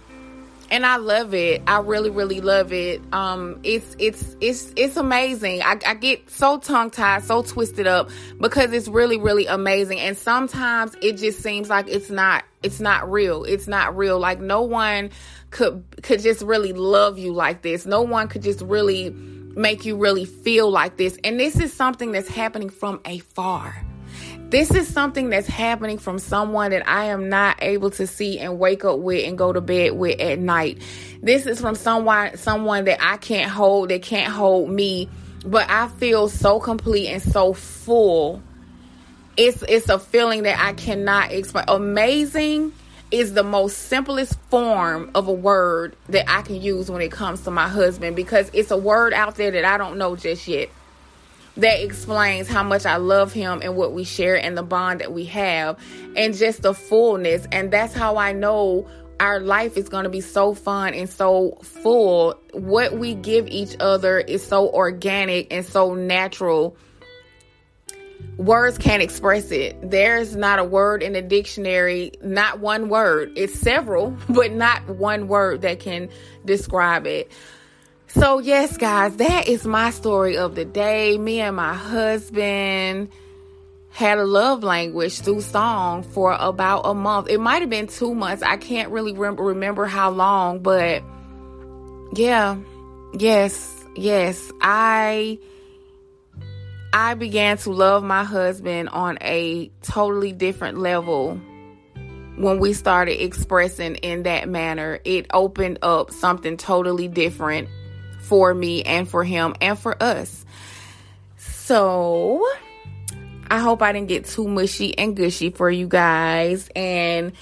and 0.71 0.87
I 0.87 0.97
love 0.97 1.35
it. 1.35 1.63
I 1.67 1.81
really, 1.81 2.11
really 2.11 2.41
love 2.41 2.73
it. 2.73 3.03
Um, 3.13 3.61
it's 3.63 3.97
it's 3.99 4.37
it's 4.41 4.73
it's 4.77 4.97
amazing. 4.97 5.63
I, 5.63 5.79
I 5.87 5.95
get 5.95 6.31
so 6.31 6.59
tongue 6.59 6.91
tied, 6.91 7.25
so 7.25 7.43
twisted 7.43 7.87
up 7.87 8.11
because 8.41 8.73
it's 8.73 8.89
really, 8.89 9.19
really 9.19 9.47
amazing. 9.47 9.99
And 10.01 10.17
sometimes 10.17 10.95
it 11.03 11.17
just 11.17 11.41
seems 11.41 11.69
like 11.69 11.89
it's 11.89 12.11
not 12.11 12.45
it's 12.63 12.81
not 12.81 13.11
real. 13.11 13.45
It's 13.45 13.67
not 13.67 13.97
real. 13.97 14.19
Like 14.19 14.41
no 14.41 14.63
one 14.63 15.11
could 15.51 15.85
could 16.03 16.21
just 16.21 16.43
really 16.43 16.73
love 16.73 17.19
you 17.19 17.33
like 17.33 17.63
this. 17.63 17.87
No 17.87 18.03
one 18.03 18.29
could 18.29 18.43
just 18.43 18.61
really 18.61 19.11
make 19.11 19.85
you 19.85 19.97
really 19.97 20.25
feel 20.25 20.71
like 20.71 20.97
this. 20.97 21.19
And 21.25 21.39
this 21.39 21.59
is 21.59 21.73
something 21.73 22.13
that's 22.13 22.29
happening 22.29 22.71
from 22.71 23.01
afar. 23.05 23.90
This 24.51 24.73
is 24.73 24.89
something 24.89 25.31
that's 25.31 25.47
happening 25.47 25.99
from 25.99 26.19
someone 26.19 26.73
that 26.73 26.89
I 26.89 27.07
am 27.07 27.29
not 27.29 27.57
able 27.63 27.91
to 27.93 28.07
see 28.07 28.39
and 28.41 28.59
wake 28.59 28.85
up 28.85 28.99
with 28.99 29.25
and 29.25 29.39
go 29.39 29.53
to 29.53 29.61
bed 29.61 29.93
with 29.93 30.21
at 30.21 30.41
night. 30.41 30.83
This 31.23 31.47
is 31.47 31.61
from 31.61 31.77
someone 31.77 32.37
someone 32.37 32.85
that 32.87 32.99
I 33.01 33.17
can't 33.17 33.51
hold, 33.51 33.91
that 33.91 34.03
can't 34.03 34.33
hold 34.33 34.71
me, 34.71 35.09
but 35.45 35.71
I 35.71 35.87
feel 35.87 36.29
so 36.29 36.59
complete 36.59 37.09
and 37.09 37.23
so 37.23 37.53
full. 37.53 38.43
It's 39.37 39.63
it's 39.69 39.89
a 39.89 40.01
feeling 40.01 40.43
that 40.43 40.59
I 40.59 40.73
cannot 40.73 41.31
explain. 41.31 41.67
Amazing 41.69 42.73
is 43.11 43.35
the 43.35 43.43
most 43.43 43.77
simplest 43.77 44.39
form 44.51 45.11
of 45.15 45.29
a 45.29 45.33
word 45.33 45.97
that 46.09 46.29
I 46.29 46.43
can 46.43 46.61
use 46.61 46.91
when 46.91 47.03
it 47.03 47.11
comes 47.11 47.43
to 47.43 47.51
my 47.51 47.69
husband 47.69 48.17
because 48.17 48.51
it's 48.53 48.71
a 48.71 48.77
word 48.77 49.13
out 49.13 49.37
there 49.37 49.51
that 49.51 49.65
I 49.65 49.79
don't 49.79 49.99
know 49.99 50.17
just 50.17 50.47
yet 50.47 50.71
that 51.61 51.83
explains 51.83 52.49
how 52.49 52.63
much 52.63 52.87
I 52.87 52.97
love 52.97 53.33
him 53.33 53.61
and 53.63 53.77
what 53.77 53.93
we 53.93 54.05
share 54.05 54.37
and 54.37 54.57
the 54.57 54.63
bond 54.63 55.01
that 55.01 55.13
we 55.13 55.27
have 55.27 55.79
and 56.17 56.35
just 56.35 56.63
the 56.63 56.73
fullness. 56.75 57.47
And 57.53 57.71
that's 57.71 57.95
how 57.95 58.17
I 58.17 58.33
know 58.33 58.89
our 59.21 59.41
life 59.41 59.77
is 59.77 59.89
going 59.89 60.05
to 60.05 60.11
be 60.11 60.23
so 60.23 60.55
fun 60.55 60.95
and 60.95 61.09
so 61.09 61.59
full. 61.63 62.41
What 62.53 62.95
we 62.95 63.15
give 63.15 63.47
each 63.49 63.77
other 63.79 64.19
is 64.19 64.47
so 64.47 64.71
organic 64.71 65.53
and 65.53 65.65
so 65.65 65.95
natural. 65.95 66.77
Words 68.39 68.79
can't 68.79 69.03
express 69.03 69.51
it. 69.51 69.77
There's 69.83 70.35
not 70.35 70.59
a 70.59 70.65
word 70.65 71.03
in 71.03 71.13
the 71.13 71.21
dictionary, 71.21 72.13
not 72.23 72.61
one 72.61 72.89
word. 72.89 73.33
It's 73.37 73.59
several, 73.59 74.17
but 74.31 74.53
not 74.53 74.89
one 74.89 75.29
word 75.29 75.61
that 75.61 75.81
can 75.81 76.09
describe 76.47 77.07
it. 77.07 77.31
So, 78.15 78.41
yes, 78.41 78.77
guys, 78.77 79.15
that 79.17 79.47
is 79.47 79.65
my 79.65 79.91
story 79.91 80.37
of 80.37 80.57
the 80.57 80.65
day. 80.65 81.17
Me 81.17 81.41
and 81.41 81.55
my 81.55 81.75
husband 81.75 83.09
had 83.91 84.19
a 84.19 84.25
love 84.25 84.65
language 84.65 85.21
through 85.21 85.43
song 85.43 86.03
for 86.03 86.37
about 86.39 86.81
a 86.87 86.95
month. 86.95 87.29
It 87.29 87.39
might 87.39 87.61
have 87.61 87.71
been 87.71 87.87
two 87.87 88.15
months. 88.15 88.43
I 88.43 88.57
can't 88.57 88.91
really 88.91 89.13
remember, 89.13 89.45
remember 89.45 89.87
how 89.87 90.11
long, 90.11 90.59
but 90.59 91.05
yeah, 92.15 92.59
yes, 93.17 93.73
yes. 93.95 94.51
I 94.61 95.39
I 96.93 97.15
began 97.15 97.59
to 97.59 97.71
love 97.71 98.03
my 98.03 98.25
husband 98.25 98.89
on 98.89 99.19
a 99.21 99.71
totally 99.83 100.33
different 100.33 100.79
level 100.79 101.41
when 102.37 102.59
we 102.59 102.73
started 102.73 103.23
expressing 103.23 103.95
in 103.97 104.25
that 104.25 104.49
manner. 104.49 104.99
It 105.05 105.27
opened 105.33 105.79
up 105.83 106.11
something 106.11 106.57
totally 106.57 107.07
different 107.07 107.69
for 108.31 108.55
me 108.55 108.85
and 108.85 109.09
for 109.09 109.25
him 109.25 109.57
and 109.61 109.77
for 109.77 110.01
us. 110.01 110.45
So, 111.37 112.47
I 113.51 113.59
hope 113.59 113.83
I 113.83 113.91
didn't 113.91 114.07
get 114.07 114.27
too 114.27 114.47
mushy 114.47 114.97
and 114.97 115.17
gushy 115.17 115.51
for 115.51 115.69
you 115.69 115.89
guys. 115.89 116.71
And, 116.77 117.33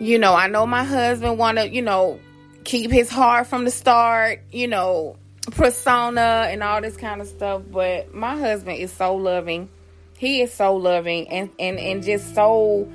you 0.00 0.18
know, 0.18 0.34
I 0.34 0.48
know 0.48 0.66
my 0.66 0.82
husband 0.82 1.38
want 1.38 1.58
to, 1.58 1.72
you 1.72 1.82
know, 1.82 2.18
keep 2.64 2.90
his 2.90 3.08
heart 3.08 3.46
from 3.46 3.64
the 3.64 3.70
start, 3.70 4.42
you 4.50 4.66
know, 4.66 5.14
persona 5.52 6.48
and 6.50 6.64
all 6.64 6.80
this 6.80 6.96
kind 6.96 7.20
of 7.20 7.28
stuff. 7.28 7.62
But 7.70 8.12
my 8.12 8.36
husband 8.36 8.78
is 8.78 8.92
so 8.92 9.14
loving. 9.14 9.68
He 10.16 10.42
is 10.42 10.52
so 10.52 10.74
loving 10.74 11.28
and, 11.28 11.50
and, 11.60 11.78
and 11.78 12.02
just 12.02 12.34
so 12.34 12.88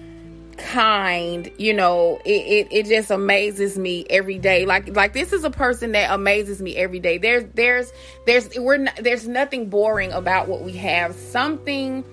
kind 0.58 1.52
you 1.58 1.74
know 1.74 2.20
it, 2.26 2.30
it 2.30 2.68
it 2.72 2.86
just 2.86 3.12
amazes 3.12 3.78
me 3.78 4.06
every 4.10 4.38
day 4.38 4.66
like 4.66 4.96
like 4.96 5.14
this 5.14 5.34
is 5.34 5.44
a 5.44 5.50
person 5.50 5.94
that 5.94 6.12
amazes 6.14 6.62
me 6.62 6.76
every 6.76 7.00
day 7.00 7.18
there's 7.18 7.44
there's 7.54 7.92
there's 8.26 8.50
we're 8.58 8.78
not, 8.78 8.96
there's 8.98 9.28
nothing 9.28 9.70
boring 9.70 10.12
about 10.12 10.48
what 10.48 10.62
we 10.62 10.74
have 10.74 11.16
something 11.16 12.04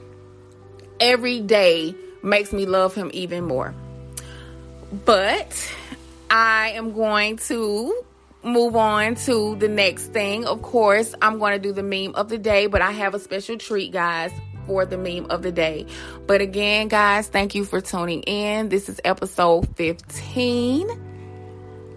every 1.01 1.41
day 1.41 1.95
makes 2.22 2.53
me 2.53 2.66
love 2.66 2.95
him 2.95 3.11
even 3.12 3.45
more. 3.45 3.74
But 5.05 5.72
I 6.28 6.70
am 6.70 6.93
going 6.93 7.38
to 7.38 8.05
move 8.43 8.76
on 8.76 9.14
to 9.14 9.57
the 9.57 9.68
next 9.68 10.12
thing. 10.12 10.47
Of 10.47 10.62
course, 10.62 11.14
I'm 11.20 11.38
going 11.38 11.53
to 11.53 11.59
do 11.59 11.72
the 11.72 11.82
meme 11.82 12.14
of 12.14 12.28
the 12.28 12.38
day, 12.38 12.66
but 12.66 12.82
I 12.82 12.91
have 12.93 13.14
a 13.14 13.18
special 13.18 13.57
treat, 13.57 13.93
guys, 13.93 14.32
for 14.71 14.87
the 14.87 14.97
meme 14.97 15.27
of 15.31 15.43
the 15.43 15.51
day. 15.51 15.85
But 16.29 16.41
again, 16.41 16.87
guys, 16.87 17.27
thank 17.27 17.57
you 17.57 17.64
for 17.64 17.81
tuning 17.81 18.23
in. 18.23 18.68
This 18.68 18.89
is 18.89 19.01
episode 19.05 19.66
15. 19.77 20.87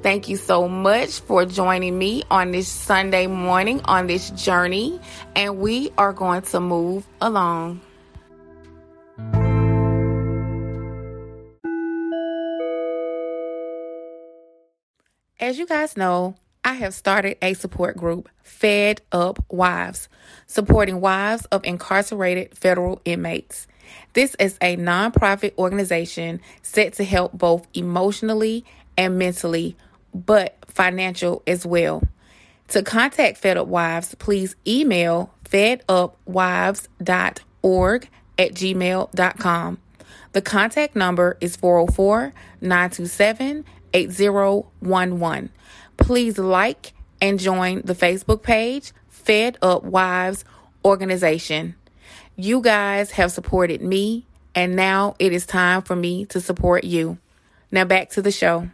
Thank 0.02 0.28
you 0.28 0.38
so 0.38 0.68
much 0.68 1.20
for 1.20 1.46
joining 1.46 2.00
me 2.00 2.24
on 2.32 2.50
this 2.50 2.68
Sunday 2.68 3.28
morning 3.28 3.80
on 3.86 4.08
this 4.08 4.32
journey, 4.32 5.00
and 5.36 5.60
we 5.60 5.92
are 6.00 6.14
going 6.14 6.42
to 6.42 6.60
move 6.60 7.06
along. 7.22 7.80
As 15.40 15.60
you 15.60 15.68
guys 15.68 15.96
know, 15.96 16.34
I 16.66 16.76
have 16.76 16.94
started 16.94 17.38
a 17.42 17.56
support 17.56 17.98
group, 17.98 18.30
Fed 18.42 19.02
Up 19.12 19.44
Wives, 19.50 20.08
supporting 20.48 21.02
wives 21.02 21.44
of 21.46 21.66
incarcerated 21.66 22.58
federal 22.58 23.02
inmates. 23.04 23.68
This 24.14 24.34
is 24.40 24.58
a 24.62 24.78
nonprofit 24.78 25.58
organization 25.58 26.40
set 26.62 26.94
to 26.94 27.04
help 27.04 27.34
both 27.34 27.68
emotionally 27.74 28.64
and 28.98 29.20
mentally, 29.20 29.76
but 30.14 30.56
financial 30.68 31.44
as 31.46 31.66
well. 31.66 32.02
To 32.70 32.82
contact 32.82 33.40
Fed 33.40 33.58
Up 33.58 33.68
Wives, 33.68 34.16
please 34.16 34.56
email 34.66 35.34
fedupwives.org 35.44 38.10
at 38.40 38.54
gmail.com. 38.54 39.78
The 40.32 40.42
contact 40.42 40.96
number 40.96 41.38
is 41.42 41.58
404 41.58 42.34
927 42.62 43.66
8011. 43.94 45.50
Please 46.04 46.38
like 46.38 46.92
and 47.22 47.40
join 47.40 47.82
the 47.86 47.96
Facebook 47.96 48.44
page, 48.44 48.92
Fed 49.08 49.58
Up 49.62 49.86
Wives 49.86 50.44
Organization. 50.84 51.76
You 52.36 52.60
guys 52.60 53.12
have 53.12 53.32
supported 53.32 53.82
me, 53.82 54.28
and 54.54 54.76
now 54.76 55.16
it 55.18 55.32
is 55.32 55.46
time 55.46 55.82
for 55.82 55.96
me 55.96 56.26
to 56.26 56.42
support 56.42 56.84
you. 56.84 57.20
Now 57.72 57.86
back 57.86 58.10
to 58.12 58.22
the 58.22 58.32
show. 58.32 58.68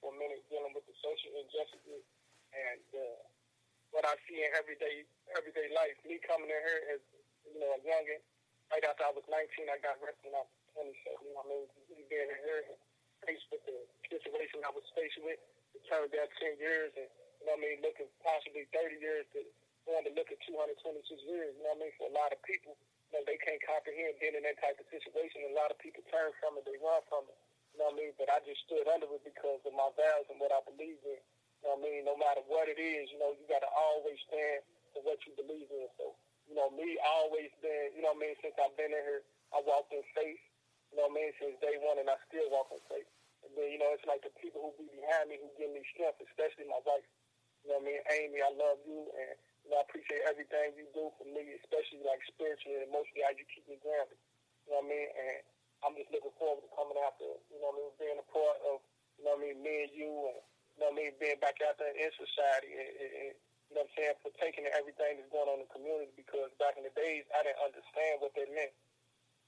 For 0.00 0.14
a 0.14 0.16
minute, 0.16 0.42
dealing 0.50 0.74
with 0.74 0.86
the 0.86 0.96
social 1.02 1.32
injustices 1.38 2.04
and 2.54 2.86
uh, 2.94 3.22
what 3.90 4.06
I 4.06 4.14
see 4.26 4.42
in 4.42 4.50
everyday 4.54 5.06
everyday 5.34 5.70
life. 5.74 5.94
Me 6.06 6.18
coming 6.22 6.50
in 6.50 6.60
here 6.62 6.80
as 6.94 7.00
you 7.46 7.58
know 7.58 7.74
a 7.74 7.80
youngin, 7.82 8.22
right 8.70 8.84
after 8.86 9.06
I 9.06 9.12
was 9.14 9.26
19, 9.26 9.70
I 9.70 9.78
got 9.82 9.98
arrested 10.02 10.30
when 10.30 10.38
I 10.38 10.42
was 10.42 10.54
27. 10.74 11.22
You 11.22 11.32
know, 11.34 11.42
I 11.42 11.46
mean, 11.46 11.64
being 12.10 12.30
in 12.30 12.40
here 12.42 12.62
faced 13.22 13.46
with 13.50 13.62
the 13.66 13.78
situation 14.10 14.62
I 14.62 14.74
was 14.74 14.86
faced 14.94 15.18
with, 15.22 15.38
it 15.74 15.82
turned 15.88 16.12
down 16.12 16.28
10 16.38 16.58
years, 16.60 16.92
and 16.98 17.08
you 17.40 17.44
know, 17.46 17.56
I 17.56 17.60
mean, 17.60 17.78
looking 17.82 18.10
possibly 18.22 18.66
30 18.74 18.98
years 19.00 19.24
to 19.34 19.42
going 19.84 20.04
to 20.08 20.12
look 20.16 20.32
at 20.32 20.40
226 20.48 21.04
years. 21.28 21.52
You 21.56 21.62
know, 21.64 21.76
what 21.76 21.80
I 21.80 21.82
mean, 21.84 21.94
for 22.00 22.08
a 22.08 22.14
lot 22.16 22.32
of 22.32 22.40
people, 22.44 22.72
you 23.12 23.12
know, 23.14 23.22
they 23.28 23.36
can't 23.40 23.60
comprehend 23.62 24.16
being 24.18 24.36
in 24.36 24.44
that 24.48 24.56
type 24.58 24.80
of 24.80 24.88
situation. 24.88 25.44
A 25.52 25.56
lot 25.56 25.68
of 25.68 25.78
people 25.78 26.00
turn 26.08 26.32
from 26.40 26.56
it, 26.56 26.64
they 26.64 26.76
run 26.80 27.04
from 27.08 27.28
it. 27.28 27.36
You 27.74 27.82
know 27.82 27.90
what 27.90 27.98
I 27.98 28.06
mean? 28.06 28.14
But 28.14 28.30
I 28.30 28.38
just 28.46 28.62
stood 28.70 28.86
under 28.86 29.10
it 29.10 29.26
because 29.26 29.58
of 29.66 29.74
my 29.74 29.90
values 29.98 30.30
and 30.30 30.38
what 30.38 30.54
I 30.54 30.62
believe 30.62 31.02
in. 31.02 31.18
You 31.18 31.62
know 31.66 31.74
what 31.74 31.82
I 31.82 31.86
mean? 31.90 32.06
No 32.06 32.14
matter 32.14 32.46
what 32.46 32.70
it 32.70 32.78
is, 32.78 33.10
you 33.10 33.18
know, 33.18 33.34
you 33.34 33.42
got 33.50 33.66
to 33.66 33.72
always 33.74 34.14
stand 34.30 34.62
for 34.94 35.02
what 35.02 35.18
you 35.26 35.34
believe 35.34 35.66
in. 35.74 35.90
So, 35.98 36.14
you 36.46 36.54
know, 36.54 36.70
me, 36.70 36.94
always 37.02 37.50
been, 37.58 37.98
you 37.98 38.06
know 38.06 38.14
what 38.14 38.22
I 38.22 38.30
mean, 38.30 38.38
since 38.38 38.54
I've 38.62 38.78
been 38.78 38.94
in 38.94 39.02
here, 39.02 39.26
I 39.50 39.58
walked 39.66 39.90
in 39.90 40.06
faith, 40.14 40.38
you 40.94 41.02
know 41.02 41.10
what 41.10 41.18
I 41.18 41.18
mean, 41.18 41.30
since 41.42 41.58
day 41.58 41.74
one, 41.82 41.98
and 41.98 42.06
I 42.06 42.14
still 42.30 42.46
walk 42.54 42.70
in 42.70 42.78
faith. 42.86 43.10
And 43.42 43.50
then, 43.58 43.74
you 43.74 43.82
know, 43.82 43.90
it's 43.90 44.06
like 44.06 44.22
the 44.22 44.30
people 44.38 44.62
who 44.62 44.70
be 44.78 44.86
behind 44.94 45.34
me 45.34 45.42
who 45.42 45.50
give 45.58 45.74
me 45.74 45.82
strength, 45.90 46.22
especially 46.22 46.70
my 46.70 46.78
wife. 46.86 47.08
You 47.66 47.74
know 47.74 47.82
what 47.82 47.90
I 47.90 47.90
mean? 47.90 48.00
Amy, 48.22 48.38
I 48.38 48.52
love 48.54 48.78
you, 48.86 49.08
and, 49.18 49.34
you 49.66 49.68
know, 49.74 49.82
I 49.82 49.88
appreciate 49.88 50.22
everything 50.30 50.78
you 50.78 50.86
do 50.94 51.10
for 51.18 51.26
me, 51.26 51.58
especially, 51.58 52.06
like, 52.06 52.22
spiritually 52.28 52.78
and 52.78 52.86
emotionally, 52.86 53.24
how 53.24 53.34
you 53.34 53.48
keep 53.50 53.66
me 53.66 53.80
grounded. 53.82 54.20
You 54.68 54.76
know 54.76 54.84
what 54.84 54.86
I 54.86 54.92
mean? 54.92 55.08
And 55.16 55.40
I'm 55.84 55.92
just 56.00 56.08
looking 56.08 56.32
forward 56.40 56.64
to 56.64 56.70
coming 56.72 56.96
after, 57.04 57.28
you 57.52 57.60
know 57.60 57.68
what 57.68 57.76
I 57.76 57.80
mean, 57.84 57.92
being 58.00 58.16
a 58.16 58.26
part 58.32 58.56
of, 58.64 58.80
you 59.20 59.28
know 59.28 59.36
what 59.36 59.44
I 59.44 59.52
mean, 59.52 59.60
me 59.60 59.84
and 59.84 59.92
you 59.92 60.08
and, 60.32 60.40
you 60.40 60.78
know 60.80 60.88
what 60.88 60.96
I 60.96 61.00
mean, 61.04 61.12
being 61.20 61.36
back 61.44 61.60
out 61.60 61.76
there 61.76 61.92
in 61.92 62.08
society 62.16 62.72
and, 62.72 62.90
and, 62.96 63.32
you 63.68 63.72
know 63.76 63.84
what 63.84 63.92
I'm 63.92 63.96
saying, 64.00 64.16
partaking 64.24 64.64
in 64.64 64.72
everything 64.72 65.20
that's 65.20 65.28
going 65.28 65.48
on 65.48 65.60
in 65.60 65.68
the 65.68 65.72
community 65.76 66.12
because 66.16 66.48
back 66.56 66.80
in 66.80 66.88
the 66.88 66.94
days, 66.96 67.28
I 67.36 67.44
didn't 67.44 67.60
understand 67.60 68.24
what 68.24 68.32
that 68.32 68.48
meant, 68.56 68.72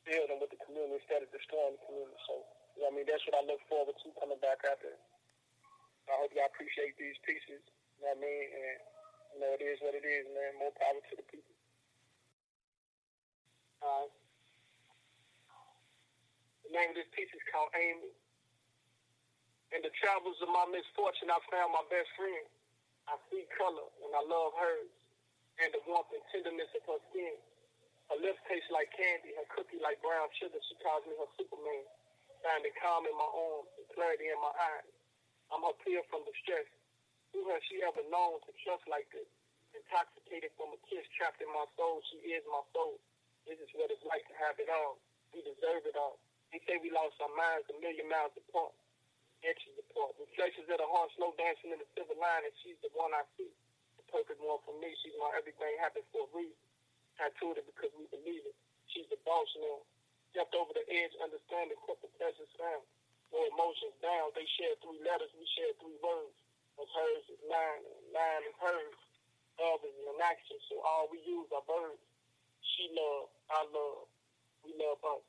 building 0.05 0.37
with 0.37 0.53
the 0.53 0.61
community 0.61 1.01
instead 1.01 1.25
of 1.25 1.33
destroying 1.33 1.81
the 1.81 1.83
community. 1.89 2.21
So, 2.29 2.45
you 2.77 2.85
know 2.85 2.93
what 2.93 2.95
I 2.95 2.97
mean, 3.01 3.07
that's 3.09 3.25
what 3.25 3.41
I 3.41 3.43
look 3.49 3.65
forward 3.69 3.97
to 3.97 4.09
coming 4.21 4.41
back 4.45 4.61
out 4.69 4.81
there. 4.85 5.01
I 6.13 6.21
hope 6.21 6.37
y'all 6.37 6.53
appreciate 6.53 7.01
these 7.01 7.17
pieces, 7.25 7.65
you 7.65 8.01
know 8.05 8.13
what 8.13 8.21
I 8.21 8.25
mean, 8.25 8.45
and, 8.53 8.77
you 9.33 9.39
know, 9.41 9.51
it 9.57 9.63
is 9.65 9.81
what 9.81 9.97
it 9.97 10.05
is, 10.05 10.29
man. 10.33 10.53
More 10.61 10.73
power 10.77 11.01
to 11.01 11.15
the 11.17 11.27
people. 11.29 11.57
All 13.81 14.09
right. 14.09 14.26
The 16.67 16.75
name 16.75 16.91
of 16.91 16.99
this 16.99 17.07
piece 17.15 17.31
is 17.31 17.47
called 17.55 17.71
Amy. 17.79 18.11
In 19.71 19.87
the 19.87 19.95
travels 20.03 20.35
of 20.43 20.51
my 20.51 20.67
misfortune, 20.67 21.31
I 21.31 21.39
found 21.47 21.71
my 21.71 21.87
best 21.87 22.11
friend. 22.19 22.43
I 23.07 23.15
see 23.31 23.47
color 23.55 23.87
and 24.03 24.11
I 24.11 24.23
love 24.27 24.51
hers, 24.59 24.91
and 25.63 25.71
the 25.71 25.79
warmth 25.87 26.11
and 26.11 26.27
tenderness 26.35 26.67
of 26.75 26.83
her 26.91 26.99
skin. 27.15 27.39
Her 28.11 28.19
lips 28.19 28.43
taste 28.51 28.67
like 28.75 28.91
candy, 28.99 29.31
her 29.39 29.47
cookie 29.55 29.79
like 29.79 30.03
brown 30.03 30.27
sugar. 30.43 30.59
She 30.67 30.75
calls 30.83 31.07
me 31.07 31.15
her 31.15 31.31
Superman. 31.39 31.87
Finding 32.43 32.75
calm 32.83 33.07
in 33.07 33.15
my 33.15 33.31
arms 33.31 33.71
and 33.79 33.87
clarity 33.95 34.27
in 34.27 34.39
my 34.43 34.51
eyes. 34.75 34.91
I'm 35.55 35.63
her 35.63 35.75
peer 35.87 36.03
from 36.11 36.27
the 36.27 36.35
stress. 36.43 36.67
Who 37.31 37.47
has 37.55 37.63
she 37.71 37.79
ever 37.87 38.03
known 38.11 38.43
to 38.43 38.51
trust 38.67 38.91
like 38.91 39.07
this? 39.15 39.31
Intoxicated 39.71 40.51
from 40.59 40.75
a 40.75 40.79
kiss 40.91 41.07
trapped 41.15 41.39
in 41.39 41.51
my 41.55 41.67
soul, 41.79 42.03
she 42.11 42.35
is 42.35 42.43
my 42.51 42.63
soul. 42.75 42.99
This 43.47 43.63
is 43.63 43.71
what 43.79 43.95
it's 43.95 44.03
like 44.03 44.27
to 44.27 44.37
have 44.43 44.59
it 44.59 44.67
all. 44.67 44.99
We 45.31 45.47
deserve 45.47 45.87
it 45.87 45.95
all. 45.95 46.19
They 46.53 46.61
say 46.67 46.79
we 46.81 46.91
lost 46.95 47.19
our 47.23 47.33
minds 47.35 47.67
a 47.71 47.77
million 47.83 48.07
miles 48.11 48.35
apart, 48.39 48.75
inches 49.43 49.77
apart. 49.83 50.15
Reflections 50.21 50.69
of 50.71 50.79
the 50.79 50.89
heart 50.89 51.11
slow 51.19 51.35
dancing 51.37 51.75
in 51.75 51.81
the 51.83 51.89
silver 51.97 52.17
line, 52.19 52.47
and 52.47 52.55
she's 52.63 52.79
the 52.83 52.91
one 52.95 53.13
I 53.15 53.25
see. 53.37 53.51
The 53.99 54.05
perfect 54.11 54.41
one 54.43 54.63
for 54.65 54.75
me. 54.79 54.95
She's 55.03 55.17
my 55.19 55.35
everything 55.37 55.75
happens 55.83 56.07
for 56.15 56.27
a 56.27 56.31
reason. 56.37 56.59
I 57.21 57.33
told 57.41 57.57
it 57.59 57.67
because 57.67 57.93
we 57.97 58.07
believe 58.13 58.45
it. 58.45 58.57
She's 58.93 59.09
the 59.11 59.19
boss 59.27 59.49
now. 59.59 59.81
stepped 60.33 60.55
over 60.55 60.73
the 60.77 60.85
edge, 60.89 61.15
understanding, 61.21 61.77
the 61.89 62.11
precious 62.21 62.51
down, 62.61 62.85
no 63.33 63.41
emotions 63.49 63.97
down. 64.05 64.33
They 64.37 64.45
shared 64.61 64.79
three 64.85 65.01
letters, 65.05 65.33
we 65.37 65.47
shared 65.57 65.77
three 65.81 65.99
words. 66.05 66.37
Of 66.77 66.89
hers 66.93 67.25
is 67.33 67.41
mine, 67.49 67.85
and 67.89 68.07
mine 68.13 68.45
is 68.45 68.57
hers. 68.61 68.99
Love 69.57 69.81
is 69.85 69.97
an 69.97 70.21
action, 70.21 70.61
so 70.69 70.77
all 70.85 71.09
we 71.09 71.21
use 71.25 71.49
are 71.57 71.65
verbs. 71.65 72.05
She 72.77 72.93
love, 72.93 73.33
I 73.49 73.65
love, 73.73 74.09
we 74.61 74.77
love 74.77 75.01
us. 75.05 75.25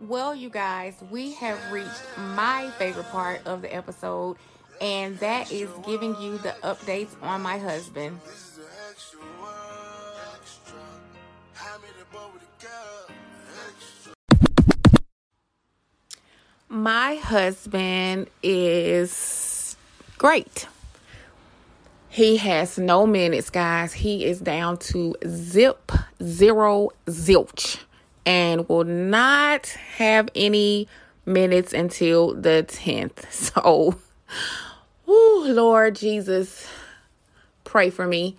Well, 0.00 0.32
you 0.34 0.48
guys, 0.48 0.94
we 1.10 1.32
have 1.34 1.58
reached 1.72 2.02
my 2.16 2.70
favorite 2.78 3.08
part 3.10 3.44
of 3.46 3.62
the 3.62 3.74
episode, 3.74 4.36
and 4.80 5.18
that 5.18 5.50
is 5.50 5.68
giving 5.84 6.14
you 6.20 6.38
the 6.38 6.54
updates 6.62 7.20
on 7.20 7.42
my 7.42 7.58
husband. 7.58 8.20
My 16.68 17.16
husband 17.16 18.28
is 18.42 19.76
great. 20.16 20.68
He 22.18 22.36
has 22.38 22.78
no 22.78 23.06
minutes, 23.06 23.48
guys. 23.48 23.92
He 23.92 24.24
is 24.24 24.40
down 24.40 24.78
to 24.78 25.14
zip, 25.24 25.92
zero, 26.20 26.88
zilch 27.06 27.78
and 28.26 28.68
will 28.68 28.82
not 28.82 29.68
have 29.98 30.28
any 30.34 30.88
minutes 31.24 31.72
until 31.72 32.34
the 32.34 32.66
10th. 32.68 33.24
So, 33.30 34.00
whoo, 35.06 35.52
Lord 35.52 35.94
Jesus, 35.94 36.66
pray 37.62 37.88
for 37.88 38.04
me. 38.04 38.36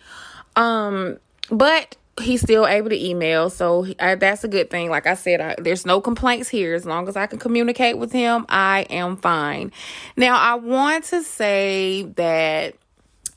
Um, 0.58 1.18
but 1.50 1.96
he's 2.20 2.42
still 2.42 2.68
able 2.68 2.90
to 2.90 3.02
email, 3.02 3.50
so 3.50 3.88
I, 3.98 4.16
that's 4.16 4.44
a 4.44 4.50
good 4.50 4.70
thing. 4.70 4.90
Like 4.90 5.08
I 5.08 5.14
said, 5.14 5.40
I, 5.40 5.56
there's 5.58 5.86
no 5.86 6.02
complaints 6.02 6.50
here. 6.50 6.76
As 6.76 6.86
long 6.86 7.08
as 7.08 7.16
I 7.16 7.28
can 7.28 7.40
communicate 7.40 7.98
with 7.98 8.12
him, 8.12 8.46
I 8.50 8.88
am 8.90 9.16
fine. 9.16 9.72
Now, 10.18 10.38
I 10.38 10.56
want 10.56 11.06
to 11.06 11.24
say 11.24 12.04
that 12.18 12.76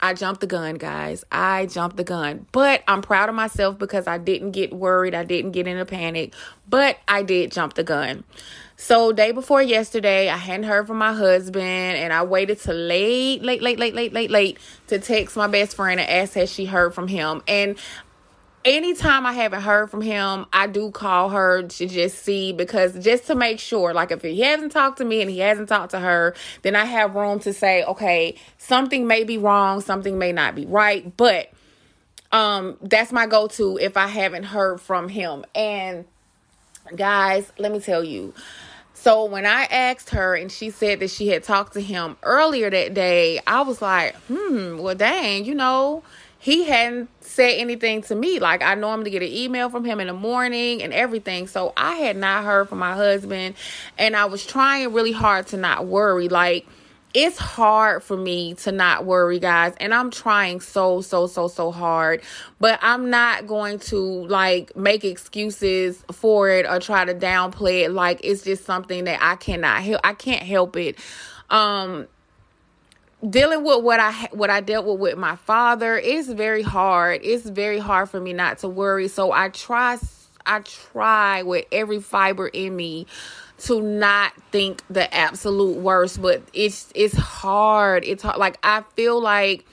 I 0.02 0.14
jumped 0.14 0.40
the 0.40 0.48
gun, 0.48 0.74
guys. 0.74 1.24
I 1.30 1.66
jumped 1.66 1.96
the 1.96 2.02
gun. 2.02 2.46
But 2.50 2.82
I'm 2.88 3.02
proud 3.02 3.28
of 3.28 3.36
myself 3.36 3.78
because 3.78 4.08
I 4.08 4.18
didn't 4.18 4.50
get 4.50 4.72
worried. 4.72 5.14
I 5.14 5.22
didn't 5.22 5.52
get 5.52 5.68
in 5.68 5.78
a 5.78 5.86
panic. 5.86 6.34
But 6.68 6.98
I 7.06 7.22
did 7.22 7.52
jump 7.52 7.74
the 7.74 7.84
gun. 7.84 8.24
So 8.76 9.12
day 9.12 9.30
before 9.30 9.62
yesterday, 9.62 10.28
I 10.28 10.36
hadn't 10.36 10.64
heard 10.64 10.88
from 10.88 10.98
my 10.98 11.12
husband 11.12 11.62
and 11.62 12.12
I 12.12 12.24
waited 12.24 12.58
till 12.58 12.74
late, 12.74 13.42
late, 13.42 13.62
late, 13.62 13.78
late, 13.78 13.94
late, 13.94 14.12
late, 14.12 14.30
late 14.30 14.58
to 14.88 14.98
text 14.98 15.36
my 15.36 15.46
best 15.46 15.76
friend 15.76 16.00
and 16.00 16.10
ask 16.10 16.32
has 16.34 16.50
she 16.50 16.64
heard 16.64 16.92
from 16.92 17.06
him. 17.06 17.42
And 17.46 17.78
anytime 18.64 19.26
I 19.26 19.32
haven't 19.32 19.62
heard 19.62 19.90
from 19.90 20.00
him, 20.00 20.46
I 20.52 20.66
do 20.66 20.90
call 20.90 21.30
her 21.30 21.62
to 21.62 21.86
just 21.86 22.22
see 22.24 22.52
because 22.52 22.94
just 23.04 23.26
to 23.26 23.34
make 23.34 23.58
sure, 23.58 23.92
like 23.92 24.10
if 24.10 24.22
he 24.22 24.40
hasn't 24.40 24.72
talked 24.72 24.98
to 24.98 25.04
me 25.04 25.20
and 25.20 25.30
he 25.30 25.38
hasn't 25.38 25.68
talked 25.68 25.90
to 25.92 26.00
her, 26.00 26.34
then 26.62 26.76
I 26.76 26.84
have 26.84 27.14
room 27.14 27.40
to 27.40 27.52
say, 27.52 27.84
okay, 27.84 28.36
something 28.58 29.06
may 29.06 29.24
be 29.24 29.38
wrong, 29.38 29.80
something 29.80 30.18
may 30.18 30.32
not 30.32 30.54
be 30.54 30.66
right, 30.66 31.16
but 31.16 31.50
um 32.30 32.78
that's 32.80 33.12
my 33.12 33.26
go-to 33.26 33.78
if 33.78 33.96
I 33.96 34.06
haven't 34.06 34.44
heard 34.44 34.80
from 34.80 35.08
him. 35.08 35.44
And 35.54 36.04
guys, 36.94 37.52
let 37.58 37.72
me 37.72 37.80
tell 37.80 38.04
you. 38.04 38.32
So 38.94 39.24
when 39.24 39.44
I 39.46 39.64
asked 39.64 40.10
her 40.10 40.36
and 40.36 40.50
she 40.50 40.70
said 40.70 41.00
that 41.00 41.10
she 41.10 41.26
had 41.28 41.42
talked 41.42 41.72
to 41.72 41.80
him 41.80 42.16
earlier 42.22 42.70
that 42.70 42.94
day, 42.94 43.40
I 43.46 43.62
was 43.62 43.82
like, 43.82 44.14
"Hmm, 44.28 44.78
well 44.78 44.94
dang, 44.94 45.44
you 45.44 45.54
know, 45.56 46.04
he 46.42 46.64
hadn't 46.64 47.08
said 47.20 47.52
anything 47.52 48.02
to 48.02 48.16
me. 48.16 48.40
Like 48.40 48.62
I 48.62 48.74
normally 48.74 49.12
get 49.12 49.22
an 49.22 49.28
email 49.28 49.70
from 49.70 49.84
him 49.84 50.00
in 50.00 50.08
the 50.08 50.12
morning 50.12 50.82
and 50.82 50.92
everything. 50.92 51.46
So 51.46 51.72
I 51.76 51.94
had 51.94 52.16
not 52.16 52.42
heard 52.42 52.68
from 52.68 52.80
my 52.80 52.94
husband 52.94 53.54
and 53.96 54.16
I 54.16 54.24
was 54.24 54.44
trying 54.44 54.92
really 54.92 55.12
hard 55.12 55.46
to 55.48 55.56
not 55.56 55.86
worry. 55.86 56.28
Like 56.28 56.66
it's 57.14 57.38
hard 57.38 58.02
for 58.02 58.16
me 58.16 58.54
to 58.54 58.72
not 58.72 59.04
worry, 59.04 59.38
guys, 59.38 59.74
and 59.78 59.94
I'm 59.94 60.10
trying 60.10 60.60
so 60.60 61.00
so 61.00 61.28
so 61.28 61.46
so 61.46 61.70
hard, 61.70 62.22
but 62.58 62.80
I'm 62.82 63.08
not 63.08 63.46
going 63.46 63.78
to 63.80 63.98
like 64.26 64.74
make 64.74 65.04
excuses 65.04 66.02
for 66.10 66.48
it 66.50 66.66
or 66.66 66.80
try 66.80 67.04
to 67.04 67.14
downplay 67.14 67.84
it 67.84 67.92
like 67.92 68.20
it's 68.24 68.42
just 68.42 68.64
something 68.64 69.04
that 69.04 69.20
I 69.22 69.36
cannot 69.36 69.82
help. 69.82 70.00
I 70.02 70.14
can't 70.14 70.42
help 70.42 70.76
it. 70.76 70.98
Um 71.50 72.08
dealing 73.28 73.64
with 73.64 73.82
what 73.82 74.00
I 74.00 74.12
what 74.32 74.50
I 74.50 74.60
dealt 74.60 74.86
with 74.86 74.98
with 74.98 75.18
my 75.18 75.36
father 75.36 75.96
is 75.96 76.28
very 76.28 76.62
hard. 76.62 77.20
It's 77.22 77.48
very 77.48 77.78
hard 77.78 78.10
for 78.10 78.20
me 78.20 78.32
not 78.32 78.58
to 78.58 78.68
worry. 78.68 79.08
So 79.08 79.32
I 79.32 79.48
try 79.48 79.98
I 80.44 80.60
try 80.60 81.42
with 81.42 81.66
every 81.70 82.00
fiber 82.00 82.48
in 82.48 82.74
me 82.74 83.06
to 83.58 83.80
not 83.80 84.32
think 84.50 84.82
the 84.90 85.12
absolute 85.14 85.78
worst, 85.78 86.20
but 86.20 86.42
it's 86.52 86.90
it's 86.94 87.16
hard. 87.16 88.04
It's 88.04 88.22
hard. 88.22 88.38
like 88.38 88.58
I 88.62 88.82
feel 88.96 89.20
like 89.20 89.64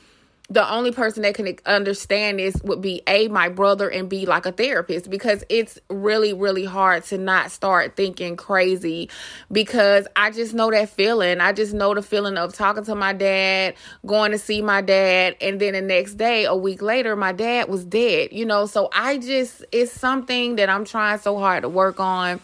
the 0.51 0.67
only 0.71 0.91
person 0.91 1.21
that 1.21 1.35
can 1.35 1.55
understand 1.65 2.39
this 2.39 2.55
would 2.63 2.81
be 2.81 3.01
a 3.05 3.27
my 3.27 3.49
brother 3.49 3.87
and 3.87 4.09
be 4.09 4.25
like 4.25 4.47
a 4.47 4.51
therapist 4.51 5.09
because 5.09 5.43
it's 5.47 5.77
really 5.89 6.33
really 6.33 6.65
hard 6.65 7.03
to 7.05 7.17
not 7.17 7.51
start 7.51 7.95
thinking 7.95 8.35
crazy 8.35 9.09
because 9.51 10.07
I 10.15 10.31
just 10.31 10.53
know 10.53 10.71
that 10.71 10.89
feeling. 10.89 11.39
I 11.39 11.53
just 11.53 11.73
know 11.73 11.93
the 11.93 12.01
feeling 12.01 12.37
of 12.37 12.53
talking 12.53 12.83
to 12.85 12.95
my 12.95 13.13
dad, 13.13 13.75
going 14.05 14.31
to 14.31 14.39
see 14.39 14.61
my 14.61 14.81
dad, 14.81 15.35
and 15.39 15.59
then 15.59 15.73
the 15.73 15.81
next 15.81 16.15
day, 16.15 16.45
a 16.45 16.55
week 16.55 16.81
later, 16.81 17.15
my 17.15 17.31
dad 17.31 17.69
was 17.69 17.85
dead. 17.85 18.29
You 18.31 18.45
know, 18.45 18.65
so 18.65 18.89
I 18.91 19.17
just 19.17 19.63
it's 19.71 19.91
something 19.91 20.55
that 20.55 20.69
I'm 20.69 20.85
trying 20.85 21.19
so 21.19 21.37
hard 21.37 21.63
to 21.63 21.69
work 21.69 21.99
on 21.99 22.39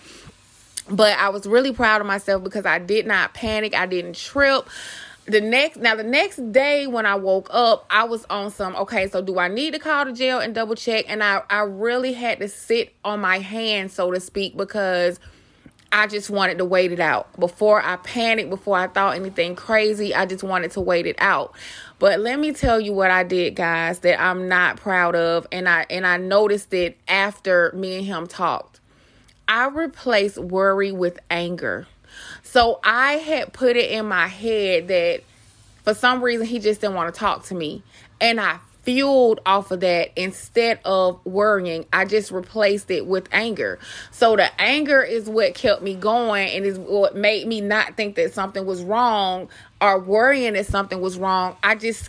but 0.88 1.18
I 1.18 1.30
was 1.30 1.48
really 1.48 1.74
proud 1.74 2.02
of 2.02 2.06
myself 2.06 2.44
because 2.44 2.64
I 2.64 2.78
did 2.78 3.08
not 3.08 3.34
panic. 3.34 3.74
I 3.74 3.88
didn't 3.88 4.16
trip 4.16 4.70
the 5.26 5.42
next 5.42 5.78
now 5.78 5.96
the 5.96 6.04
next 6.04 6.38
day 6.52 6.88
when 6.88 7.06
I 7.06 7.16
woke 7.16 7.48
up, 7.52 7.86
I 7.90 8.04
was 8.04 8.26
on 8.30 8.52
some 8.52 8.76
okay, 8.76 9.08
so 9.08 9.22
do 9.22 9.40
I 9.40 9.48
need 9.48 9.74
to 9.74 9.80
call 9.80 10.06
the 10.06 10.14
jail 10.14 10.40
and 10.40 10.54
double 10.54 10.76
check? 10.76 11.06
And 11.08 11.24
I, 11.24 11.42
I 11.50 11.62
really 11.62 12.14
had 12.14 12.40
to 12.40 12.48
sit 12.48 12.94
on 13.04 13.22
my 13.22 13.40
hands, 13.40 13.94
so 13.94 14.12
to 14.12 14.20
speak, 14.20 14.56
because 14.56 15.20
I 15.92 16.08
just 16.08 16.30
wanted 16.30 16.58
to 16.60 16.66
wait 16.66 16.92
it 16.92 17.00
out. 17.00 17.40
Before 17.40 17.82
I 17.82 17.96
panicked, 17.98 18.50
before 18.50 18.78
I 18.78 18.88
thought 18.88 19.16
anything 19.16 19.56
crazy, 19.56 20.14
I 20.14 20.26
just 20.26 20.44
wanted 20.44 20.72
to 20.72 20.82
wait 20.82 21.08
it 21.08 21.16
out. 21.20 21.56
But 21.98 22.20
let 22.20 22.38
me 22.40 22.52
tell 22.52 22.80
you 22.80 22.94
what 22.94 23.10
I 23.10 23.24
did, 23.24 23.56
guys, 23.56 24.00
that 24.00 24.22
I'm 24.22 24.48
not 24.48 24.78
proud 24.78 25.16
of. 25.16 25.48
And 25.52 25.68
I 25.68 25.86
and 25.90 26.06
I 26.06 26.18
noticed 26.18 26.74
it 26.74 26.98
after 27.08 27.72
me 27.74 27.98
and 27.98 28.06
him 28.06 28.28
talked. 28.28 28.80
I 29.48 29.68
replaced 29.68 30.38
worry 30.38 30.92
with 30.92 31.20
anger. 31.32 31.88
So 32.56 32.80
I 32.86 33.16
had 33.16 33.52
put 33.52 33.76
it 33.76 33.92
in 33.92 34.06
my 34.06 34.28
head 34.28 34.88
that 34.88 35.24
for 35.84 35.94
some 35.94 36.24
reason 36.24 36.46
he 36.46 36.60
just 36.60 36.80
didn't 36.80 36.96
want 36.96 37.14
to 37.14 37.20
talk 37.20 37.44
to 37.48 37.54
me. 37.54 37.84
And 38.22 38.40
I 38.40 38.60
fueled 38.84 39.42
off 39.46 39.72
of 39.72 39.82
that 39.82 40.12
instead 40.16 40.80
of 40.86 41.20
worrying. 41.26 41.86
I 41.92 42.06
just 42.06 42.32
replaced 42.32 42.90
it 42.90 43.06
with 43.06 43.28
anger. 43.34 43.78
So 44.12 44.38
the 44.38 44.50
anger 44.58 45.04
is 45.04 45.28
what 45.28 45.54
kept 45.54 45.82
me 45.82 45.96
going 45.96 46.50
and 46.52 46.64
is 46.64 46.80
what 46.80 47.14
made 47.14 47.46
me 47.46 47.60
not 47.60 47.98
think 47.98 48.16
that 48.16 48.34
something 48.34 48.66
was 48.66 48.82
wrong 48.84 49.50
or 49.82 50.00
worrying 50.00 50.54
that 50.54 50.68
something 50.68 51.02
was 51.02 51.18
wrong. 51.18 51.58
I 51.62 51.76
just 51.76 52.08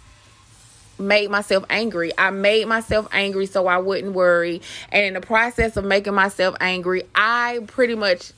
made 0.97 1.29
myself 1.29 1.65
angry. 1.69 2.13
I 2.17 2.31
made 2.31 2.69
myself 2.69 3.09
angry 3.11 3.47
so 3.47 3.67
I 3.67 3.79
wouldn't 3.79 4.13
worry. 4.13 4.63
And 4.93 5.07
in 5.07 5.15
the 5.15 5.21
process 5.21 5.77
of 5.77 5.85
making 5.85 6.15
myself 6.15 6.55
angry, 6.61 7.03
I 7.17 7.65
pretty 7.67 7.97
much 7.97 8.33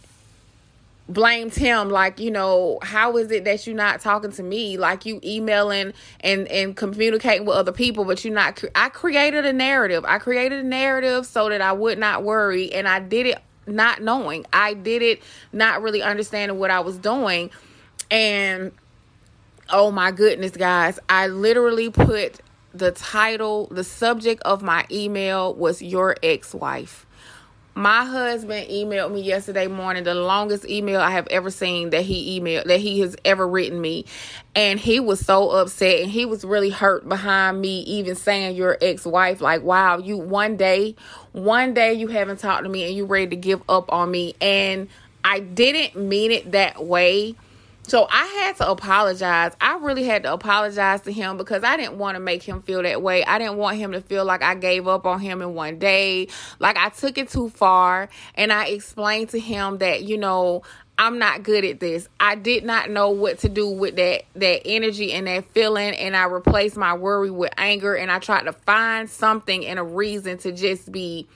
blamed 1.09 1.55
him 1.55 1.89
like 1.89 2.21
you 2.21 2.31
know 2.31 2.79
how 2.83 3.17
is 3.17 3.31
it 3.31 3.45
that 3.45 3.67
you're 3.67 3.75
not 3.75 4.01
talking 4.01 4.31
to 4.33 4.43
me? 4.43 4.77
Like 4.77 5.07
you 5.07 5.21
emailing 5.25 5.93
and 6.21 6.47
and 6.49 6.77
communicating 6.77 7.47
with 7.47 7.57
other 7.57 7.73
people 7.73 8.05
but 8.05 8.25
you're 8.25 8.35
not 8.35 8.63
i 8.75 8.89
created 8.89 9.45
a 9.47 9.53
narrative. 9.53 10.05
I 10.07 10.19
created 10.19 10.65
a 10.65 10.69
narrative 10.69 11.27
so 11.27 11.49
that 11.49 11.61
i 11.61 11.73
would 11.73 11.99
not 11.99 12.25
worry 12.25 12.73
and 12.73 12.87
i 12.87 13.01
did 13.01 13.27
it 13.27 13.39
not 13.67 14.01
knowing. 14.01 14.47
I 14.51 14.73
did 14.73 15.03
it 15.03 15.23
not 15.53 15.83
really 15.83 16.03
understanding 16.03 16.59
what 16.59 16.71
i 16.71 16.81
was 16.81 16.99
doing 16.99 17.51
and 18.11 18.73
oh 19.71 19.91
my 19.91 20.11
goodness 20.11 20.53
guys 20.53 20.99
i 21.09 21.27
literally 21.27 21.91
put 21.91 22.41
the 22.73 22.91
title 22.93 23.67
the 23.71 23.85
subject 23.85 24.43
of 24.43 24.63
my 24.63 24.87
email 24.91 25.55
was 25.55 25.83
your 25.83 26.17
ex-wife 26.23 27.07
my 27.79 28.05
husband 28.05 28.69
emailed 28.69 29.13
me 29.13 29.21
yesterday 29.21 29.69
morning, 29.69 30.03
the 30.03 30.15
longest 30.15 30.69
email 30.69 31.01
I 31.01 31.13
have 31.13 31.29
ever 31.29 31.49
seen 31.49 31.91
that 31.91 32.03
he 32.03 32.41
emailed 32.41 32.65
that 32.65 32.81
he 32.81 32.99
has 33.01 33.15
ever 33.25 33.47
written 33.47 33.81
me. 33.81 34.05
And 34.57 34.81
he 34.81 34.99
was 34.99 35.25
so 35.25 35.51
upset 35.51 36.01
and 36.01 36.11
he 36.11 36.27
was 36.27 36.45
really 36.45 36.71
hurt 36.71 37.09
behind 37.09 37.61
me 37.61 37.83
even 37.83 38.17
saying 38.17 38.57
your 38.57 38.77
ex-wife 38.83 39.41
like, 39.41 39.63
"Wow, 39.63 39.99
you 39.99 40.17
one 40.17 40.57
day, 40.57 40.97
one 41.31 41.73
day 41.73 41.95
you 41.95 42.09
haven't 42.09 42.41
talked 42.41 42.65
to 42.65 42.69
me 42.69 42.85
and 42.85 42.97
you 42.97 43.05
ready 43.05 43.29
to 43.29 43.37
give 43.37 43.63
up 43.69 43.93
on 43.93 44.11
me." 44.11 44.35
And 44.41 44.89
I 45.25 45.39
didn't 45.39 45.95
mean 45.95 46.33
it 46.33 46.51
that 46.51 46.85
way 46.85 47.37
So 47.89 48.07
I 48.11 48.27
had 48.27 48.57
to 48.57 48.71
apologize. 48.71 49.53
I 49.63 49.79
really 49.79 50.05
had 50.05 50.25
to 50.25 50.33
apologize 50.35 51.01
to 51.03 51.13
him 51.13 51.39
because 51.39 51.65
I 51.65 51.79
didn't 51.79 51.97
want 51.97 52.17
to 52.17 52.21
make 52.21 52.43
him 52.43 52.61
feel 52.61 52.83
that 52.83 53.01
way. 53.01 53.25
I 53.25 53.39
didn't 53.39 53.57
want 53.57 53.79
him 53.79 53.93
to 53.93 54.03
feel 54.03 54.27
like 54.27 54.43
I 54.43 54.55
gave 54.55 54.87
up 54.87 55.07
on 55.07 55.21
him 55.21 55.41
in 55.41 55.55
one 55.55 55.79
day. 55.79 56.29
Like 56.59 56.77
I 56.77 56.91
took 56.91 57.17
it 57.17 57.31
too 57.31 57.49
far. 57.49 58.11
And 58.35 58.53
I 58.53 58.67
explained 58.67 59.31
to 59.31 59.41
him 59.41 59.79
that, 59.79 60.03
you 60.03 60.19
know, 60.19 60.63
I'm 60.99 61.19
not 61.19 61.43
good 61.43 61.65
at 61.65 61.81
this. 61.81 62.09
I 62.21 62.35
did 62.35 62.63
not 62.63 62.91
know 62.91 63.09
what 63.09 63.39
to 63.39 63.49
do 63.49 63.69
with 63.69 63.97
that 63.97 64.25
that 64.35 64.67
energy 64.67 65.13
and 65.13 65.27
that 65.27 65.51
feeling 65.53 65.95
and 65.95 66.15
I 66.15 66.25
replaced 66.25 66.77
my 66.77 66.93
worry 66.95 67.31
with 67.31 67.53
anger 67.57 67.95
and 67.95 68.11
I 68.11 68.19
tried 68.19 68.43
to 68.43 68.53
find 68.53 69.09
something 69.09 69.65
and 69.65 69.79
a 69.79 69.85
reason 69.85 70.37
to 70.39 70.53
just 70.53 70.93
be 70.93 71.27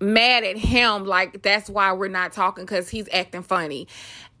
mad 0.00 0.44
at 0.44 0.56
him 0.56 1.04
like 1.04 1.42
that's 1.42 1.68
why 1.68 1.92
we're 1.92 2.08
not 2.08 2.32
talking 2.32 2.66
cuz 2.66 2.88
he's 2.88 3.06
acting 3.12 3.42
funny. 3.42 3.86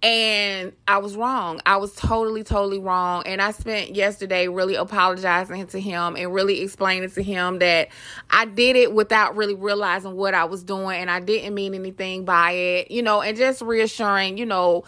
And 0.02 0.72
I 0.88 0.96
was 0.98 1.14
wrong. 1.14 1.60
I 1.66 1.76
was 1.76 1.94
totally, 1.94 2.42
totally 2.42 2.78
wrong. 2.78 3.22
And 3.26 3.42
I 3.42 3.50
spent 3.50 3.94
yesterday 3.94 4.48
really 4.48 4.74
apologizing 4.74 5.66
to 5.68 5.80
him 5.80 6.16
and 6.16 6.32
really 6.32 6.62
explaining 6.62 7.10
to 7.10 7.22
him 7.22 7.58
that 7.58 7.88
I 8.30 8.46
did 8.46 8.76
it 8.76 8.94
without 8.94 9.36
really 9.36 9.54
realizing 9.54 10.16
what 10.16 10.32
I 10.32 10.44
was 10.44 10.62
doing 10.62 11.00
and 11.00 11.10
I 11.10 11.20
didn't 11.20 11.54
mean 11.54 11.74
anything 11.74 12.24
by 12.24 12.52
it, 12.52 12.90
you 12.90 13.02
know, 13.02 13.20
and 13.20 13.36
just 13.36 13.60
reassuring, 13.60 14.38
you 14.38 14.46
know, 14.46 14.84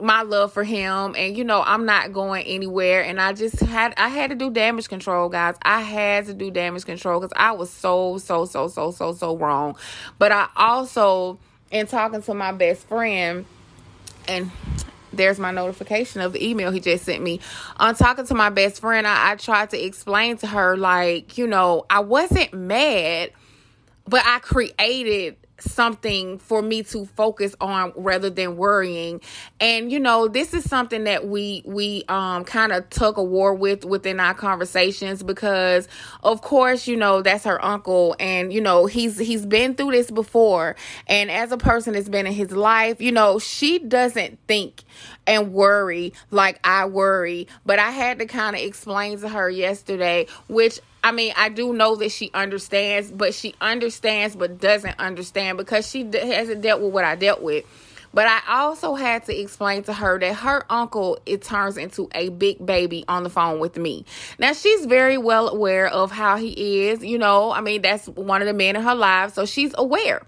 my 0.00 0.22
love 0.22 0.52
for 0.52 0.64
him 0.64 1.14
and 1.16 1.36
you 1.36 1.44
know 1.44 1.62
I'm 1.62 1.84
not 1.84 2.14
going 2.14 2.46
anywhere 2.46 3.02
and 3.02 3.20
I 3.20 3.34
just 3.34 3.60
had 3.60 3.92
I 3.98 4.08
had 4.08 4.30
to 4.30 4.36
do 4.36 4.50
damage 4.50 4.88
control 4.88 5.28
guys 5.28 5.56
I 5.60 5.82
had 5.82 6.24
to 6.26 6.32
do 6.32 6.50
damage 6.50 6.86
control 6.86 7.20
cuz 7.20 7.30
I 7.36 7.52
was 7.52 7.70
so 7.70 8.16
so 8.18 8.46
so 8.46 8.68
so 8.68 8.90
so 8.92 9.12
so 9.12 9.36
wrong 9.36 9.76
but 10.18 10.32
I 10.32 10.48
also 10.56 11.38
in 11.70 11.86
talking 11.86 12.22
to 12.22 12.32
my 12.32 12.52
best 12.52 12.88
friend 12.88 13.44
and 14.30 14.50
there's 15.12 15.38
my 15.38 15.50
notification 15.50 16.20
of 16.20 16.32
the 16.32 16.46
email 16.46 16.70
he 16.70 16.80
just 16.80 17.04
sent 17.04 17.22
me. 17.22 17.40
On 17.76 17.94
talking 17.94 18.26
to 18.26 18.34
my 18.34 18.48
best 18.48 18.80
friend, 18.80 19.06
I, 19.06 19.32
I 19.32 19.36
tried 19.36 19.70
to 19.70 19.84
explain 19.84 20.36
to 20.38 20.46
her, 20.46 20.76
like, 20.76 21.36
you 21.36 21.46
know, 21.46 21.84
I 21.90 22.00
wasn't 22.00 22.54
mad, 22.54 23.32
but 24.06 24.22
I 24.24 24.38
created 24.38 25.36
something 25.62 26.38
for 26.38 26.62
me 26.62 26.82
to 26.84 27.06
focus 27.06 27.54
on 27.60 27.92
rather 27.96 28.30
than 28.30 28.56
worrying. 28.56 29.20
And 29.60 29.90
you 29.90 30.00
know 30.00 30.28
this 30.28 30.54
is 30.54 30.68
something 30.68 31.04
that 31.04 31.26
we 31.26 31.62
we 31.64 32.04
um 32.08 32.44
kind 32.44 32.72
of 32.72 32.88
took 32.90 33.16
a 33.16 33.22
war 33.22 33.54
with 33.54 33.84
within 33.84 34.20
our 34.20 34.34
conversations 34.34 35.22
because 35.22 35.88
of 36.22 36.42
course 36.42 36.86
you 36.86 36.96
know 36.96 37.22
that's 37.22 37.44
her 37.44 37.62
uncle 37.64 38.16
and 38.18 38.52
you 38.52 38.60
know 38.60 38.86
he's 38.86 39.18
he's 39.18 39.46
been 39.46 39.74
through 39.74 39.92
this 39.92 40.10
before. 40.10 40.76
And 41.06 41.30
as 41.30 41.52
a 41.52 41.58
person 41.58 41.94
that's 41.94 42.08
been 42.08 42.26
in 42.26 42.32
his 42.32 42.52
life 42.52 43.00
you 43.00 43.12
know 43.12 43.38
she 43.38 43.78
doesn't 43.78 44.38
think 44.46 44.82
and 45.26 45.52
worry 45.52 46.12
like 46.30 46.58
I 46.64 46.86
worry. 46.86 47.48
But 47.64 47.78
I 47.78 47.90
had 47.90 48.18
to 48.18 48.26
kind 48.26 48.56
of 48.56 48.62
explain 48.62 49.18
to 49.20 49.28
her 49.28 49.48
yesterday 49.48 50.26
which 50.48 50.80
I 51.02 51.12
mean, 51.12 51.32
I 51.36 51.48
do 51.48 51.72
know 51.72 51.96
that 51.96 52.12
she 52.12 52.30
understands, 52.34 53.10
but 53.10 53.34
she 53.34 53.54
understands 53.60 54.36
but 54.36 54.60
doesn't 54.60 54.98
understand 54.98 55.58
because 55.58 55.88
she 55.88 56.04
hasn't 56.12 56.60
dealt 56.60 56.82
with 56.82 56.92
what 56.92 57.04
I 57.04 57.16
dealt 57.16 57.42
with. 57.42 57.64
But 58.12 58.26
I 58.26 58.40
also 58.48 58.94
had 58.94 59.24
to 59.26 59.40
explain 59.40 59.84
to 59.84 59.92
her 59.92 60.18
that 60.18 60.34
her 60.34 60.64
uncle 60.68 61.18
it 61.26 61.42
turns 61.42 61.76
into 61.76 62.08
a 62.12 62.28
big 62.28 62.64
baby 62.64 63.04
on 63.06 63.22
the 63.22 63.30
phone 63.30 63.60
with 63.60 63.76
me. 63.76 64.04
Now 64.38 64.52
she's 64.52 64.84
very 64.86 65.16
well 65.16 65.48
aware 65.48 65.86
of 65.86 66.10
how 66.10 66.36
he 66.36 66.88
is, 66.88 67.04
you 67.04 67.18
know. 67.18 67.52
I 67.52 67.60
mean, 67.60 67.82
that's 67.82 68.08
one 68.08 68.42
of 68.42 68.48
the 68.48 68.52
men 68.52 68.76
in 68.76 68.82
her 68.82 68.96
life, 68.96 69.34
so 69.34 69.46
she's 69.46 69.72
aware. 69.78 70.22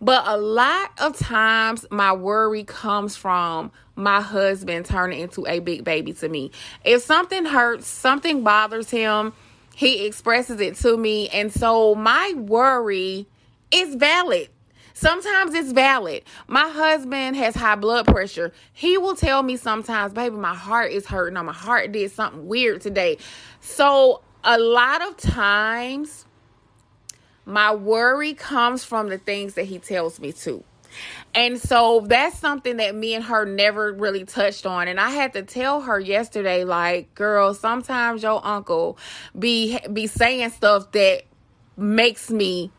But 0.00 0.22
a 0.26 0.38
lot 0.38 0.92
of 0.98 1.18
times 1.18 1.84
my 1.90 2.12
worry 2.12 2.64
comes 2.64 3.16
from 3.16 3.70
my 3.96 4.22
husband 4.22 4.86
turning 4.86 5.20
into 5.20 5.46
a 5.46 5.58
big 5.58 5.84
baby 5.84 6.14
to 6.14 6.28
me. 6.28 6.52
If 6.84 7.02
something 7.02 7.44
hurts, 7.44 7.86
something 7.86 8.42
bothers 8.42 8.88
him, 8.88 9.34
he 9.80 10.04
expresses 10.04 10.60
it 10.60 10.76
to 10.76 10.94
me. 10.94 11.30
And 11.30 11.50
so 11.50 11.94
my 11.94 12.34
worry 12.36 13.26
is 13.70 13.94
valid. 13.94 14.50
Sometimes 14.92 15.54
it's 15.54 15.72
valid. 15.72 16.24
My 16.46 16.68
husband 16.68 17.34
has 17.36 17.54
high 17.54 17.76
blood 17.76 18.06
pressure. 18.06 18.52
He 18.74 18.98
will 18.98 19.16
tell 19.16 19.42
me 19.42 19.56
sometimes, 19.56 20.12
baby, 20.12 20.36
my 20.36 20.54
heart 20.54 20.92
is 20.92 21.06
hurting 21.06 21.38
or 21.38 21.44
my 21.44 21.54
heart 21.54 21.92
did 21.92 22.10
something 22.12 22.46
weird 22.46 22.82
today. 22.82 23.16
So 23.62 24.20
a 24.44 24.58
lot 24.58 25.00
of 25.00 25.16
times, 25.16 26.26
my 27.46 27.74
worry 27.74 28.34
comes 28.34 28.84
from 28.84 29.08
the 29.08 29.16
things 29.16 29.54
that 29.54 29.64
he 29.64 29.78
tells 29.78 30.20
me 30.20 30.32
to. 30.32 30.62
And 31.34 31.60
so 31.60 32.04
that's 32.06 32.36
something 32.38 32.78
that 32.78 32.94
me 32.94 33.14
and 33.14 33.24
her 33.24 33.44
never 33.44 33.92
really 33.92 34.24
touched 34.24 34.66
on. 34.66 34.88
And 34.88 34.98
I 34.98 35.10
had 35.10 35.32
to 35.34 35.42
tell 35.42 35.82
her 35.82 36.00
yesterday, 36.00 36.64
like, 36.64 37.14
girl, 37.14 37.54
sometimes 37.54 38.22
your 38.22 38.44
uncle 38.44 38.98
be 39.38 39.78
be 39.92 40.06
saying 40.06 40.50
stuff 40.50 40.90
that 40.92 41.22
makes 41.76 42.30
me 42.30 42.70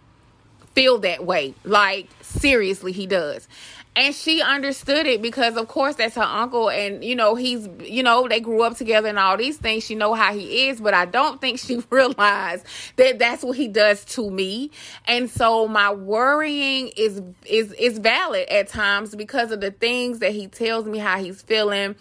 feel 0.74 0.99
that 0.99 1.26
way. 1.26 1.54
Like, 1.64 2.10
seriously, 2.22 2.91
he 2.91 3.08
does 3.08 3.47
and 3.96 4.16
she 4.16 4.42
understood 4.42 5.06
it 5.06 5.22
because 5.22 5.58
of 5.58 5.68
course 5.68 5.96
that's 5.96 6.16
her 6.16 6.22
uncle 6.22 6.70
and 6.70 7.04
you 7.04 7.16
know 7.16 7.36
he's 7.36 7.68
you 7.84 8.02
know 8.02 8.26
they 8.28 8.39
grew 8.39 8.64
up 8.64 8.78
together 8.78 9.10
and 9.10 9.20
all 9.20 9.36
these 9.36 9.58
things. 9.58 9.86
She 9.86 9.96
know 9.96 10.14
how 10.14 10.34
he 10.34 10.70
is 10.70 10.80
but 10.80 10.94
i 10.94 11.06
don't 11.06 11.42
think 11.42 11.60
she 11.60 11.84
realized 11.89 12.66
that 12.96 13.20
that's 13.20 13.44
what 13.44 13.58
he 13.58 13.68
does 13.68 14.06
to 14.06 14.30
me. 14.30 14.72
And 15.06 15.30
so 15.30 15.68
my 15.68 15.94
worrying 15.94 16.92
is 16.96 17.22
is 17.46 17.74
is 17.74 18.00
valid 18.00 18.48
at 18.50 18.70
times 18.70 19.14
because 19.16 19.52
of 19.52 19.60
the 19.60 19.72
things 19.72 20.20
that 20.20 20.32
he 20.32 20.48
tells 20.48 20.86
me 20.86 20.98
how 20.98 21.18
he's 21.18 21.42
feeling 21.42 21.96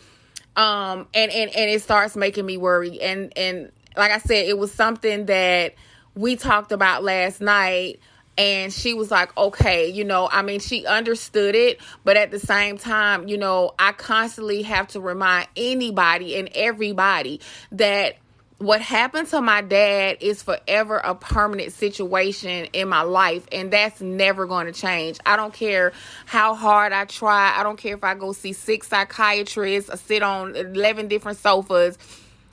um 0.56 1.08
and 1.12 1.32
and 1.32 1.50
and 1.50 1.70
it 1.70 1.82
starts 1.82 2.14
making 2.14 2.46
me 2.46 2.56
worry. 2.56 3.00
And 3.00 3.32
and 3.36 3.72
like 3.96 4.12
i 4.12 4.18
said 4.18 4.46
it 4.46 4.56
was 4.56 4.72
something 4.72 5.26
that 5.26 5.74
we 6.14 6.36
talked 6.36 6.70
about 6.70 7.02
last 7.02 7.40
night 7.40 7.98
and 8.38 8.72
she 8.72 8.94
was 8.94 9.10
like 9.10 9.36
okay 9.36 9.88
you 9.88 10.04
know 10.04 10.28
i 10.32 10.42
mean 10.42 10.60
she 10.60 10.86
understood 10.86 11.54
it 11.54 11.80
but 12.04 12.16
at 12.16 12.30
the 12.30 12.38
same 12.38 12.78
time 12.78 13.28
you 13.28 13.36
know 13.36 13.72
i 13.78 13.92
constantly 13.92 14.62
have 14.62 14.86
to 14.88 15.00
remind 15.00 15.48
anybody 15.56 16.36
and 16.36 16.48
everybody 16.54 17.40
that 17.72 18.16
what 18.60 18.82
happened 18.82 19.26
to 19.26 19.40
my 19.40 19.62
dad 19.62 20.18
is 20.20 20.42
forever 20.42 20.98
a 20.98 21.14
permanent 21.14 21.72
situation 21.72 22.66
in 22.74 22.90
my 22.90 23.00
life 23.00 23.46
and 23.50 23.72
that's 23.72 24.02
never 24.02 24.46
going 24.46 24.66
to 24.66 24.72
change. 24.72 25.18
I 25.24 25.36
don't 25.36 25.54
care 25.54 25.94
how 26.26 26.54
hard 26.54 26.92
i 26.92 27.06
try. 27.06 27.58
I 27.58 27.62
don't 27.62 27.78
care 27.78 27.96
if 27.96 28.04
i 28.04 28.14
go 28.14 28.32
see 28.32 28.52
six 28.52 28.86
psychiatrists 28.88 29.88
or 29.88 29.96
sit 29.96 30.22
on 30.22 30.56
11 30.56 31.08
different 31.08 31.38
sofas. 31.38 31.96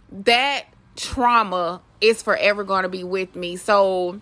That 0.10 0.64
trauma 0.96 1.82
is 2.00 2.22
forever 2.22 2.64
going 2.64 2.84
to 2.84 2.90
be 2.90 3.04
with 3.04 3.36
me. 3.36 3.58
So 3.58 4.22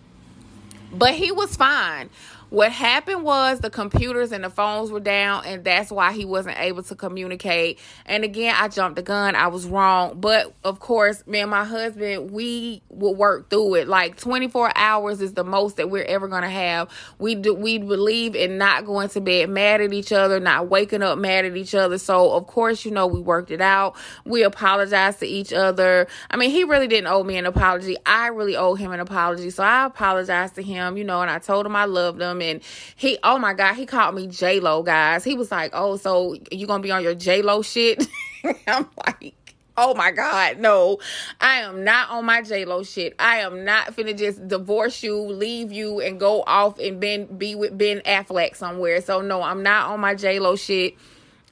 but 0.92 1.14
he 1.14 1.32
was 1.32 1.56
fine. 1.56 2.10
What 2.50 2.70
happened 2.70 3.24
was 3.24 3.58
the 3.58 3.70
computers 3.70 4.30
and 4.30 4.44
the 4.44 4.50
phones 4.50 4.92
were 4.92 5.00
down, 5.00 5.44
and 5.46 5.64
that's 5.64 5.90
why 5.90 6.12
he 6.12 6.24
wasn't 6.24 6.58
able 6.60 6.84
to 6.84 6.94
communicate. 6.94 7.80
And 8.04 8.22
again, 8.22 8.54
I 8.56 8.68
jumped 8.68 8.94
the 8.94 9.02
gun. 9.02 9.34
I 9.34 9.48
was 9.48 9.66
wrong. 9.66 10.20
But 10.20 10.54
of 10.62 10.78
course, 10.78 11.26
me 11.26 11.40
and 11.40 11.50
my 11.50 11.64
husband, 11.64 12.30
we 12.30 12.82
will 12.88 13.16
work 13.16 13.50
through 13.50 13.74
it. 13.74 13.88
Like 13.88 14.16
24 14.16 14.72
hours 14.76 15.20
is 15.20 15.32
the 15.34 15.42
most 15.42 15.76
that 15.76 15.90
we're 15.90 16.04
ever 16.04 16.28
gonna 16.28 16.48
have. 16.48 16.88
We 17.18 17.34
do 17.34 17.52
we 17.52 17.78
believe 17.78 18.36
in 18.36 18.58
not 18.58 18.86
going 18.86 19.08
to 19.10 19.20
bed 19.20 19.50
mad 19.50 19.80
at 19.80 19.92
each 19.92 20.12
other, 20.12 20.38
not 20.38 20.68
waking 20.68 21.02
up 21.02 21.18
mad 21.18 21.44
at 21.44 21.56
each 21.56 21.74
other. 21.74 21.98
So 21.98 22.30
of 22.30 22.46
course, 22.46 22.84
you 22.84 22.92
know, 22.92 23.08
we 23.08 23.20
worked 23.20 23.50
it 23.50 23.60
out. 23.60 23.96
We 24.24 24.44
apologized 24.44 25.18
to 25.18 25.26
each 25.26 25.52
other. 25.52 26.06
I 26.30 26.36
mean, 26.36 26.50
he 26.50 26.62
really 26.62 26.86
didn't 26.86 27.08
owe 27.08 27.24
me 27.24 27.38
an 27.38 27.46
apology. 27.46 27.96
I 28.06 28.28
really 28.28 28.56
owe 28.56 28.74
him 28.74 28.92
an 28.92 29.00
apology. 29.00 29.50
So 29.50 29.64
I 29.64 29.86
apologized 29.86 30.54
to 30.54 30.62
him, 30.62 30.96
you 30.96 31.02
know, 31.02 31.22
and 31.22 31.30
I 31.30 31.40
told 31.40 31.66
him 31.66 31.74
I 31.74 31.86
loved 31.86 32.22
him 32.22 32.35
and 32.40 32.62
he 32.96 33.18
oh 33.22 33.38
my 33.38 33.54
god 33.54 33.74
he 33.74 33.86
called 33.86 34.14
me 34.14 34.26
j 34.26 34.60
lo 34.60 34.82
guys 34.82 35.24
he 35.24 35.34
was 35.34 35.50
like 35.50 35.70
oh 35.74 35.96
so 35.96 36.36
you 36.50 36.66
gonna 36.66 36.82
be 36.82 36.90
on 36.90 37.02
your 37.02 37.14
j 37.14 37.42
lo 37.42 37.62
shit 37.62 38.06
i'm 38.66 38.88
like 39.06 39.34
Oh 39.78 39.94
my 39.94 40.10
God, 40.10 40.58
no. 40.58 40.98
I 41.38 41.58
am 41.58 41.84
not 41.84 42.08
on 42.08 42.24
my 42.24 42.40
J 42.40 42.64
Lo 42.64 42.82
shit. 42.82 43.14
I 43.18 43.38
am 43.38 43.64
not 43.64 43.94
finna 43.94 44.16
just 44.16 44.48
divorce 44.48 45.02
you, 45.02 45.20
leave 45.20 45.70
you, 45.70 46.00
and 46.00 46.18
go 46.18 46.42
off 46.46 46.78
and 46.78 46.98
ben, 46.98 47.26
be 47.36 47.54
with 47.54 47.76
Ben 47.76 48.00
Affleck 48.00 48.56
somewhere. 48.56 49.02
So 49.02 49.20
no, 49.20 49.42
I'm 49.42 49.62
not 49.62 49.90
on 49.90 50.00
my 50.00 50.14
J 50.14 50.38
Lo 50.38 50.56
shit. 50.56 50.94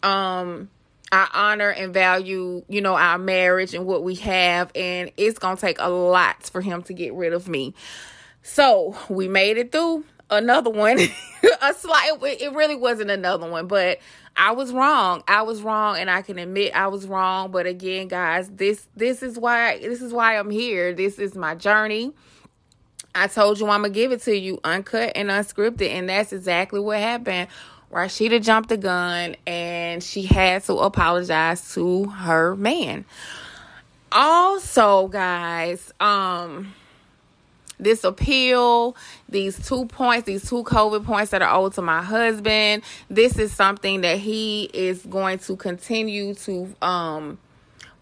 Um, 0.03 0.71
I 1.13 1.29
honor 1.33 1.69
and 1.69 1.93
value, 1.93 2.65
you 2.69 2.81
know, 2.81 2.95
our 2.95 3.19
marriage 3.19 3.75
and 3.75 3.85
what 3.85 4.03
we 4.03 4.15
have, 4.17 4.73
and 4.75 5.13
it's 5.17 5.39
gonna 5.39 5.57
take 5.59 5.77
a 5.79 5.91
lot 5.91 6.45
for 6.45 6.63
him 6.63 6.83
to 6.85 6.95
get 6.95 7.13
rid 7.13 7.35
of 7.35 7.47
me. 7.47 7.75
So 8.43 8.97
we 9.09 9.29
made 9.29 9.59
it 9.59 9.71
through 9.71 10.05
another 10.35 10.71
one. 10.71 10.99
a 11.63 11.75
slight 11.75 12.13
it 12.23 12.53
really 12.55 12.77
wasn't 12.77 13.11
another 13.11 13.49
one, 13.49 13.67
but 13.67 13.99
I 14.37 14.53
was 14.53 14.73
wrong. 14.73 15.23
I 15.29 15.43
was 15.43 15.63
wrong 15.63 15.97
and 15.97 16.11
I 16.11 16.23
can 16.23 16.39
admit 16.39 16.75
I 16.75 16.89
was 16.89 17.07
wrong, 17.07 17.51
but 17.51 17.67
again, 17.67 18.09
guys, 18.09 18.49
this 18.51 18.87
this 18.97 19.23
is 19.23 19.39
why 19.39 19.79
this 19.79 20.03
is 20.03 20.13
why 20.13 20.39
I'm 20.39 20.51
here. 20.51 20.93
This 20.93 21.19
is 21.19 21.35
my 21.35 21.55
journey. 21.55 22.13
I 23.15 23.29
told 23.29 23.61
you 23.61 23.69
I'm 23.69 23.83
going 23.83 23.93
to 23.93 23.95
give 23.95 24.11
it 24.11 24.23
to 24.23 24.37
you 24.37 24.59
uncut 24.65 25.13
and 25.15 25.29
unscripted 25.29 25.89
and 25.89 26.09
that's 26.09 26.33
exactly 26.33 26.81
what 26.81 26.99
happened 26.99 27.47
Rasheeda 27.95 28.43
jumped 28.43 28.71
the 28.71 28.77
gun 28.77 29.37
and 29.47 30.03
she 30.03 30.23
had 30.23 30.65
to 30.65 30.75
apologize 30.79 31.73
to 31.75 32.05
her 32.07 32.57
man. 32.57 33.05
Also, 34.11 35.07
guys, 35.09 35.93
um, 36.01 36.75
this 37.79 38.05
appeal, 38.05 38.97
these 39.29 39.67
two 39.67 39.87
points, 39.87 40.27
these 40.27 40.49
two 40.49 40.65
COVID 40.65 41.05
points 41.05 41.31
that 41.31 41.43
are 41.43 41.55
owed 41.55 41.75
to 41.75 41.83
my 41.83 42.03
husband, 42.03 42.83
this 43.09 43.39
is 43.39 43.53
something 43.53 44.03
that 44.03 44.19
he 44.19 44.65
is 44.73 45.05
going 45.07 45.39
to 45.41 45.57
continue 45.57 46.35
to 46.35 46.75
um 46.83 47.39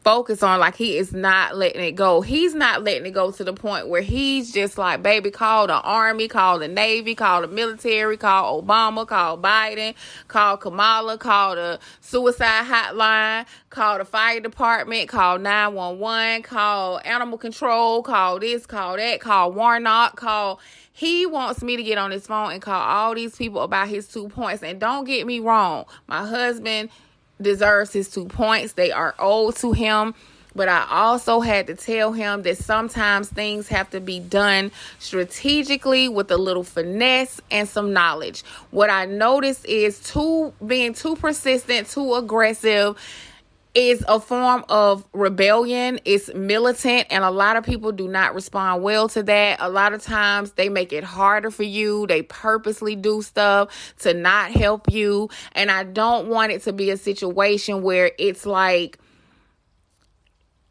focus 0.04 0.42
on 0.42 0.58
like 0.58 0.76
he 0.76 0.96
is 0.96 1.12
not 1.12 1.56
letting 1.56 1.82
it 1.82 1.92
go. 1.92 2.20
He's 2.20 2.54
not 2.54 2.82
letting 2.82 3.06
it 3.06 3.12
go 3.12 3.30
to 3.30 3.44
the 3.44 3.52
point 3.52 3.88
where 3.88 4.02
he's 4.02 4.52
just 4.52 4.78
like, 4.78 5.02
baby, 5.02 5.30
call 5.30 5.66
the 5.68 5.80
army, 5.80 6.28
call 6.28 6.58
the 6.58 6.68
navy, 6.68 7.14
call 7.14 7.42
the 7.42 7.48
military, 7.48 8.16
call 8.16 8.62
Obama, 8.62 9.06
call 9.06 9.38
Biden, 9.38 9.94
call 10.28 10.56
Kamala, 10.56 11.18
call 11.18 11.54
the 11.54 11.78
suicide 12.00 12.64
hotline, 12.66 13.46
call 13.70 13.98
the 13.98 14.04
fire 14.04 14.40
department, 14.40 15.08
call 15.08 15.38
911, 15.38 16.42
call 16.42 17.00
animal 17.04 17.38
control, 17.38 18.02
call 18.02 18.40
this, 18.40 18.66
call 18.66 18.96
that, 18.96 19.20
call 19.20 19.52
Warnock, 19.52 20.16
call 20.16 20.60
he 20.94 21.24
wants 21.24 21.62
me 21.62 21.76
to 21.76 21.82
get 21.82 21.96
on 21.96 22.10
his 22.10 22.26
phone 22.26 22.52
and 22.52 22.60
call 22.60 22.80
all 22.80 23.14
these 23.14 23.34
people 23.34 23.62
about 23.62 23.88
his 23.88 24.06
two 24.08 24.28
points. 24.28 24.62
And 24.62 24.78
don't 24.78 25.04
get 25.04 25.26
me 25.26 25.40
wrong, 25.40 25.86
my 26.06 26.26
husband 26.26 26.90
deserves 27.40 27.92
his 27.92 28.10
two 28.10 28.26
points. 28.26 28.74
They 28.74 28.92
are 28.92 29.14
owed 29.18 29.56
to 29.56 29.72
him. 29.72 30.14
But 30.54 30.68
I 30.68 30.86
also 30.90 31.40
had 31.40 31.66
to 31.68 31.74
tell 31.74 32.12
him 32.12 32.42
that 32.42 32.58
sometimes 32.58 33.28
things 33.30 33.68
have 33.68 33.88
to 33.90 34.00
be 34.00 34.20
done 34.20 34.70
strategically 34.98 36.08
with 36.08 36.30
a 36.30 36.36
little 36.36 36.64
finesse 36.64 37.40
and 37.50 37.66
some 37.66 37.92
knowledge. 37.92 38.42
What 38.70 38.90
I 38.90 39.06
noticed 39.06 39.64
is 39.64 39.98
too 40.00 40.52
being 40.64 40.92
too 40.92 41.16
persistent, 41.16 41.88
too 41.88 42.14
aggressive 42.14 42.98
is 43.74 44.04
a 44.06 44.20
form 44.20 44.64
of 44.68 45.04
rebellion. 45.12 45.98
It's 46.04 46.32
militant, 46.34 47.06
and 47.10 47.24
a 47.24 47.30
lot 47.30 47.56
of 47.56 47.64
people 47.64 47.92
do 47.92 48.08
not 48.08 48.34
respond 48.34 48.82
well 48.82 49.08
to 49.08 49.22
that. 49.22 49.58
A 49.60 49.68
lot 49.68 49.92
of 49.92 50.02
times 50.02 50.52
they 50.52 50.68
make 50.68 50.92
it 50.92 51.04
harder 51.04 51.50
for 51.50 51.62
you. 51.62 52.06
They 52.06 52.22
purposely 52.22 52.96
do 52.96 53.22
stuff 53.22 53.94
to 54.00 54.14
not 54.14 54.50
help 54.50 54.90
you. 54.90 55.30
And 55.52 55.70
I 55.70 55.84
don't 55.84 56.28
want 56.28 56.52
it 56.52 56.62
to 56.62 56.72
be 56.72 56.90
a 56.90 56.96
situation 56.96 57.82
where 57.82 58.12
it's 58.18 58.44
like, 58.46 58.98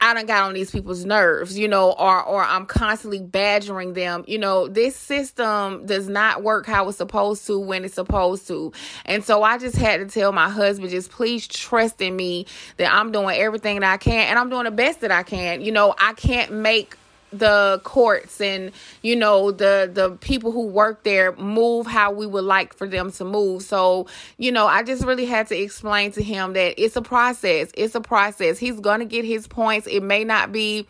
I 0.01 0.15
don't 0.15 0.25
got 0.25 0.43
on 0.43 0.53
these 0.55 0.71
people's 0.71 1.05
nerves, 1.05 1.57
you 1.59 1.67
know, 1.67 1.91
or 1.91 2.23
or 2.23 2.43
I'm 2.43 2.65
constantly 2.65 3.21
badgering 3.21 3.93
them. 3.93 4.23
You 4.27 4.39
know, 4.39 4.67
this 4.67 4.95
system 4.95 5.85
does 5.85 6.09
not 6.09 6.41
work 6.41 6.65
how 6.65 6.89
it's 6.89 6.97
supposed 6.97 7.45
to 7.47 7.59
when 7.59 7.85
it's 7.85 7.93
supposed 7.93 8.47
to. 8.47 8.73
And 9.05 9.23
so 9.23 9.43
I 9.43 9.59
just 9.59 9.77
had 9.77 9.97
to 9.97 10.07
tell 10.07 10.31
my 10.31 10.49
husband, 10.49 10.89
just 10.89 11.11
please 11.11 11.47
trust 11.47 12.01
in 12.01 12.15
me 12.15 12.47
that 12.77 12.91
I'm 12.91 13.11
doing 13.11 13.37
everything 13.37 13.79
that 13.81 13.93
I 13.93 13.97
can 13.97 14.27
and 14.27 14.39
I'm 14.39 14.49
doing 14.49 14.63
the 14.63 14.71
best 14.71 15.01
that 15.01 15.11
I 15.11 15.21
can. 15.21 15.61
You 15.61 15.71
know, 15.71 15.93
I 15.99 16.13
can't 16.13 16.51
make 16.51 16.97
the 17.31 17.79
courts 17.83 18.41
and 18.41 18.71
you 19.01 19.15
know 19.15 19.51
the 19.51 19.89
the 19.91 20.11
people 20.17 20.51
who 20.51 20.67
work 20.67 21.03
there 21.03 21.33
move 21.37 21.87
how 21.87 22.11
we 22.11 22.25
would 22.25 22.43
like 22.43 22.73
for 22.73 22.87
them 22.87 23.11
to 23.11 23.23
move 23.23 23.61
so 23.61 24.05
you 24.37 24.51
know 24.51 24.67
i 24.67 24.83
just 24.83 25.05
really 25.05 25.25
had 25.25 25.47
to 25.47 25.57
explain 25.57 26.11
to 26.11 26.21
him 26.21 26.53
that 26.53 26.81
it's 26.81 26.95
a 26.95 27.01
process 27.01 27.69
it's 27.75 27.95
a 27.95 28.01
process 28.01 28.57
he's 28.57 28.79
gonna 28.79 29.05
get 29.05 29.23
his 29.23 29.47
points 29.47 29.87
it 29.87 30.03
may 30.03 30.23
not 30.23 30.51
be 30.51 30.85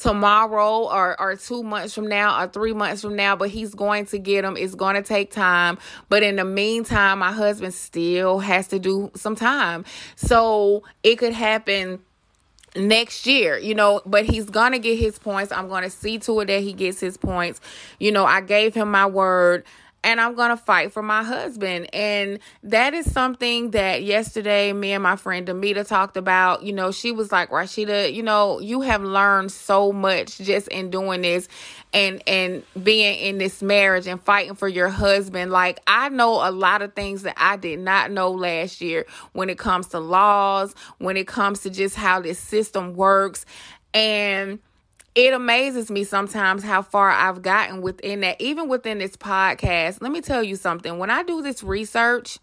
tomorrow 0.00 0.88
or, 0.88 1.20
or 1.20 1.36
two 1.36 1.62
months 1.62 1.94
from 1.94 2.08
now 2.08 2.42
or 2.42 2.48
three 2.48 2.72
months 2.72 3.02
from 3.02 3.14
now, 3.16 3.36
but 3.36 3.50
he's 3.50 3.74
going 3.74 4.06
to 4.06 4.18
get 4.18 4.42
them. 4.42 4.56
It's 4.56 4.74
going 4.74 4.96
to 4.96 5.02
take 5.02 5.30
time. 5.30 5.78
But 6.08 6.22
in 6.22 6.36
the 6.36 6.44
meantime, 6.44 7.18
my 7.18 7.32
husband 7.32 7.74
still 7.74 8.38
has 8.38 8.68
to 8.68 8.78
do 8.78 9.10
some 9.14 9.36
time. 9.36 9.84
So 10.16 10.84
it 11.02 11.16
could 11.16 11.34
happen 11.34 12.00
next 12.76 13.26
year, 13.26 13.58
you 13.58 13.74
know, 13.74 14.00
but 14.06 14.24
he's 14.24 14.44
going 14.44 14.72
to 14.72 14.78
get 14.78 14.98
his 14.98 15.18
points. 15.18 15.52
I'm 15.52 15.68
going 15.68 15.82
to 15.82 15.90
see 15.90 16.18
to 16.20 16.40
it 16.40 16.46
that 16.46 16.62
he 16.62 16.72
gets 16.72 17.00
his 17.00 17.16
points. 17.16 17.60
You 17.98 18.12
know, 18.12 18.24
I 18.24 18.40
gave 18.40 18.74
him 18.74 18.90
my 18.90 19.06
word 19.06 19.64
and 20.02 20.20
I'm 20.20 20.34
going 20.34 20.50
to 20.50 20.56
fight 20.56 20.92
for 20.92 21.02
my 21.02 21.22
husband. 21.22 21.94
And 21.94 22.38
that 22.62 22.94
is 22.94 23.10
something 23.10 23.72
that 23.72 24.02
yesterday 24.02 24.72
me 24.72 24.92
and 24.92 25.02
my 25.02 25.16
friend 25.16 25.46
Demita 25.46 25.86
talked 25.86 26.16
about. 26.16 26.62
You 26.62 26.72
know, 26.72 26.90
she 26.90 27.12
was 27.12 27.30
like, 27.30 27.50
Rasheeda, 27.50 28.12
you 28.12 28.22
know, 28.22 28.60
you 28.60 28.80
have 28.80 29.02
learned 29.02 29.52
so 29.52 29.92
much 29.92 30.38
just 30.38 30.68
in 30.68 30.90
doing 30.90 31.22
this 31.22 31.48
and 31.92 32.22
and 32.26 32.62
being 32.82 33.18
in 33.18 33.38
this 33.38 33.62
marriage 33.62 34.06
and 34.06 34.22
fighting 34.22 34.54
for 34.54 34.68
your 34.68 34.88
husband. 34.88 35.50
Like 35.50 35.80
I 35.86 36.08
know 36.08 36.48
a 36.48 36.50
lot 36.50 36.82
of 36.82 36.94
things 36.94 37.22
that 37.22 37.34
I 37.36 37.56
did 37.56 37.80
not 37.80 38.10
know 38.10 38.30
last 38.30 38.80
year 38.80 39.06
when 39.32 39.50
it 39.50 39.58
comes 39.58 39.88
to 39.88 39.98
laws, 39.98 40.74
when 40.98 41.16
it 41.16 41.26
comes 41.26 41.60
to 41.60 41.70
just 41.70 41.96
how 41.96 42.20
this 42.20 42.38
system 42.38 42.94
works. 42.94 43.44
And 43.92 44.60
it 45.14 45.34
amazes 45.34 45.90
me 45.90 46.04
sometimes 46.04 46.62
how 46.62 46.82
far 46.82 47.10
I've 47.10 47.42
gotten 47.42 47.82
within 47.82 48.20
that, 48.20 48.40
even 48.40 48.68
within 48.68 48.98
this 48.98 49.16
podcast. 49.16 50.00
Let 50.00 50.12
me 50.12 50.20
tell 50.20 50.42
you 50.42 50.56
something. 50.56 50.98
When 50.98 51.10
I 51.10 51.24
do 51.24 51.42
this 51.42 51.62
research, 51.64 52.38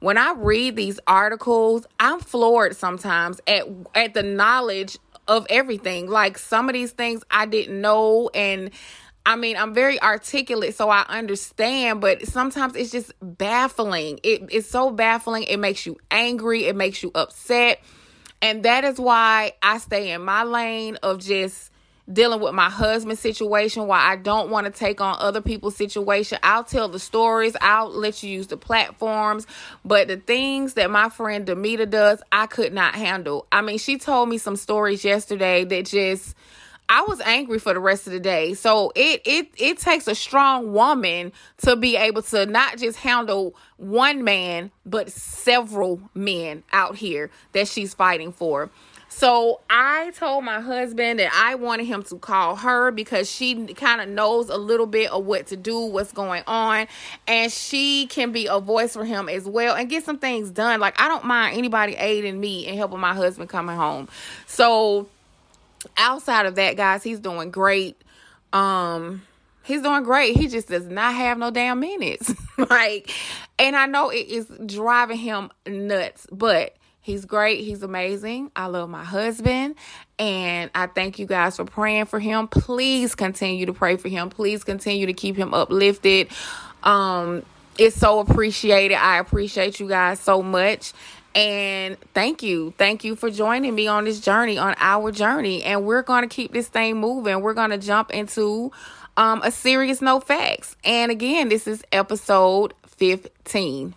when 0.00 0.18
I 0.18 0.34
read 0.36 0.76
these 0.76 1.00
articles, 1.06 1.86
I'm 1.98 2.20
floored 2.20 2.76
sometimes 2.76 3.40
at 3.46 3.64
at 3.94 4.14
the 4.14 4.22
knowledge 4.22 4.98
of 5.26 5.46
everything. 5.48 6.08
Like 6.08 6.36
some 6.36 6.68
of 6.68 6.74
these 6.74 6.92
things 6.92 7.22
I 7.30 7.46
didn't 7.46 7.80
know 7.80 8.30
and 8.34 8.70
I 9.24 9.36
mean, 9.36 9.58
I'm 9.58 9.74
very 9.74 10.00
articulate, 10.00 10.74
so 10.74 10.88
I 10.88 11.04
understand, 11.06 12.00
but 12.00 12.26
sometimes 12.26 12.74
it's 12.74 12.90
just 12.90 13.12
baffling. 13.20 14.18
It, 14.22 14.48
it's 14.50 14.68
so 14.68 14.90
baffling. 14.90 15.42
It 15.42 15.58
makes 15.58 15.84
you 15.84 15.98
angry. 16.10 16.64
It 16.64 16.74
makes 16.74 17.02
you 17.02 17.10
upset. 17.14 17.80
And 18.40 18.62
that 18.62 18.84
is 18.84 18.98
why 18.98 19.52
I 19.62 19.76
stay 19.76 20.12
in 20.12 20.24
my 20.24 20.44
lane 20.44 20.96
of 21.02 21.18
just 21.18 21.69
dealing 22.12 22.40
with 22.40 22.54
my 22.54 22.70
husband's 22.70 23.20
situation 23.20 23.86
why 23.86 24.00
I 24.00 24.16
don't 24.16 24.50
want 24.50 24.66
to 24.66 24.72
take 24.72 25.00
on 25.00 25.16
other 25.18 25.40
people's 25.40 25.76
situation. 25.76 26.38
I'll 26.42 26.64
tell 26.64 26.88
the 26.88 26.98
stories, 26.98 27.56
I'll 27.60 27.90
let 27.90 28.22
you 28.22 28.30
use 28.30 28.48
the 28.48 28.56
platforms, 28.56 29.46
but 29.84 30.08
the 30.08 30.16
things 30.16 30.74
that 30.74 30.90
my 30.90 31.08
friend 31.08 31.46
Demita 31.46 31.88
does, 31.88 32.22
I 32.32 32.46
could 32.46 32.72
not 32.72 32.94
handle. 32.94 33.46
I 33.52 33.62
mean, 33.62 33.78
she 33.78 33.98
told 33.98 34.28
me 34.28 34.38
some 34.38 34.56
stories 34.56 35.04
yesterday 35.04 35.64
that 35.64 35.86
just 35.86 36.34
I 36.92 37.02
was 37.02 37.20
angry 37.20 37.60
for 37.60 37.72
the 37.72 37.78
rest 37.78 38.08
of 38.08 38.12
the 38.12 38.18
day. 38.18 38.54
So 38.54 38.90
it 38.96 39.22
it 39.24 39.48
it 39.56 39.78
takes 39.78 40.08
a 40.08 40.14
strong 40.14 40.72
woman 40.72 41.30
to 41.58 41.76
be 41.76 41.94
able 41.94 42.22
to 42.22 42.46
not 42.46 42.78
just 42.78 42.98
handle 42.98 43.54
one 43.76 44.24
man, 44.24 44.72
but 44.84 45.12
several 45.12 46.00
men 46.14 46.64
out 46.72 46.96
here 46.96 47.30
that 47.52 47.68
she's 47.68 47.94
fighting 47.94 48.32
for. 48.32 48.70
So 49.12 49.60
I 49.68 50.12
told 50.12 50.44
my 50.44 50.60
husband 50.60 51.18
that 51.18 51.32
I 51.34 51.56
wanted 51.56 51.86
him 51.86 52.04
to 52.04 52.16
call 52.16 52.54
her 52.54 52.92
because 52.92 53.28
she 53.28 53.66
kind 53.74 54.00
of 54.00 54.08
knows 54.08 54.48
a 54.48 54.56
little 54.56 54.86
bit 54.86 55.10
of 55.10 55.26
what 55.26 55.48
to 55.48 55.56
do, 55.56 55.80
what's 55.80 56.12
going 56.12 56.44
on, 56.46 56.86
and 57.26 57.52
she 57.52 58.06
can 58.06 58.30
be 58.30 58.46
a 58.46 58.60
voice 58.60 58.92
for 58.92 59.04
him 59.04 59.28
as 59.28 59.46
well 59.46 59.74
and 59.74 59.90
get 59.90 60.04
some 60.04 60.18
things 60.18 60.50
done. 60.50 60.78
Like 60.78 60.98
I 60.98 61.08
don't 61.08 61.24
mind 61.24 61.58
anybody 61.58 61.96
aiding 61.96 62.38
me 62.38 62.68
and 62.68 62.78
helping 62.78 63.00
my 63.00 63.12
husband 63.12 63.50
coming 63.50 63.76
home. 63.76 64.08
So 64.46 65.08
outside 65.96 66.46
of 66.46 66.54
that, 66.54 66.76
guys, 66.76 67.02
he's 67.02 67.18
doing 67.18 67.50
great. 67.50 68.00
Um 68.52 69.22
he's 69.64 69.82
doing 69.82 70.04
great. 70.04 70.36
He 70.36 70.46
just 70.46 70.68
does 70.68 70.86
not 70.86 71.14
have 71.14 71.36
no 71.36 71.50
damn 71.50 71.80
minutes. 71.80 72.32
like 72.70 73.10
and 73.58 73.74
I 73.74 73.86
know 73.86 74.10
it 74.10 74.28
is 74.28 74.46
driving 74.66 75.18
him 75.18 75.50
nuts, 75.66 76.28
but 76.30 76.76
He's 77.02 77.24
great. 77.24 77.64
He's 77.64 77.82
amazing. 77.82 78.50
I 78.54 78.66
love 78.66 78.90
my 78.90 79.04
husband. 79.04 79.76
And 80.18 80.70
I 80.74 80.86
thank 80.86 81.18
you 81.18 81.26
guys 81.26 81.56
for 81.56 81.64
praying 81.64 82.06
for 82.06 82.18
him. 82.18 82.46
Please 82.46 83.14
continue 83.14 83.66
to 83.66 83.72
pray 83.72 83.96
for 83.96 84.08
him. 84.08 84.28
Please 84.28 84.64
continue 84.64 85.06
to 85.06 85.14
keep 85.14 85.36
him 85.36 85.54
uplifted. 85.54 86.28
Um, 86.82 87.42
it's 87.78 87.96
so 87.96 88.20
appreciated. 88.20 88.96
I 88.96 89.18
appreciate 89.18 89.80
you 89.80 89.88
guys 89.88 90.20
so 90.20 90.42
much. 90.42 90.92
And 91.34 91.96
thank 92.12 92.42
you. 92.42 92.74
Thank 92.76 93.04
you 93.04 93.16
for 93.16 93.30
joining 93.30 93.74
me 93.74 93.86
on 93.86 94.04
this 94.04 94.20
journey, 94.20 94.58
on 94.58 94.74
our 94.78 95.12
journey. 95.12 95.62
And 95.62 95.86
we're 95.86 96.02
going 96.02 96.28
to 96.28 96.28
keep 96.28 96.52
this 96.52 96.68
thing 96.68 96.98
moving. 96.98 97.40
We're 97.40 97.54
going 97.54 97.70
to 97.70 97.78
jump 97.78 98.10
into 98.10 98.72
um, 99.16 99.40
a 99.42 99.50
serious 99.50 100.02
no 100.02 100.20
facts. 100.20 100.76
And 100.84 101.10
again, 101.10 101.48
this 101.48 101.66
is 101.66 101.82
episode 101.92 102.74
15. 102.86 103.94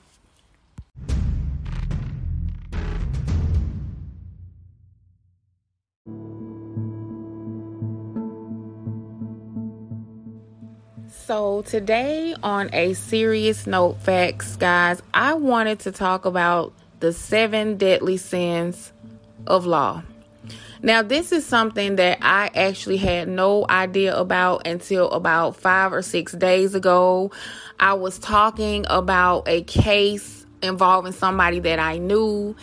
So, 11.25 11.61
today, 11.61 12.35
on 12.43 12.69
a 12.73 12.95
serious 12.95 13.65
note, 13.65 14.01
facts, 14.01 14.57
guys, 14.57 15.01
I 15.13 15.35
wanted 15.35 15.79
to 15.81 15.93
talk 15.93 16.25
about 16.25 16.73
the 16.99 17.13
seven 17.13 17.77
deadly 17.77 18.17
sins 18.17 18.91
of 19.47 19.65
law. 19.65 20.03
Now, 20.81 21.01
this 21.01 21.31
is 21.31 21.45
something 21.45 21.95
that 21.95 22.17
I 22.21 22.51
actually 22.53 22.97
had 22.97 23.29
no 23.29 23.65
idea 23.69 24.13
about 24.13 24.67
until 24.67 25.09
about 25.11 25.55
five 25.55 25.93
or 25.93 26.01
six 26.01 26.33
days 26.33 26.75
ago. 26.75 27.31
I 27.79 27.93
was 27.93 28.19
talking 28.19 28.85
about 28.89 29.47
a 29.47 29.63
case 29.63 30.45
involving 30.61 31.13
somebody 31.13 31.61
that 31.61 31.79
I 31.79 31.99
knew 31.99 32.53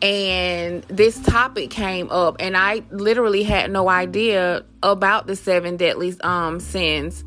and 0.00 0.82
this 0.84 1.18
topic 1.20 1.70
came 1.70 2.10
up 2.10 2.36
and 2.38 2.56
I 2.56 2.84
literally 2.90 3.42
had 3.42 3.70
no 3.70 3.88
idea 3.88 4.64
about 4.82 5.26
the 5.26 5.34
seven 5.34 5.76
deadly 5.76 6.14
um 6.20 6.60
sins. 6.60 7.24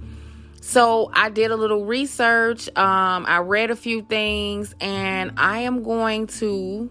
So 0.61 1.11
I 1.13 1.29
did 1.29 1.51
a 1.51 1.55
little 1.55 1.85
research, 1.85 2.67
um 2.77 3.25
I 3.27 3.39
read 3.39 3.71
a 3.71 3.75
few 3.75 4.01
things 4.03 4.73
and 4.79 5.33
I 5.37 5.59
am 5.59 5.83
going 5.83 6.27
to 6.27 6.89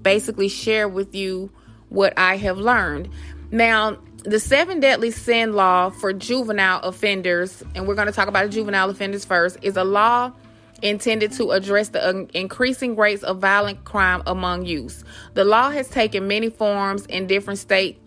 basically 0.00 0.48
share 0.48 0.88
with 0.88 1.14
you 1.14 1.50
what 1.88 2.14
I 2.16 2.36
have 2.36 2.58
learned. 2.58 3.10
Now, 3.50 3.98
the 4.24 4.40
seven 4.40 4.80
deadly 4.80 5.10
sin 5.10 5.52
law 5.54 5.90
for 5.90 6.12
juvenile 6.12 6.80
offenders, 6.80 7.62
and 7.74 7.86
we're 7.86 7.94
going 7.94 8.08
to 8.08 8.12
talk 8.12 8.28
about 8.28 8.50
juvenile 8.50 8.90
offenders 8.90 9.24
first, 9.24 9.58
is 9.62 9.76
a 9.76 9.84
law 9.84 10.32
intended 10.82 11.32
to 11.32 11.50
address 11.50 11.88
the 11.88 12.28
increasing 12.34 12.94
rates 12.94 13.22
of 13.22 13.38
violent 13.38 13.84
crime 13.84 14.22
among 14.26 14.64
youth. 14.64 15.02
The 15.34 15.44
law 15.44 15.70
has 15.70 15.88
taken 15.88 16.28
many 16.28 16.50
forms 16.50 17.06
in 17.06 17.26
different 17.26 17.58
state 17.58 18.00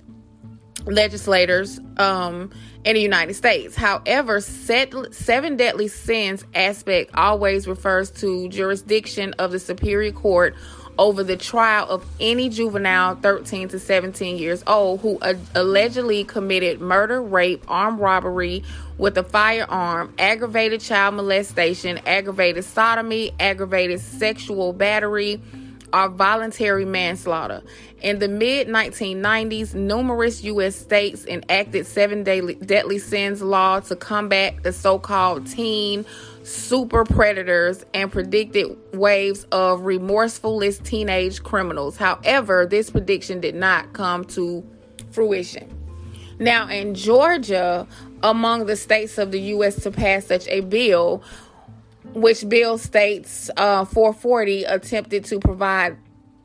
legislators 0.85 1.79
um, 1.97 2.51
in 2.83 2.95
the 2.95 3.01
United 3.01 3.33
States. 3.35 3.75
However, 3.75 4.41
set, 4.41 4.93
seven 5.13 5.57
deadly 5.57 5.87
sins 5.87 6.43
aspect 6.53 7.11
always 7.13 7.67
refers 7.67 8.09
to 8.11 8.49
jurisdiction 8.49 9.33
of 9.39 9.51
the 9.51 9.59
Superior 9.59 10.11
Court 10.11 10.55
over 10.97 11.23
the 11.23 11.37
trial 11.37 11.87
of 11.89 12.05
any 12.19 12.49
juvenile 12.49 13.15
13 13.15 13.69
to 13.69 13.79
17 13.79 14.37
years 14.37 14.63
old 14.67 14.99
who 15.01 15.17
uh, 15.19 15.33
allegedly 15.55 16.23
committed 16.23 16.81
murder, 16.81 17.21
rape, 17.21 17.63
armed 17.67 17.99
robbery 17.99 18.63
with 18.97 19.17
a 19.17 19.23
firearm, 19.23 20.13
aggravated 20.19 20.81
child 20.81 21.15
molestation, 21.15 21.97
aggravated 22.05 22.63
sodomy, 22.63 23.31
aggravated 23.39 23.99
sexual 23.99 24.73
battery, 24.73 25.41
or 25.93 26.09
voluntary 26.09 26.85
manslaughter. 26.85 27.61
In 28.01 28.19
the 28.19 28.27
mid 28.27 28.67
1990s, 28.67 29.73
numerous 29.75 30.43
U.S. 30.43 30.75
states 30.75 31.25
enacted 31.25 31.85
seven 31.85 32.23
deadly 32.23 32.99
sins 32.99 33.41
law 33.41 33.79
to 33.81 33.95
combat 33.95 34.63
the 34.63 34.73
so 34.73 34.97
called 34.97 35.47
teen 35.47 36.05
super 36.43 37.03
predators 37.03 37.85
and 37.93 38.11
predicted 38.11 38.77
waves 38.93 39.45
of 39.51 39.81
remorsefulness 39.81 40.79
teenage 40.83 41.43
criminals. 41.43 41.97
However, 41.97 42.65
this 42.65 42.89
prediction 42.89 43.39
did 43.39 43.55
not 43.55 43.93
come 43.93 44.25
to 44.25 44.63
fruition. 45.11 45.77
Now, 46.39 46.67
in 46.69 46.95
Georgia, 46.95 47.87
among 48.23 48.65
the 48.65 48.75
states 48.75 49.19
of 49.19 49.31
the 49.31 49.39
U.S. 49.41 49.83
to 49.83 49.91
pass 49.91 50.25
such 50.25 50.47
a 50.47 50.61
bill, 50.61 51.21
which 52.13 52.47
bill 52.47 52.77
states 52.77 53.49
uh, 53.57 53.85
440 53.85 54.63
attempted 54.65 55.25
to 55.25 55.39
provide 55.39 55.97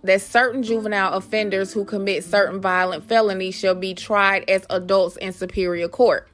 that 0.07 0.23
certain 0.23 0.63
juvenile 0.63 1.15
offenders 1.15 1.73
who 1.73 1.85
commit 1.85 2.25
certain 2.25 2.61
violent 2.61 3.05
felonies 3.05 3.55
shall 3.55 3.75
be 3.75 3.95
tried 3.95 4.49
as 4.49 4.65
adults 4.71 5.17
in 5.17 5.33
superior 5.33 5.89
court. 5.89 6.29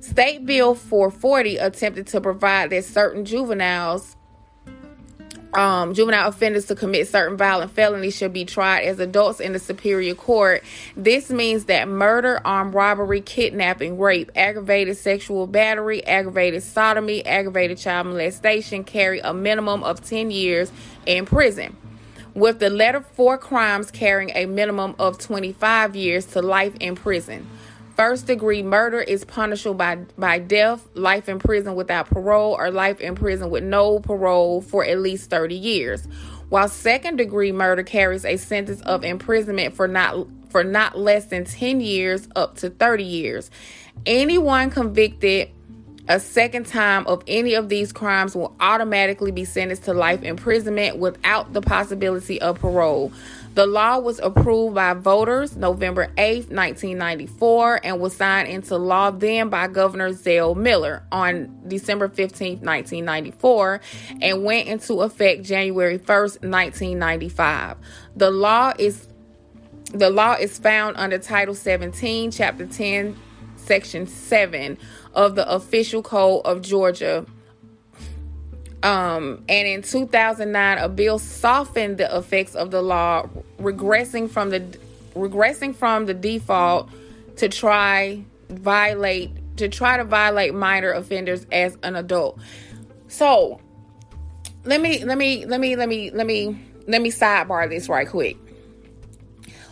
State 0.00 0.44
Bill 0.44 0.74
440 0.74 1.56
attempted 1.58 2.06
to 2.08 2.20
provide 2.20 2.70
that 2.70 2.84
certain 2.84 3.24
juveniles, 3.24 4.13
um, 5.56 5.94
juvenile 5.94 6.28
offenders 6.28 6.66
to 6.66 6.74
commit 6.74 7.08
certain 7.08 7.36
violent 7.36 7.70
felonies 7.72 8.16
should 8.16 8.32
be 8.32 8.44
tried 8.44 8.82
as 8.82 8.98
adults 8.98 9.40
in 9.40 9.52
the 9.52 9.58
superior 9.58 10.14
court. 10.14 10.62
This 10.96 11.30
means 11.30 11.66
that 11.66 11.88
murder, 11.88 12.40
armed 12.44 12.74
robbery, 12.74 13.20
kidnapping, 13.20 13.98
rape, 13.98 14.30
aggravated 14.34 14.96
sexual 14.96 15.46
battery, 15.46 16.04
aggravated 16.06 16.62
sodomy, 16.62 17.24
aggravated 17.24 17.78
child 17.78 18.08
molestation 18.08 18.84
carry 18.84 19.20
a 19.20 19.32
minimum 19.32 19.84
of 19.84 20.04
10 20.04 20.30
years 20.30 20.72
in 21.06 21.26
prison 21.26 21.76
with 22.34 22.58
the 22.58 22.68
letter 22.68 23.00
four 23.00 23.38
crimes 23.38 23.90
carrying 23.90 24.30
a 24.34 24.46
minimum 24.46 24.94
of 24.98 25.18
25 25.18 25.94
years 25.94 26.26
to 26.26 26.42
life 26.42 26.74
in 26.80 26.96
prison. 26.96 27.46
First 27.96 28.26
degree 28.26 28.62
murder 28.62 29.00
is 29.00 29.24
punishable 29.24 29.74
by, 29.74 29.96
by 30.18 30.40
death, 30.40 30.84
life 30.94 31.28
in 31.28 31.38
prison 31.38 31.76
without 31.76 32.08
parole, 32.08 32.56
or 32.58 32.72
life 32.72 33.00
in 33.00 33.14
prison 33.14 33.50
with 33.50 33.62
no 33.62 34.00
parole 34.00 34.62
for 34.62 34.84
at 34.84 34.98
least 34.98 35.30
30 35.30 35.54
years. 35.54 36.06
While 36.48 36.68
second 36.68 37.16
degree 37.16 37.52
murder 37.52 37.84
carries 37.84 38.24
a 38.24 38.36
sentence 38.36 38.80
of 38.82 39.04
imprisonment 39.04 39.74
for 39.74 39.86
not 39.86 40.26
for 40.50 40.62
not 40.62 40.96
less 40.96 41.26
than 41.26 41.44
10 41.44 41.80
years 41.80 42.28
up 42.36 42.56
to 42.58 42.70
30 42.70 43.02
years. 43.02 43.50
Anyone 44.06 44.70
convicted 44.70 45.50
a 46.06 46.20
second 46.20 46.66
time 46.66 47.06
of 47.06 47.24
any 47.26 47.54
of 47.54 47.68
these 47.68 47.92
crimes 47.92 48.36
will 48.36 48.54
automatically 48.60 49.32
be 49.32 49.44
sentenced 49.44 49.84
to 49.84 49.94
life 49.94 50.22
imprisonment 50.22 50.98
without 50.98 51.52
the 51.52 51.62
possibility 51.62 52.40
of 52.40 52.60
parole. 52.60 53.10
The 53.54 53.66
law 53.66 54.00
was 54.00 54.18
approved 54.18 54.74
by 54.74 54.94
voters 54.94 55.56
November 55.56 56.12
8, 56.18 56.50
1994, 56.50 57.80
and 57.84 58.00
was 58.00 58.16
signed 58.16 58.48
into 58.48 58.76
law 58.76 59.12
then 59.12 59.48
by 59.48 59.68
Governor 59.68 60.12
Zell 60.12 60.56
Miller 60.56 61.04
on 61.12 61.60
December 61.68 62.08
15, 62.08 62.58
1994, 62.58 63.80
and 64.20 64.42
went 64.44 64.66
into 64.66 65.02
effect 65.02 65.44
January 65.44 66.00
1st, 66.00 66.42
1995. 66.42 67.76
The 68.16 68.32
law 68.32 68.72
is 68.76 69.06
the 69.92 70.10
law 70.10 70.32
is 70.32 70.58
found 70.58 70.96
under 70.96 71.18
Title 71.18 71.54
17, 71.54 72.32
Chapter 72.32 72.66
10, 72.66 73.16
Section 73.54 74.08
7 74.08 74.76
of 75.14 75.36
the 75.36 75.48
Official 75.48 76.02
Code 76.02 76.42
of 76.44 76.60
Georgia 76.60 77.24
um, 78.84 79.42
and 79.48 79.66
in 79.66 79.80
2009, 79.80 80.78
a 80.78 80.88
bill 80.90 81.18
softened 81.18 81.96
the 81.96 82.16
effects 82.16 82.54
of 82.54 82.70
the 82.70 82.82
law, 82.82 83.26
regressing 83.58 84.30
from 84.30 84.50
the 84.50 84.60
regressing 85.14 85.74
from 85.74 86.04
the 86.04 86.12
default 86.12 86.90
to 87.36 87.48
try 87.48 88.22
violate 88.50 89.30
to 89.56 89.68
try 89.68 89.96
to 89.96 90.04
violate 90.04 90.52
minor 90.52 90.92
offenders 90.92 91.46
as 91.50 91.78
an 91.82 91.96
adult. 91.96 92.38
So, 93.08 93.58
let 94.64 94.82
me 94.82 95.02
let 95.02 95.16
me 95.16 95.46
let 95.46 95.60
me 95.60 95.76
let 95.76 95.88
me 95.88 96.10
let 96.10 96.26
me 96.26 96.60
let 96.86 97.00
me 97.00 97.10
sidebar 97.10 97.70
this 97.70 97.88
right 97.88 98.06
quick. 98.06 98.36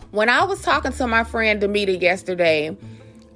When 0.09 0.27
I 0.27 0.43
was 0.45 0.63
talking 0.63 0.91
to 0.93 1.05
my 1.05 1.23
friend 1.23 1.61
Demita 1.61 2.01
yesterday, 2.01 2.75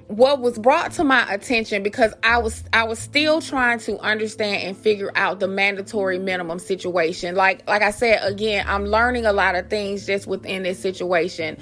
what 0.08 0.40
was 0.40 0.58
brought 0.58 0.92
to 0.92 1.04
my 1.04 1.30
attention 1.32 1.82
because 1.82 2.14
I 2.22 2.38
was 2.38 2.64
I 2.72 2.84
was 2.84 2.98
still 2.98 3.42
trying 3.42 3.78
to 3.80 3.98
understand 3.98 4.62
and 4.62 4.76
figure 4.76 5.12
out 5.14 5.38
the 5.38 5.48
mandatory 5.48 6.18
minimum 6.18 6.58
situation. 6.58 7.34
Like 7.34 7.68
like 7.68 7.82
I 7.82 7.90
said 7.90 8.20
again, 8.24 8.64
I'm 8.66 8.86
learning 8.86 9.26
a 9.26 9.32
lot 9.34 9.54
of 9.54 9.68
things 9.68 10.06
just 10.06 10.26
within 10.26 10.62
this 10.62 10.78
situation. 10.78 11.58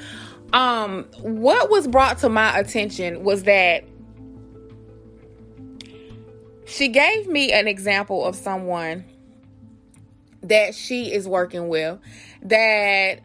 Um 0.53 1.05
what 1.21 1.71
was 1.71 1.89
brought 1.89 2.19
to 2.19 2.29
my 2.29 2.57
attention 2.57 3.25
was 3.25 3.43
that 3.43 3.85
she 6.67 6.89
gave 6.89 7.27
me 7.27 7.53
an 7.53 7.67
example 7.67 8.25
of 8.25 8.37
someone 8.37 9.05
that 10.43 10.73
she 10.75 11.13
is 11.13 11.27
working 11.27 11.69
with 11.69 11.99
that 12.43 13.21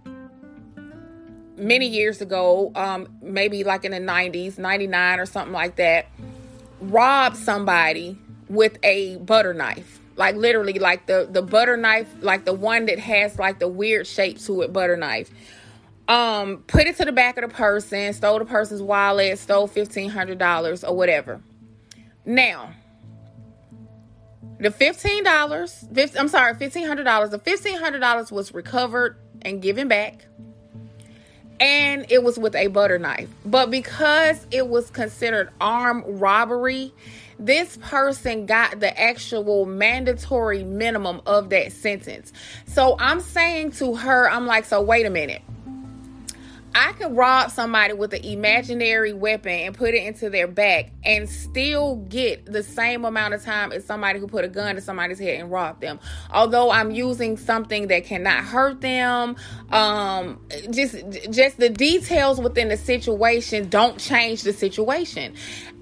many 1.62 1.88
years 1.88 2.22
ago, 2.22 2.72
um, 2.76 3.08
maybe 3.22 3.64
like 3.64 3.86
in 3.86 3.92
the 3.92 4.00
90s, 4.00 4.58
99 4.58 5.20
or 5.20 5.26
something 5.26 5.54
like 5.54 5.76
that, 5.78 6.08
robbed 6.82 7.38
somebody 7.38 8.18
with 8.50 8.78
a 8.84 9.18
butter 9.18 9.54
knife. 9.54 10.00
Like 10.16 10.36
literally, 10.36 10.80
like 10.80 11.06
the, 11.06 11.28
the 11.30 11.42
butter 11.42 11.78
knife, 11.78 12.12
like 12.22 12.46
the 12.46 12.54
one 12.54 12.88
that 12.88 13.00
has 13.00 13.40
like 13.40 13.60
the 13.60 13.68
weird 13.68 14.08
shape 14.08 14.40
to 14.42 14.64
it, 14.64 14.74
butter 14.74 14.98
knife. 14.98 15.30
Um, 16.08 16.64
put 16.68 16.88
it 16.88 16.98
to 16.98 17.06
the 17.06 17.12
back 17.12 17.38
of 17.38 17.50
the 17.50 17.56
person, 17.56 18.12
stole 18.14 18.40
the 18.40 18.46
person's 18.46 18.82
wallet, 18.82 19.40
stole 19.40 19.70
$1,500 19.70 20.90
or 20.90 20.96
whatever. 20.96 21.42
Now, 22.26 22.74
the 24.60 24.70
$15, 24.70 26.20
I'm 26.20 26.28
sorry, 26.28 26.54
$1,500, 26.56 27.30
the 27.30 27.40
$1,500 27.40 28.32
was 28.32 28.54
recovered 28.54 29.18
and 29.42 29.62
given 29.62 29.88
back 29.88 30.26
and 31.62 32.08
it 32.10 32.24
was 32.24 32.40
with 32.40 32.56
a 32.56 32.68
butter 32.68 32.98
knife. 32.98 33.30
But 33.46 33.70
because 33.70 34.46
it 34.52 34.68
was 34.68 34.90
considered 34.90 35.52
armed 35.62 36.04
robbery, 36.08 36.92
this 37.38 37.78
person 37.78 38.48
got 38.48 38.80
the 38.80 39.00
actual 39.00 39.66
mandatory 39.66 40.64
minimum 40.64 41.22
of 41.28 41.50
that 41.52 41.72
sentence. 41.72 42.34
So 42.66 42.96
I'm 43.00 43.22
saying 43.22 43.72
to 43.74 43.96
her, 43.96 44.30
I'm 44.30 44.48
like, 44.48 44.66
so 44.66 44.82
wait 44.82 45.06
a 45.06 45.12
minute. 45.12 45.44
I 46.74 46.94
can 46.94 47.16
rob 47.16 47.52
somebody 47.52 47.94
with 47.94 48.14
an 48.14 48.24
imaginary 48.24 49.14
weapon 49.14 49.52
and 49.52 49.76
put 49.76 49.94
it 49.94 50.04
into 50.04 50.30
their 50.30 50.48
back 50.48 50.92
and 51.04 51.30
still 51.30 51.98
get 52.08 52.46
the 52.46 52.64
same 52.64 53.04
amount 53.04 53.34
of 53.34 53.44
time 53.44 53.72
as 53.72 53.86
somebody 53.86 54.20
who 54.20 54.28
put 54.28 54.46
a 54.46 54.48
gun 54.48 54.76
to 54.76 54.82
somebody's 54.82 55.20
head 55.20 55.40
and 55.40 55.52
robbed 55.52 55.82
them. 55.82 56.00
Although 56.32 56.72
I'm 56.72 56.92
using 56.92 57.38
something 57.38 57.88
that 57.88 58.06
cannot 58.06 58.44
hurt 58.46 58.80
them, 58.82 59.36
um, 59.72 60.40
just 60.70 60.96
just 61.30 61.58
the 61.58 61.70
details 61.70 62.40
within 62.40 62.70
the 62.70 62.78
situation 62.78 63.68
don't 63.68 64.00
change 64.00 64.44
the 64.44 64.54
situation. 64.54 65.34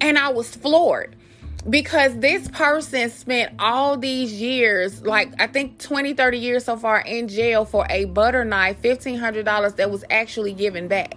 And 0.02 0.18
I 0.18 0.30
was 0.30 0.56
floored. 0.56 1.16
Because 1.68 2.18
this 2.20 2.48
person 2.50 3.10
spent 3.10 3.54
all 3.60 3.98
these 3.98 4.34
years 4.34 5.06
like 5.06 5.34
i 5.40 5.48
think 5.48 5.78
20 5.80 6.14
30 6.14 6.38
years 6.38 6.66
so 6.66 6.78
far 6.78 7.02
in 7.02 7.28
jail 7.28 7.66
for 7.66 7.86
a 7.90 8.06
butter 8.06 8.46
knife 8.46 8.82
$1500 8.82 9.76
that 9.76 9.92
was 9.92 10.04
actually 10.10 10.54
given 10.54 10.88
back. 10.88 11.16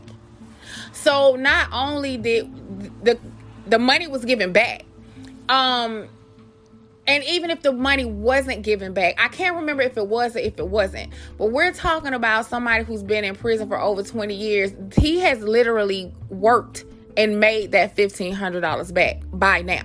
So 0.92 1.36
not 1.36 1.68
only 1.72 2.16
did 2.16 3.04
the 3.04 3.18
the 3.66 3.78
money 3.78 4.08
was 4.08 4.24
given 4.24 4.52
back 4.52 4.84
um 5.48 6.08
and 7.06 7.24
even 7.24 7.50
if 7.50 7.62
the 7.62 7.72
money 7.72 8.04
wasn't 8.04 8.62
given 8.62 8.92
back 8.92 9.14
i 9.18 9.28
can't 9.28 9.56
remember 9.56 9.82
if 9.82 9.96
it 9.96 10.06
was 10.06 10.34
or 10.34 10.40
if 10.40 10.58
it 10.58 10.68
wasn't 10.68 11.12
but 11.38 11.46
we're 11.46 11.72
talking 11.72 12.14
about 12.14 12.46
somebody 12.46 12.84
who's 12.84 13.02
been 13.02 13.24
in 13.24 13.36
prison 13.36 13.68
for 13.68 13.80
over 13.80 14.02
20 14.02 14.34
years. 14.34 14.72
He 14.96 15.20
has 15.20 15.40
literally 15.40 16.12
worked 16.30 16.84
and 17.16 17.38
made 17.38 17.72
that 17.72 17.94
$1500 17.96 18.94
back 18.94 19.22
by 19.32 19.62
now 19.62 19.84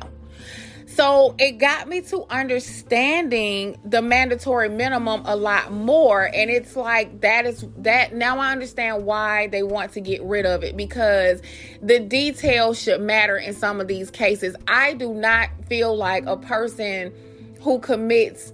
so 0.98 1.36
it 1.38 1.60
got 1.60 1.88
me 1.88 2.02
to 2.02 2.26
understanding 2.28 3.78
the 3.86 4.02
mandatory 4.02 4.68
minimum 4.68 5.22
a 5.26 5.36
lot 5.36 5.72
more. 5.72 6.24
And 6.24 6.50
it's 6.50 6.76
like 6.76 7.22
that 7.22 7.46
is 7.46 7.64
that 7.78 8.16
now 8.16 8.40
I 8.40 8.52
understand 8.52 9.06
why 9.06 9.46
they 9.46 9.62
want 9.62 9.92
to 9.94 10.02
get 10.02 10.24
rid 10.24 10.48
of 10.48 10.64
it 10.64 10.76
because 10.76 11.44
the 11.84 12.00
details 12.00 12.82
should 12.82 13.00
matter 13.00 13.38
in 13.38 13.54
some 13.54 13.80
of 13.80 13.88
these 13.88 14.10
cases. 14.10 14.56
I 14.68 14.96
do 14.96 15.14
not 15.14 15.50
feel 15.68 15.96
like 15.96 16.26
a 16.26 16.36
person 16.36 17.14
who 17.62 17.78
commits 17.78 18.52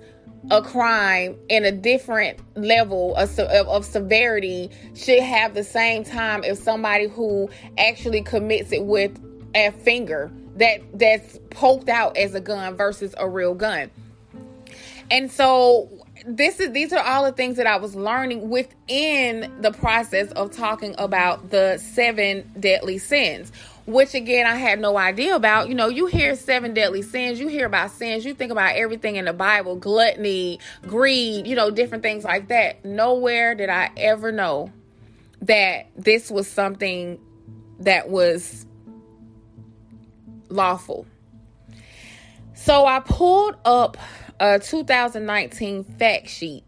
a 0.52 0.62
crime 0.62 1.38
in 1.48 1.64
a 1.64 1.72
different 1.72 2.38
level 2.58 3.16
of, 3.16 3.40
of, 3.40 3.68
of, 3.70 3.86
severity 3.86 4.70
should 4.94 5.24
have 5.24 5.54
the 5.54 5.64
same 5.64 6.04
time 6.04 6.44
as 6.44 6.62
somebody 6.62 7.08
who 7.08 7.50
actually 7.78 8.22
commits 8.22 8.74
it 8.74 8.84
with 8.84 9.18
a 9.56 9.72
finger 9.72 10.30
that 10.58 10.82
that's 10.94 11.40
poked 11.50 11.90
out 11.90 12.18
as 12.18 12.36
a 12.36 12.42
gun 12.42 12.76
versus 12.76 13.16
a 13.18 13.28
real 13.28 13.54
gun. 13.54 13.90
And 15.12 15.32
so 15.32 15.90
this 16.26 16.60
is 16.60 16.72
these 16.72 16.94
are 16.94 17.04
all 17.04 17.26
the 17.26 17.32
things 17.32 17.58
that 17.58 17.68
I 17.68 17.78
was 17.78 17.96
learning 17.96 18.50
within 18.50 19.52
the 19.62 19.72
process 19.72 20.32
of 20.32 20.52
talking 20.52 20.96
about 20.98 21.50
the 21.50 21.78
seven 21.78 22.50
deadly 22.60 22.98
sins, 22.98 23.52
which 23.86 24.14
again 24.14 24.46
I 24.46 24.56
had 24.56 24.80
no 24.80 24.98
idea 24.98 25.36
about. 25.36 25.70
You 25.70 25.76
know, 25.76 25.90
you 25.90 26.06
hear 26.06 26.36
seven 26.36 26.74
deadly 26.74 27.02
sins, 27.02 27.40
you 27.40 27.48
hear 27.48 27.66
about 27.66 27.92
sins, 27.92 28.26
you 28.26 28.34
think 28.34 28.52
about 28.52 28.76
everything 28.76 29.18
in 29.18 29.26
the 29.26 29.34
Bible, 29.34 29.76
gluttony, 29.76 30.60
greed, 30.84 31.48
you 31.48 31.56
know, 31.56 31.70
different 31.72 32.04
things 32.04 32.24
like 32.24 32.48
that. 32.48 32.86
Nowhere 32.86 33.56
did 33.56 33.70
I 33.70 33.92
ever 33.98 34.32
know 34.32 34.72
that 35.42 35.88
this 35.98 36.32
was 36.32 36.48
something 36.48 37.20
that 37.80 38.10
was 38.10 38.66
lawful. 40.54 41.06
So 42.54 42.86
I 42.86 43.00
pulled 43.00 43.56
up 43.66 43.98
a 44.40 44.60
2019 44.60 45.84
fact 45.84 46.30
sheet. 46.30 46.64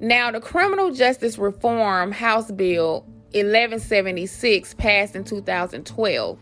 Now, 0.00 0.30
the 0.30 0.40
Criminal 0.40 0.92
Justice 0.92 1.38
Reform 1.38 2.12
House 2.12 2.50
Bill 2.50 3.00
1176 3.32 4.74
passed 4.74 5.14
in 5.14 5.24
2012. 5.24 6.38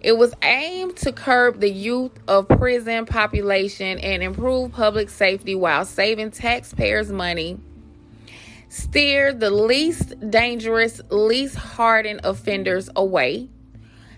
It 0.00 0.18
was 0.18 0.34
aimed 0.42 0.96
to 0.96 1.12
curb 1.12 1.60
the 1.60 1.70
youth 1.70 2.12
of 2.26 2.48
prison 2.48 3.06
population 3.06 3.98
and 3.98 4.22
improve 4.22 4.72
public 4.72 5.10
safety 5.10 5.54
while 5.54 5.84
saving 5.84 6.32
taxpayers' 6.32 7.12
money, 7.12 7.60
steer 8.68 9.32
the 9.32 9.50
least 9.50 10.18
dangerous, 10.28 11.00
least 11.10 11.54
hardened 11.54 12.22
offenders 12.24 12.90
away, 12.96 13.48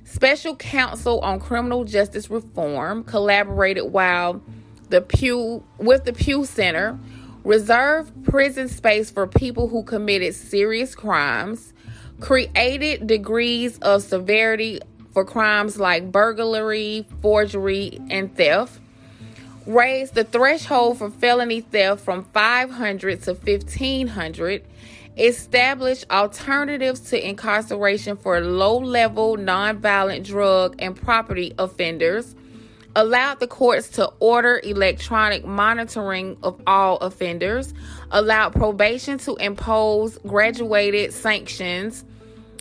Special 0.05 0.55
Council 0.55 1.19
on 1.21 1.41
Criminal 1.41 1.85
Justice 1.85 2.29
Reform 2.31 3.05
collaborated 3.05 3.85
while 3.85 4.43
the 4.91 5.01
Pew 5.01 5.65
with 5.79 6.05
the 6.05 6.13
Pew 6.13 6.45
Center 6.45 6.99
reserved 7.43 8.25
prison 8.25 8.69
space 8.69 9.11
for 9.11 9.27
people 9.27 9.69
who 9.69 9.83
committed 9.83 10.35
serious 10.35 10.95
crimes, 10.95 11.73
created 12.21 13.07
degrees 13.07 13.79
of 13.79 14.03
severity 14.03 14.81
for 15.13 15.25
crimes 15.25 15.79
like 15.79 16.13
burglary, 16.13 17.07
forgery, 17.23 17.99
and 18.11 18.37
theft, 18.37 18.81
raised 19.67 20.15
the 20.15 20.25
threshold 20.25 20.99
for 20.99 21.11
felony 21.11 21.63
theft 21.63 22.05
from 22.05 22.25
500 22.25 23.23
to 23.23 23.35
1500 23.35 24.65
establish 25.17 26.05
alternatives 26.11 27.01
to 27.11 27.29
incarceration 27.29 28.17
for 28.17 28.41
low 28.41 28.79
level 28.79 29.37
nonviolent 29.37 30.25
drug 30.25 30.75
and 30.79 30.97
property 30.97 31.53
offenders, 31.59 32.35
allowed 32.97 33.41
the 33.41 33.47
courts 33.47 33.89
to 33.89 34.07
order 34.21 34.61
electronic 34.65 35.45
monitoring 35.45 36.37
of 36.43 36.61
all 36.67 36.97
offenders, 36.99 37.75
allowed 38.11 38.53
probation 38.53 39.19
to 39.19 39.35
impose 39.37 40.19
graduated 40.19 41.12
sanctions 41.12 42.05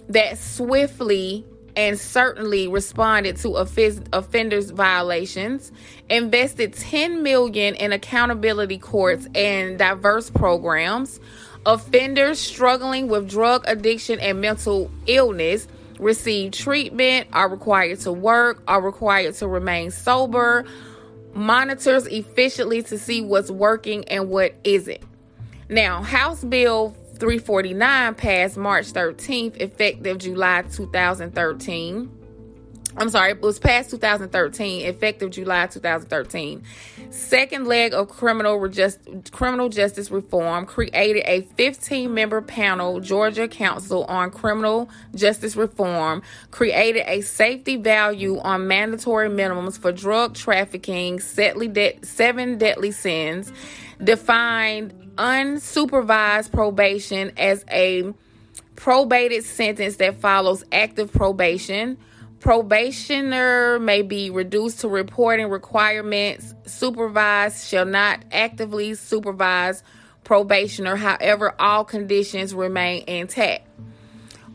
that 0.10 0.38
swiftly 0.38 1.46
and 1.76 2.00
certainly 2.00 2.68
responded 2.68 3.36
to 3.38 3.56
offenders 3.56 4.70
violations. 4.70 5.72
Invested 6.08 6.74
10 6.74 7.24
million 7.24 7.74
in 7.76 7.92
accountability 7.92 8.78
courts 8.78 9.28
and 9.34 9.80
diverse 9.80 10.30
programs 10.30 11.20
Offenders 11.66 12.40
struggling 12.40 13.08
with 13.08 13.30
drug 13.30 13.64
addiction 13.68 14.20
and 14.20 14.42
mental 14.42 14.92
illness 15.08 15.68
receive 15.98 16.52
treatment, 16.52 17.28
are 17.32 17.48
required 17.48 18.00
to 18.02 18.12
work, 18.12 18.62
are 18.68 18.82
required 18.82 19.34
to 19.36 19.48
remain 19.48 19.90
sober, 19.90 20.66
monitors 21.34 22.06
efficiently 22.08 22.84
to 22.84 22.98
see 22.98 23.22
what's 23.22 23.50
working 23.50 24.04
and 24.10 24.30
what 24.30 24.54
isn't. 24.64 25.02
Now, 25.70 26.04
House 26.04 26.44
Bill 26.44 26.90
349 27.20 28.16
passed 28.16 28.58
March 28.58 28.92
13th, 28.92 29.62
effective 29.62 30.18
July 30.18 30.64
2013. 30.64 32.23
I'm 32.96 33.10
sorry, 33.10 33.32
it 33.32 33.42
was 33.42 33.58
passed 33.58 33.90
2013, 33.90 34.86
effective 34.86 35.32
July 35.32 35.66
2013. 35.66 36.64
Second 37.10 37.66
leg 37.66 37.94
of 37.94 38.08
criminal 38.08 38.68
just, 38.68 39.00
criminal 39.32 39.68
justice 39.70 40.12
reform 40.12 40.68
created 40.68 41.24
a 41.26 41.42
15 41.42 42.14
member 42.14 42.42
panel, 42.42 43.00
Georgia 43.00 43.48
Council 43.48 44.04
on 44.06 44.30
Criminal 44.30 44.90
Justice 45.16 45.56
Reform, 45.56 46.22
created 46.52 47.04
a 47.08 47.22
safety 47.22 47.78
value 47.78 48.40
on 48.40 48.68
mandatory 48.68 49.30
minimums 49.30 49.78
for 49.78 49.92
drug 49.92 50.36
trafficking, 50.36 51.20
seven 51.20 52.58
deadly 52.60 52.92
sins, 52.92 53.52
defined 54.04 54.94
unsupervised 55.16 56.52
probation 56.52 57.32
as 57.38 57.66
a 57.72 58.14
probated 58.76 59.44
sentence 59.44 59.98
that 59.98 60.20
follows 60.20 60.64
active 60.72 61.12
probation 61.12 61.98
Probationer 62.44 63.80
may 63.80 64.02
be 64.02 64.30
reduced 64.30 64.82
to 64.82 64.90
reporting 64.90 65.50
requirements. 65.50 66.54
Supervised 66.66 67.66
shall 67.66 67.86
not 67.86 68.26
actively 68.34 68.96
supervise 68.96 69.82
probationer. 70.26 70.98
However, 70.98 71.56
all 71.58 71.86
conditions 71.86 72.54
remain 72.54 73.06
intact. 73.08 73.66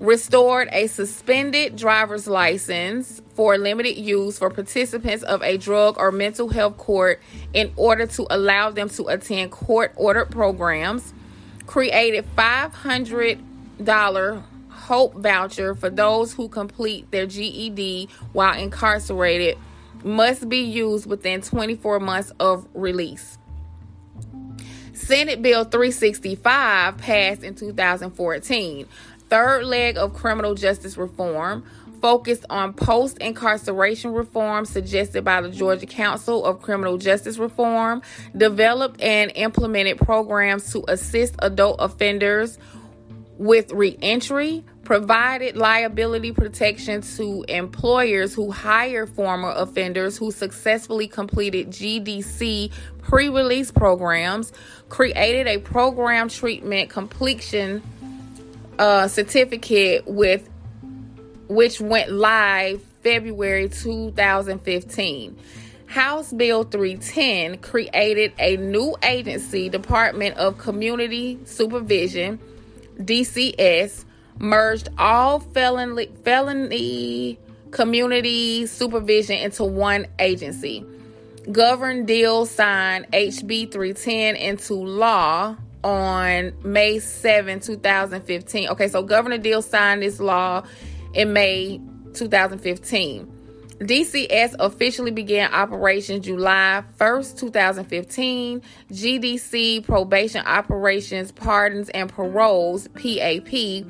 Restored 0.01 0.69
a 0.71 0.87
suspended 0.89 1.77
driver's 1.77 2.27
license 2.27 3.23
for 3.33 3.57
limited 3.57 3.97
use 3.97 4.39
for 4.39 4.51
participants 4.51 5.23
of 5.23 5.43
a 5.43 5.57
drug 5.57 5.97
or 5.97 6.13
mental 6.13 6.51
health 6.51 6.77
court 6.77 7.23
in 7.55 7.73
order 7.77 8.07
to 8.07 8.27
allow 8.29 8.69
them 8.69 8.91
to 8.91 9.07
attend 9.07 9.51
court 9.51 9.95
ordered 9.97 10.31
programs. 10.31 11.15
Created 11.67 12.27
$500 12.37 13.39
Hope 14.89 15.17
voucher 15.17 15.75
for 15.75 15.91
those 15.91 16.33
who 16.33 16.49
complete 16.49 17.11
their 17.11 17.27
GED 17.27 18.09
while 18.33 18.59
incarcerated 18.59 19.59
must 20.03 20.49
be 20.49 20.61
used 20.61 21.05
within 21.05 21.43
24 21.43 22.01
months 22.01 22.33
of 22.41 22.67
release. 22.73 23.37
Senate 24.95 25.43
Bill 25.43 25.65
365 25.65 26.97
passed 26.97 27.43
in 27.43 27.55
2014. 27.55 28.87
Third 29.29 29.67
leg 29.67 29.99
of 29.99 30.15
criminal 30.15 30.55
justice 30.55 30.97
reform 30.97 31.65
focused 32.01 32.47
on 32.49 32.73
post 32.73 33.19
incarceration 33.19 34.13
reform 34.13 34.65
suggested 34.65 35.23
by 35.23 35.43
the 35.43 35.51
Georgia 35.51 35.85
Council 35.85 36.47
of 36.47 36.63
Criminal 36.63 36.97
Justice 36.97 37.37
Reform, 37.37 38.01
developed 38.35 39.03
and 39.03 39.33
implemented 39.35 39.99
programs 39.99 40.73
to 40.73 40.83
assist 40.89 41.35
adult 41.41 41.77
offenders 41.79 42.57
with 43.39 43.71
reentry, 43.73 44.65
provided 44.89 45.55
liability 45.55 46.33
protection 46.33 47.03
to 47.03 47.45
employers 47.47 48.33
who 48.33 48.51
hire 48.51 49.07
former 49.07 49.51
offenders 49.51 50.17
who 50.17 50.31
successfully 50.31 51.07
completed 51.07 51.69
GDC 51.69 52.73
pre 53.03 53.29
release 53.29 53.71
programs, 53.71 54.51
created 54.89 55.47
a 55.47 55.59
program 55.59 56.31
treatment 56.31 56.89
completion 56.89 57.83
uh, 58.79 59.07
certificate 59.09 60.07
with 60.07 60.49
which 61.49 61.83
went 61.83 62.11
live 62.11 62.83
February 63.03 63.69
2015. 63.69 65.39
House 65.85 66.33
Bill 66.33 66.65
310 66.65 67.59
created 67.59 68.33
a 68.39 68.57
new 68.57 68.97
agency, 69.03 69.69
Department 69.69 70.39
of 70.39 70.57
Community 70.57 71.39
Supervision, 71.45 72.39
DCS, 72.97 74.07
merged 74.39 74.89
all 74.99 75.41
felony, 75.41 76.07
felony 76.25 77.39
community 77.71 78.67
supervision 78.67 79.37
into 79.37 79.65
one 79.65 80.07
agency. 80.19 80.85
Governor 81.51 82.05
Deal 82.05 82.47
signed 82.47 83.07
HB 83.13 83.73
310 83.73 84.37
into 84.37 84.75
law 84.75 85.57
on 85.83 86.53
May 86.63 86.99
7, 86.99 87.61
2015. 87.61 88.69
Okay, 88.71 88.89
so 88.89 89.03
Governor 89.03 89.39
Deal 89.39 89.63
signed 89.63 90.03
this 90.03 90.21
law 90.21 90.65
in 91.15 91.33
May 91.33 91.81
2015. 92.15 93.35
DCS 93.79 94.57
officially 94.59 95.13
began 95.13 95.53
operation 95.55 96.21
July 96.21 96.83
1st, 96.99 97.39
2015. 97.39 98.63
GDC 98.93 99.87
Probation 99.87 100.45
Operations, 100.45 101.31
Pardons, 101.31 101.89
and 101.91 102.11
Paroles, 102.11 102.89
PAP, 102.89 103.85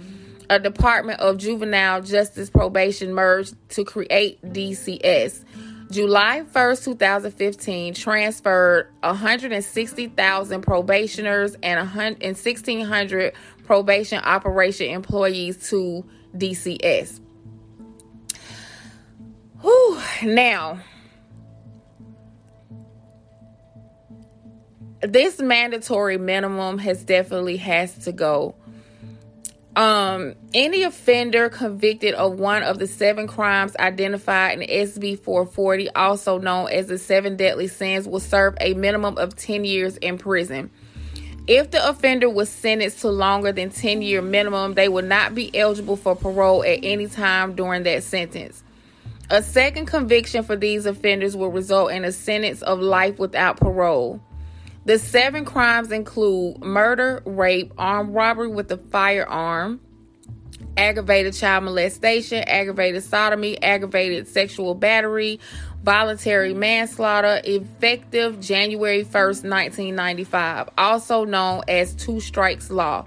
a 0.51 0.59
Department 0.59 1.21
of 1.21 1.39
Juvenile 1.39 2.03
Justice 2.03 2.51
Probation 2.51 3.13
merged 3.13 3.55
to 3.71 3.85
create 3.85 4.43
DCS. 4.43 5.45
July 5.91 6.43
1st, 6.53 6.85
2015, 6.85 7.95
transferred 7.95 8.91
160,000 9.01 10.61
probationers 10.63 11.57
and 11.63 11.79
1,600 11.79 13.33
probation 13.65 14.19
operation 14.23 14.91
employees 14.91 15.71
to 15.71 16.05
DCS. 16.37 17.21
Whew. 19.63 20.01
Now, 20.25 20.81
this 25.01 25.41
mandatory 25.41 26.19
minimum 26.19 26.79
has 26.79 27.03
definitely 27.03 27.57
has 27.59 27.97
to 28.05 28.13
go. 28.13 28.55
Um, 29.79 30.35
any 30.55 30.83
offender 30.83 31.49
convicted 31.49 32.15
of 32.15 32.41
one 32.41 32.65
of 32.65 32.81
the 32.81 32.89
seven 32.89 33.29
crimes 33.29 33.77
identified 33.77 34.61
in 34.61 34.69
SB 34.69 35.21
440, 35.21 35.91
also 35.91 36.37
known 36.39 36.69
as 36.69 36.89
the 36.89 36.99
seven 36.99 37.37
deadly 37.37 37.69
sins, 37.69 38.09
will 38.09 38.19
serve 38.19 38.57
a 38.61 38.75
minimum 38.75 39.17
of 39.19 39.37
10 39.37 39.65
years 39.65 39.97
in 39.99 40.19
prison. 40.19 40.73
If 41.47 41.71
the 41.71 41.89
offender 41.89 42.29
was 42.29 42.49
sentenced 42.49 43.03
to 43.03 43.09
longer 43.09 43.53
than 43.53 43.71
10 43.71 44.03
year 44.03 44.21
minimum, 44.21 44.75
they 44.75 44.89
will 44.89 45.05
not 45.05 45.37
be 45.37 45.57
eligible 45.57 45.95
for 45.95 46.17
parole 46.17 46.65
at 46.65 46.81
any 46.83 47.07
time 47.07 47.55
during 47.55 47.85
that 47.85 48.03
sentence. 48.03 48.65
A 49.31 49.45
second 49.45 49.87
conviction 49.87 50.43
for 50.43 50.57
these 50.57 50.87
offenders 50.87 51.37
will 51.37 51.53
result 51.53 51.93
in 51.93 52.05
a 52.05 52.11
sentence 52.11 52.63
of 52.63 52.81
life 52.81 53.21
without 53.21 53.59
parole. 53.59 54.21
The 54.89 54.99
seven 54.99 55.45
crimes 55.45 55.93
include 55.93 56.63
murder, 56.63 57.23
rape, 57.27 57.75
armed 57.77 58.15
robbery 58.15 58.49
with 58.49 58.73
a 58.73 58.79
firearm, 58.79 59.81
aggravated 60.79 61.35
child 61.35 61.65
molestation, 61.65 62.43
aggravated 62.45 63.05
sodomy, 63.05 63.63
aggravated 63.63 64.29
sexual 64.29 64.75
battery, 64.75 65.41
voluntary 65.83 66.55
manslaughter, 66.55 67.43
effective 67.45 68.41
January 68.41 69.05
1st, 69.05 69.45
1995, 69.45 70.71
also 70.79 71.27
known 71.27 71.65
as 71.69 71.93
two 71.93 72.19
strikes 72.19 72.71
law. 72.71 73.05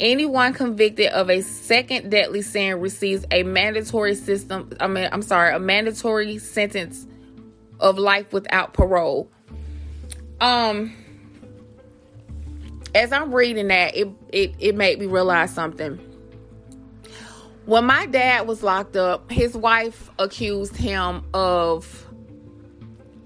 Anyone 0.00 0.52
convicted 0.52 1.12
of 1.12 1.30
a 1.30 1.42
second 1.42 2.10
deadly 2.10 2.42
sin 2.42 2.80
receives 2.80 3.24
a 3.30 3.44
mandatory 3.44 4.16
system 4.16 4.68
I 4.80 4.88
mean 4.88 5.08
I'm 5.12 5.22
sorry, 5.22 5.54
a 5.54 5.60
mandatory 5.60 6.38
sentence 6.38 7.06
of 7.78 7.98
life 7.98 8.32
without 8.32 8.72
parole. 8.72 9.30
Um 10.40 10.96
as 12.94 13.12
I'm 13.12 13.34
reading 13.34 13.68
that, 13.68 13.96
it, 13.96 14.08
it, 14.32 14.54
it 14.58 14.74
made 14.76 14.98
me 14.98 15.06
realize 15.06 15.52
something. 15.52 15.98
When 17.66 17.84
my 17.84 18.06
dad 18.06 18.46
was 18.46 18.62
locked 18.62 18.96
up, 18.96 19.30
his 19.30 19.56
wife 19.56 20.10
accused 20.18 20.76
him 20.76 21.24
of 21.32 22.06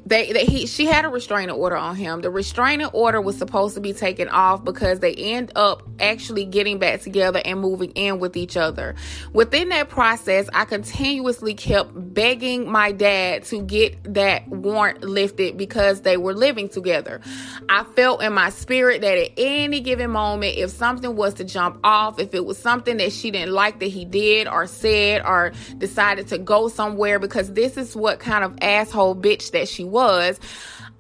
they, 0.07 0.33
they 0.33 0.45
he 0.45 0.67
she 0.67 0.87
had 0.87 1.05
a 1.05 1.09
restraining 1.09 1.55
order 1.55 1.77
on 1.77 1.97
him. 1.97 2.21
The 2.21 2.31
restraining 2.31 2.89
order 2.89 3.21
was 3.21 3.39
supposed 3.39 3.75
to 3.75 3.81
be 3.81 3.93
taken 3.93 4.29
off 4.29 4.65
because 4.65 5.01
they 5.01 5.15
end 5.15 5.53
up 5.57 5.83
actually 5.99 6.45
getting 6.45 6.79
back 6.79 7.01
together 7.01 7.41
and 7.45 7.61
moving 7.61 7.91
in 7.93 8.19
with 8.19 8.37
each 8.37 8.57
other. 8.57 8.95
Within 9.33 9.71
that 9.71 9.89
process, 9.89 10.49
I 10.53 10.67
continuously 10.67 11.55
kept 11.55 11.93
begging 11.95 12.71
my 12.71 12.93
dad 12.93 13.45
to 13.45 13.63
get 13.63 14.15
that 14.15 14.47
warrant 14.49 15.03
lifted 15.03 15.57
because 15.57 16.03
they 16.03 16.17
were 16.17 16.35
living 16.35 16.69
together. 16.69 17.21
I 17.69 17.85
felt 17.85 18.23
in 18.23 18.35
my 18.35 18.51
spirit 18.51 19.01
that 19.01 19.17
at 19.17 19.31
any 19.39 19.81
given 19.81 20.11
moment, 20.11 20.59
if 20.59 20.71
something 20.71 21.17
was 21.17 21.35
to 21.35 21.45
jump 21.45 21.79
off, 21.83 22.19
if 22.19 22.35
it 22.35 22.45
was 22.45 22.59
something 22.59 22.99
that 22.99 23.13
she 23.13 23.31
didn't 23.31 23.53
like 23.53 23.81
that 23.81 23.87
he 23.87 24.05
did 24.05 24.49
or 24.49 24.67
said 24.67 25.23
or 25.25 25.53
decided 25.79 26.29
to 26.29 26.39
go 26.39 26.69
somewhere, 26.69 27.19
because 27.19 27.53
this 27.55 27.77
is 27.79 27.97
what 27.97 28.19
kind 28.19 28.45
of 28.45 28.55
asshole 28.61 29.17
bitch 29.17 29.53
that 29.53 29.67
she 29.69 29.85
was, 29.95 30.39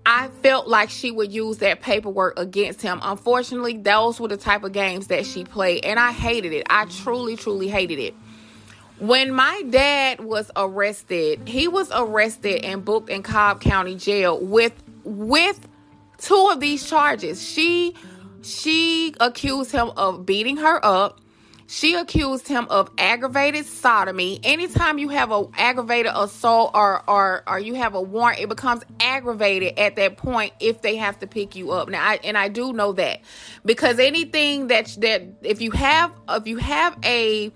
I 0.06 0.28
felt 0.42 0.68
like 0.68 0.90
she 0.90 1.10
would 1.10 1.32
use 1.32 1.58
that 1.58 1.80
paperwork 1.80 2.38
against 2.38 2.80
him. 2.80 3.00
Unfortunately, 3.02 3.76
those 3.76 4.20
were 4.20 4.28
the 4.28 4.36
type 4.36 4.64
of 4.64 4.72
games 4.72 5.08
that 5.08 5.26
she 5.26 5.44
played, 5.44 5.84
and 5.84 5.98
I 5.98 6.12
hated 6.12 6.52
it. 6.52 6.66
I 6.70 6.86
truly, 6.86 7.36
truly 7.36 7.68
hated 7.68 7.98
it. 7.98 8.14
When 9.00 9.32
my 9.32 9.62
dad 9.68 10.20
was 10.20 10.50
arrested, 10.54 11.48
he 11.48 11.68
was 11.68 11.90
arrested 11.92 12.64
and 12.64 12.84
booked 12.84 13.10
in 13.10 13.22
Cobb 13.22 13.60
County 13.60 13.96
Jail 13.96 14.38
with 14.38 14.72
with 15.02 15.68
two 16.18 16.48
of 16.52 16.60
these 16.60 16.88
charges. 16.88 17.42
She 17.42 17.94
she 18.42 19.14
accused 19.20 19.72
him 19.72 19.90
of 19.96 20.24
beating 20.24 20.58
her 20.58 20.84
up 20.84 21.20
she 21.66 21.94
accused 21.94 22.48
him 22.48 22.66
of 22.70 22.90
aggravated 22.98 23.66
sodomy. 23.66 24.40
Anytime 24.42 24.98
you 24.98 25.08
have 25.08 25.30
a 25.30 25.46
aggravated 25.56 26.12
assault 26.14 26.72
or, 26.74 27.02
or 27.08 27.42
or 27.46 27.58
you 27.58 27.74
have 27.74 27.94
a 27.94 28.00
warrant, 28.02 28.40
it 28.40 28.48
becomes 28.48 28.82
aggravated 29.00 29.78
at 29.78 29.96
that 29.96 30.16
point 30.16 30.52
if 30.60 30.82
they 30.82 30.96
have 30.96 31.18
to 31.20 31.26
pick 31.26 31.56
you 31.56 31.72
up. 31.72 31.88
Now, 31.88 32.02
I, 32.06 32.20
and 32.22 32.36
I 32.36 32.48
do 32.48 32.72
know 32.72 32.92
that 32.92 33.20
because 33.64 33.98
anything 33.98 34.68
that 34.68 34.94
that 35.00 35.22
if 35.42 35.60
you 35.60 35.70
have 35.72 36.12
if 36.28 36.46
you 36.46 36.58
have 36.58 36.98
a 37.04 37.52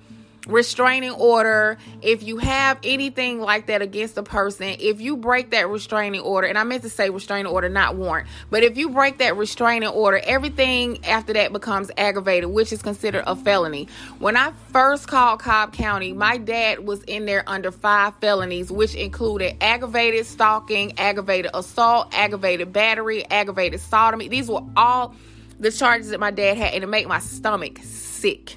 restraining 0.48 1.12
order, 1.12 1.78
if 2.02 2.22
you 2.22 2.38
have 2.38 2.78
anything 2.82 3.40
like 3.40 3.66
that 3.66 3.82
against 3.82 4.16
a 4.16 4.22
person, 4.22 4.74
if 4.80 5.00
you 5.00 5.16
break 5.16 5.50
that 5.50 5.68
restraining 5.68 6.22
order, 6.22 6.48
and 6.48 6.58
I 6.58 6.64
meant 6.64 6.82
to 6.82 6.90
say 6.90 7.10
restraining 7.10 7.52
order, 7.52 7.68
not 7.68 7.96
warrant, 7.96 8.26
but 8.50 8.62
if 8.62 8.76
you 8.76 8.88
break 8.88 9.18
that 9.18 9.36
restraining 9.36 9.90
order, 9.90 10.20
everything 10.24 11.04
after 11.04 11.34
that 11.34 11.52
becomes 11.52 11.90
aggravated, 11.96 12.50
which 12.50 12.72
is 12.72 12.82
considered 12.82 13.24
a 13.26 13.36
felony. 13.36 13.88
When 14.18 14.36
I 14.36 14.52
first 14.72 15.06
called 15.06 15.40
Cobb 15.40 15.74
County, 15.74 16.12
my 16.14 16.38
dad 16.38 16.86
was 16.86 17.02
in 17.04 17.26
there 17.26 17.44
under 17.46 17.70
five 17.70 18.14
felonies, 18.16 18.72
which 18.72 18.94
included 18.94 19.56
aggravated 19.60 20.24
stalking, 20.26 20.98
aggravated 20.98 21.50
assault, 21.52 22.08
aggravated 22.14 22.72
battery, 22.72 23.24
aggravated 23.26 23.80
sodomy. 23.80 24.28
These 24.28 24.48
were 24.48 24.62
all 24.76 25.14
the 25.60 25.70
charges 25.70 26.10
that 26.10 26.20
my 26.20 26.30
dad 26.30 26.56
had, 26.56 26.72
and 26.72 26.84
it 26.84 26.86
made 26.86 27.06
my 27.06 27.18
stomach 27.18 27.80
sick. 27.82 28.56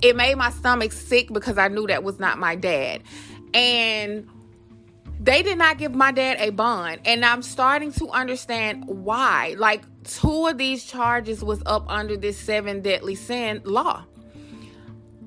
It 0.00 0.16
made 0.16 0.36
my 0.36 0.50
stomach 0.50 0.92
sick 0.92 1.32
because 1.32 1.58
I 1.58 1.68
knew 1.68 1.86
that 1.88 2.04
was 2.04 2.18
not 2.18 2.38
my 2.38 2.54
dad. 2.54 3.02
And 3.52 4.28
they 5.20 5.42
did 5.42 5.58
not 5.58 5.78
give 5.78 5.94
my 5.94 6.12
dad 6.12 6.38
a 6.40 6.50
bond. 6.50 7.00
And 7.04 7.24
I'm 7.24 7.42
starting 7.42 7.92
to 7.92 8.08
understand 8.10 8.84
why. 8.86 9.56
Like, 9.58 9.82
two 10.04 10.46
of 10.46 10.58
these 10.58 10.84
charges 10.84 11.42
was 11.42 11.62
up 11.66 11.86
under 11.88 12.16
this 12.16 12.38
seven 12.38 12.80
deadly 12.80 13.16
sin 13.16 13.60
law. 13.64 14.04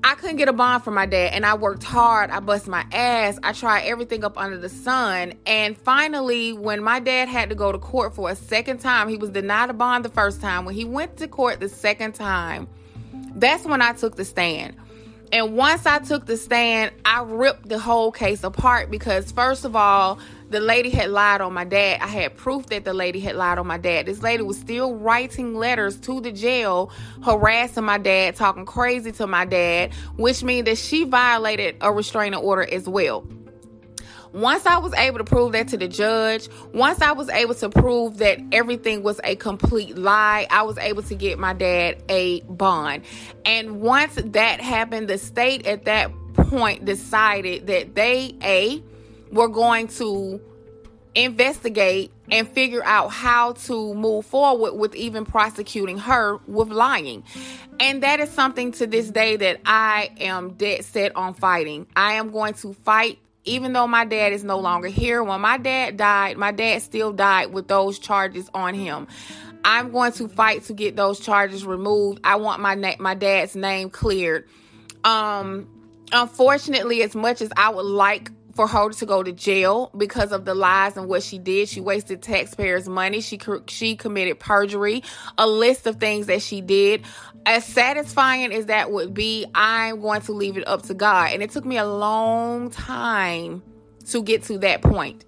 I 0.04 0.14
couldn't 0.16 0.36
get 0.36 0.48
a 0.48 0.52
bond 0.52 0.82
for 0.82 0.90
my 0.90 1.06
dad, 1.06 1.32
and 1.32 1.46
I 1.46 1.54
worked 1.54 1.84
hard. 1.84 2.30
I 2.30 2.40
bust 2.40 2.66
my 2.66 2.84
ass. 2.90 3.38
I 3.44 3.52
tried 3.52 3.84
everything 3.84 4.24
up 4.24 4.36
under 4.36 4.58
the 4.58 4.68
sun. 4.68 5.34
And 5.46 5.78
finally, 5.78 6.52
when 6.52 6.82
my 6.82 6.98
dad 6.98 7.28
had 7.28 7.50
to 7.50 7.54
go 7.54 7.70
to 7.70 7.78
court 7.78 8.12
for 8.14 8.28
a 8.28 8.34
second 8.34 8.78
time, 8.80 9.08
he 9.08 9.16
was 9.16 9.30
denied 9.30 9.70
a 9.70 9.74
bond 9.74 10.04
the 10.04 10.08
first 10.08 10.40
time. 10.40 10.64
When 10.64 10.74
he 10.74 10.84
went 10.84 11.18
to 11.18 11.28
court 11.28 11.60
the 11.60 11.68
second 11.68 12.14
time, 12.14 12.66
that's 13.36 13.64
when 13.64 13.82
I 13.82 13.92
took 13.92 14.16
the 14.16 14.24
stand. 14.24 14.76
And 15.32 15.56
once 15.56 15.86
I 15.86 15.98
took 15.98 16.26
the 16.26 16.36
stand, 16.36 16.92
I 17.06 17.22
ripped 17.22 17.66
the 17.66 17.78
whole 17.78 18.12
case 18.12 18.44
apart 18.44 18.90
because, 18.90 19.32
first 19.32 19.64
of 19.64 19.74
all, 19.74 20.18
the 20.50 20.60
lady 20.60 20.90
had 20.90 21.08
lied 21.08 21.40
on 21.40 21.54
my 21.54 21.64
dad. 21.64 22.02
I 22.02 22.06
had 22.06 22.36
proof 22.36 22.66
that 22.66 22.84
the 22.84 22.92
lady 22.92 23.18
had 23.18 23.36
lied 23.36 23.58
on 23.58 23.66
my 23.66 23.78
dad. 23.78 24.04
This 24.04 24.22
lady 24.22 24.42
was 24.42 24.58
still 24.58 24.94
writing 24.94 25.54
letters 25.54 25.96
to 26.00 26.20
the 26.20 26.32
jail, 26.32 26.92
harassing 27.24 27.84
my 27.84 27.96
dad, 27.96 28.36
talking 28.36 28.66
crazy 28.66 29.10
to 29.12 29.26
my 29.26 29.46
dad, 29.46 29.94
which 30.18 30.44
means 30.44 30.66
that 30.66 30.76
she 30.76 31.04
violated 31.04 31.76
a 31.80 31.90
restraining 31.90 32.38
order 32.38 32.68
as 32.70 32.86
well. 32.86 33.26
Once 34.32 34.64
I 34.64 34.78
was 34.78 34.94
able 34.94 35.18
to 35.18 35.24
prove 35.24 35.52
that 35.52 35.68
to 35.68 35.76
the 35.76 35.88
judge, 35.88 36.48
once 36.72 37.02
I 37.02 37.12
was 37.12 37.28
able 37.28 37.54
to 37.56 37.68
prove 37.68 38.18
that 38.18 38.40
everything 38.50 39.02
was 39.02 39.20
a 39.24 39.36
complete 39.36 39.96
lie, 39.96 40.46
I 40.50 40.62
was 40.62 40.78
able 40.78 41.02
to 41.04 41.14
get 41.14 41.38
my 41.38 41.52
dad 41.52 42.02
a 42.08 42.40
bond. 42.42 43.02
And 43.44 43.80
once 43.80 44.14
that 44.16 44.60
happened, 44.60 45.08
the 45.08 45.18
state 45.18 45.66
at 45.66 45.84
that 45.84 46.10
point 46.34 46.84
decided 46.84 47.66
that 47.66 47.94
they 47.94 48.34
a 48.42 48.82
were 49.30 49.48
going 49.48 49.88
to 49.88 50.40
investigate 51.14 52.10
and 52.30 52.48
figure 52.48 52.82
out 52.84 53.08
how 53.08 53.52
to 53.52 53.94
move 53.94 54.24
forward 54.24 54.72
with 54.72 54.94
even 54.94 55.26
prosecuting 55.26 55.98
her 55.98 56.38
with 56.46 56.68
lying. 56.68 57.22
And 57.78 58.02
that 58.02 58.20
is 58.20 58.30
something 58.30 58.72
to 58.72 58.86
this 58.86 59.10
day 59.10 59.36
that 59.36 59.60
I 59.66 60.10
am 60.18 60.54
dead 60.54 60.84
set 60.84 61.14
on 61.16 61.34
fighting. 61.34 61.86
I 61.94 62.14
am 62.14 62.30
going 62.30 62.54
to 62.54 62.72
fight 62.72 63.18
even 63.44 63.72
though 63.72 63.86
my 63.86 64.04
dad 64.04 64.32
is 64.32 64.44
no 64.44 64.58
longer 64.58 64.88
here. 64.88 65.22
When 65.22 65.40
my 65.40 65.58
dad 65.58 65.96
died, 65.96 66.36
my 66.36 66.52
dad 66.52 66.82
still 66.82 67.12
died 67.12 67.52
with 67.52 67.68
those 67.68 67.98
charges 67.98 68.48
on 68.54 68.74
him. 68.74 69.08
I'm 69.64 69.92
going 69.92 70.12
to 70.12 70.28
fight 70.28 70.64
to 70.64 70.72
get 70.72 70.96
those 70.96 71.20
charges 71.20 71.64
removed. 71.64 72.20
I 72.24 72.36
want 72.36 72.60
my 72.60 72.74
na- 72.74 72.96
my 72.98 73.14
dad's 73.14 73.54
name 73.54 73.90
cleared. 73.90 74.48
Um 75.04 75.68
unfortunately, 76.12 77.02
as 77.02 77.14
much 77.14 77.40
as 77.40 77.50
I 77.56 77.70
would 77.70 77.86
like 77.86 78.30
for 78.54 78.66
her 78.66 78.90
to 78.90 79.06
go 79.06 79.22
to 79.22 79.32
jail 79.32 79.90
because 79.96 80.32
of 80.32 80.44
the 80.44 80.54
lies 80.54 80.96
and 80.96 81.08
what 81.08 81.22
she 81.22 81.38
did. 81.38 81.68
She 81.68 81.80
wasted 81.80 82.22
taxpayers' 82.22 82.88
money. 82.88 83.20
She 83.20 83.38
she 83.66 83.96
committed 83.96 84.38
perjury. 84.38 85.02
A 85.38 85.46
list 85.46 85.86
of 85.86 85.96
things 85.96 86.26
that 86.26 86.42
she 86.42 86.60
did. 86.60 87.02
As 87.44 87.64
satisfying 87.64 88.52
as 88.52 88.66
that 88.66 88.92
would 88.92 89.14
be, 89.14 89.46
I'm 89.54 90.00
going 90.00 90.20
to 90.22 90.32
leave 90.32 90.56
it 90.56 90.66
up 90.68 90.82
to 90.82 90.94
God. 90.94 91.32
And 91.32 91.42
it 91.42 91.50
took 91.50 91.64
me 91.64 91.76
a 91.76 91.86
long 91.86 92.70
time 92.70 93.62
to 94.06 94.22
get 94.22 94.44
to 94.44 94.58
that 94.58 94.82
point. 94.82 95.24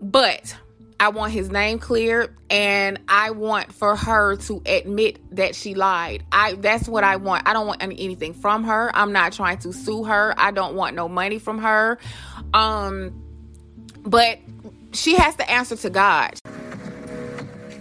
But 0.00 0.56
I 1.00 1.08
want 1.08 1.32
his 1.32 1.50
name 1.50 1.78
cleared 1.78 2.36
and 2.50 3.00
I 3.08 3.30
want 3.30 3.72
for 3.72 3.96
her 3.96 4.36
to 4.36 4.62
admit 4.66 5.18
that 5.34 5.54
she 5.54 5.74
lied. 5.74 6.24
I 6.30 6.52
that's 6.52 6.86
what 6.86 7.04
I 7.04 7.16
want. 7.16 7.48
I 7.48 7.54
don't 7.54 7.66
want 7.66 7.82
any, 7.82 7.98
anything 7.98 8.34
from 8.34 8.64
her. 8.64 8.94
I'm 8.94 9.10
not 9.10 9.32
trying 9.32 9.56
to 9.60 9.72
sue 9.72 10.04
her. 10.04 10.34
I 10.36 10.50
don't 10.50 10.74
want 10.74 10.94
no 10.94 11.08
money 11.08 11.38
from 11.38 11.58
her. 11.60 11.98
Um 12.52 13.24
but 14.02 14.40
she 14.92 15.16
has 15.16 15.36
to 15.36 15.50
answer 15.50 15.76
to 15.76 15.88
God. 15.88 16.38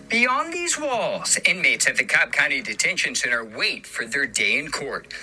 Beyond 0.10 0.52
these 0.52 0.80
walls, 0.80 1.38
inmates 1.46 1.88
at 1.88 1.96
the 1.96 2.04
Cobb 2.04 2.32
County 2.32 2.64
Detention 2.64 3.14
Center 3.14 3.46
wait 3.46 3.86
for 3.86 4.08
their 4.08 4.26
day 4.26 4.58
in 4.58 4.72
court. 4.72 5.14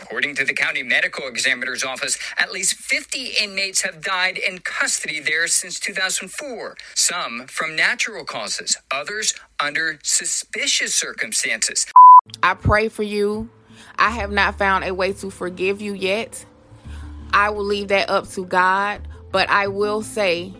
According 0.00 0.36
to 0.36 0.44
the 0.44 0.54
county 0.54 0.84
medical 0.84 1.26
examiner's 1.26 1.82
office, 1.82 2.16
at 2.38 2.52
least 2.52 2.74
50 2.74 3.32
inmates 3.42 3.80
have 3.80 4.00
died 4.00 4.38
in 4.38 4.60
custody 4.60 5.18
there 5.18 5.48
since 5.48 5.80
2004. 5.80 6.76
Some 6.94 7.48
from 7.48 7.74
natural 7.74 8.24
causes, 8.24 8.76
others 8.88 9.34
under 9.58 9.98
suspicious 10.04 10.94
circumstances. 10.94 11.84
I 12.40 12.54
pray 12.54 12.88
for 12.88 13.02
you. 13.02 13.50
I 13.98 14.10
have 14.10 14.30
not 14.30 14.58
found 14.58 14.84
a 14.84 14.94
way 14.94 15.12
to 15.14 15.30
forgive 15.30 15.80
you 15.80 15.92
yet. 15.92 16.46
I 17.32 17.50
will 17.50 17.64
leave 17.64 17.88
that 17.88 18.08
up 18.08 18.28
to 18.30 18.44
God, 18.44 19.08
but 19.32 19.50
I 19.50 19.66
will 19.66 20.02
say 20.02 20.54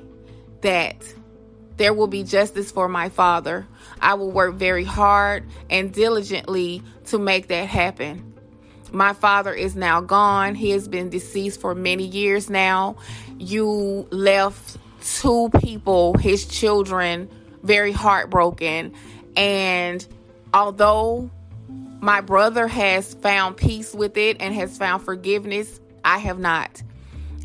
that 0.62 0.96
there 1.76 1.94
will 1.94 2.06
be 2.06 2.24
justice 2.24 2.70
for 2.72 2.88
my 2.88 3.08
father. 3.10 3.66
I 4.00 4.14
will 4.14 4.30
work 4.30 4.54
very 4.54 4.84
hard 4.84 5.48
and 5.70 5.92
diligently 5.92 6.82
to 7.06 7.18
make 7.18 7.48
that 7.48 7.68
happen. 7.68 8.34
My 8.92 9.12
father 9.12 9.52
is 9.52 9.74
now 9.74 10.00
gone. 10.00 10.54
He 10.54 10.70
has 10.70 10.88
been 10.88 11.10
deceased 11.10 11.60
for 11.60 11.74
many 11.74 12.06
years 12.06 12.48
now. 12.48 12.96
You 13.38 14.06
left 14.10 14.76
two 15.02 15.50
people, 15.60 16.16
his 16.16 16.46
children, 16.46 17.28
very 17.62 17.92
heartbroken. 17.92 18.92
And 19.36 20.06
although 20.54 21.30
my 22.00 22.20
brother 22.20 22.68
has 22.68 23.14
found 23.14 23.56
peace 23.56 23.92
with 23.92 24.16
it 24.16 24.36
and 24.40 24.54
has 24.54 24.78
found 24.78 25.02
forgiveness, 25.02 25.80
I 26.04 26.18
have 26.18 26.38
not. 26.38 26.82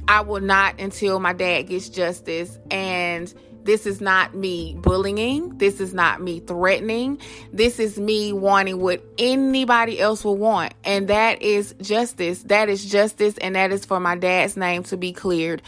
I 0.07 0.21
will 0.21 0.41
not 0.41 0.79
until 0.79 1.19
my 1.19 1.33
dad 1.33 1.63
gets 1.63 1.89
justice. 1.89 2.57
And 2.69 3.33
this 3.63 3.85
is 3.85 4.01
not 4.01 4.33
me 4.33 4.75
bullying. 4.77 5.57
This 5.57 5.79
is 5.79 5.93
not 5.93 6.21
me 6.21 6.39
threatening. 6.39 7.19
This 7.53 7.79
is 7.79 7.99
me 7.99 8.33
wanting 8.33 8.79
what 8.79 9.03
anybody 9.17 9.99
else 9.99 10.23
will 10.23 10.37
want. 10.37 10.73
And 10.83 11.07
that 11.09 11.41
is 11.41 11.75
justice. 11.81 12.43
That 12.43 12.69
is 12.69 12.83
justice. 12.83 13.37
And 13.37 13.55
that 13.55 13.71
is 13.71 13.85
for 13.85 13.99
my 13.99 14.15
dad's 14.15 14.57
name 14.57 14.83
to 14.83 14.97
be 14.97 15.13
cleared. 15.13 15.61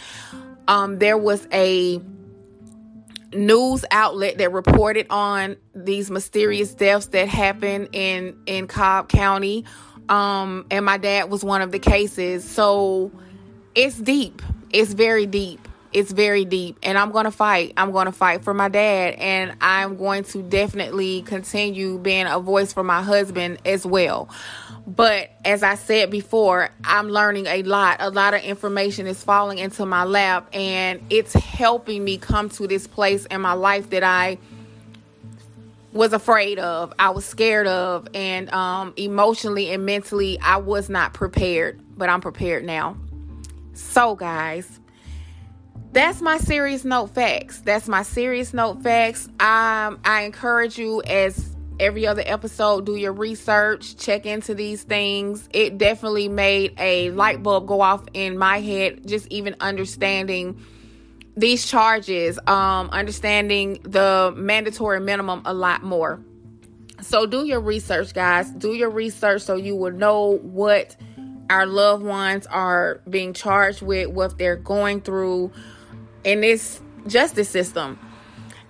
Um, 0.67 0.97
there 0.99 1.17
was 1.17 1.47
a 1.51 2.01
news 3.31 3.83
outlet 3.91 4.37
that 4.37 4.51
reported 4.51 5.07
on 5.09 5.57
these 5.73 6.09
mysterious 6.11 6.73
deaths 6.73 7.07
that 7.07 7.27
happened 7.27 7.89
in 7.93 8.37
in 8.45 8.67
Cobb 8.67 9.09
County. 9.09 9.65
Um, 10.09 10.65
and 10.69 10.85
my 10.85 10.97
dad 10.97 11.29
was 11.29 11.43
one 11.43 11.61
of 11.61 11.71
the 11.71 11.79
cases. 11.79 12.49
So 12.49 13.11
it's 13.75 13.97
deep. 13.97 14.41
It's 14.71 14.93
very 14.93 15.25
deep 15.25 15.67
it's 15.93 16.11
very 16.11 16.43
deep 16.43 16.77
and 16.83 16.97
i'm 16.97 17.11
going 17.11 17.25
to 17.25 17.31
fight. 17.31 17.73
I'm 17.77 17.91
going 17.91 18.07
to 18.07 18.11
fight 18.11 18.43
for 18.43 18.53
my 18.53 18.69
dad 18.69 19.15
and 19.15 19.55
i'm 19.61 19.95
going 19.95 20.23
to 20.25 20.41
definitely 20.41 21.21
continue 21.21 21.97
being 21.97 22.25
a 22.25 22.39
voice 22.39 22.73
for 22.73 22.83
my 22.83 23.01
husband 23.01 23.59
as 23.65 23.85
well. 23.85 24.29
But 24.85 25.31
as 25.45 25.63
i 25.63 25.75
said 25.75 26.09
before 26.09 26.69
i'm 26.83 27.09
learning 27.09 27.47
a 27.47 27.63
lot. 27.63 27.97
A 27.99 28.09
lot 28.09 28.33
of 28.33 28.41
information 28.41 29.07
is 29.07 29.23
falling 29.23 29.59
into 29.59 29.85
my 29.85 30.03
lap 30.03 30.49
and 30.53 31.01
it's 31.09 31.33
helping 31.33 32.03
me 32.03 32.17
come 32.17 32.49
to 32.49 32.67
this 32.67 32.87
place 32.87 33.25
in 33.27 33.41
my 33.41 33.53
life 33.53 33.89
that 33.91 34.03
i 34.03 34.37
was 35.91 36.11
afraid 36.11 36.57
of 36.57 36.91
i 36.97 37.11
was 37.11 37.23
scared 37.23 37.67
of 37.67 38.07
and 38.15 38.51
um, 38.51 38.93
emotionally 38.97 39.71
and 39.71 39.85
mentally 39.85 40.39
i 40.41 40.57
was 40.57 40.89
not 40.89 41.13
prepared 41.13 41.79
but 41.95 42.09
i'm 42.09 42.21
prepared 42.21 42.63
now. 42.63 42.97
So 43.75 44.15
guys 44.15 44.79
that's 45.93 46.21
my 46.21 46.39
serious 46.39 46.83
note 46.83 47.13
facts. 47.13 47.59
That's 47.59 47.87
my 47.87 48.01
serious 48.01 48.53
note 48.53 48.81
facts. 48.81 49.27
Um, 49.39 49.99
I 50.03 50.23
encourage 50.25 50.77
you 50.77 51.03
as 51.03 51.55
every 51.79 52.07
other 52.07 52.23
episode, 52.25 52.85
do 52.85 52.95
your 52.95 53.13
research, 53.13 53.95
check 53.97 54.25
into 54.25 54.55
these 54.55 54.83
things. 54.83 55.47
It 55.53 55.77
definitely 55.77 56.29
made 56.29 56.73
a 56.79 57.11
light 57.11 57.43
bulb 57.43 57.67
go 57.67 57.81
off 57.81 58.03
in 58.13 58.37
my 58.37 58.59
head, 58.59 59.07
just 59.07 59.27
even 59.27 59.55
understanding 59.59 60.59
these 61.37 61.65
charges, 61.65 62.39
um, 62.47 62.89
understanding 62.89 63.79
the 63.83 64.33
mandatory 64.35 64.99
minimum 64.99 65.43
a 65.45 65.53
lot 65.53 65.83
more. 65.83 66.19
So 67.01 67.25
do 67.25 67.45
your 67.45 67.59
research, 67.59 68.13
guys. 68.13 68.49
Do 68.49 68.73
your 68.73 68.89
research 68.89 69.41
so 69.43 69.55
you 69.55 69.75
will 69.75 69.91
know 69.91 70.37
what 70.37 70.95
our 71.49 71.65
loved 71.65 72.03
ones 72.03 72.47
are 72.47 73.01
being 73.07 73.33
charged 73.33 73.81
with, 73.81 74.07
what 74.09 74.37
they're 74.37 74.55
going 74.55 75.01
through 75.01 75.51
in 76.23 76.41
this 76.41 76.81
justice 77.07 77.49
system. 77.49 77.99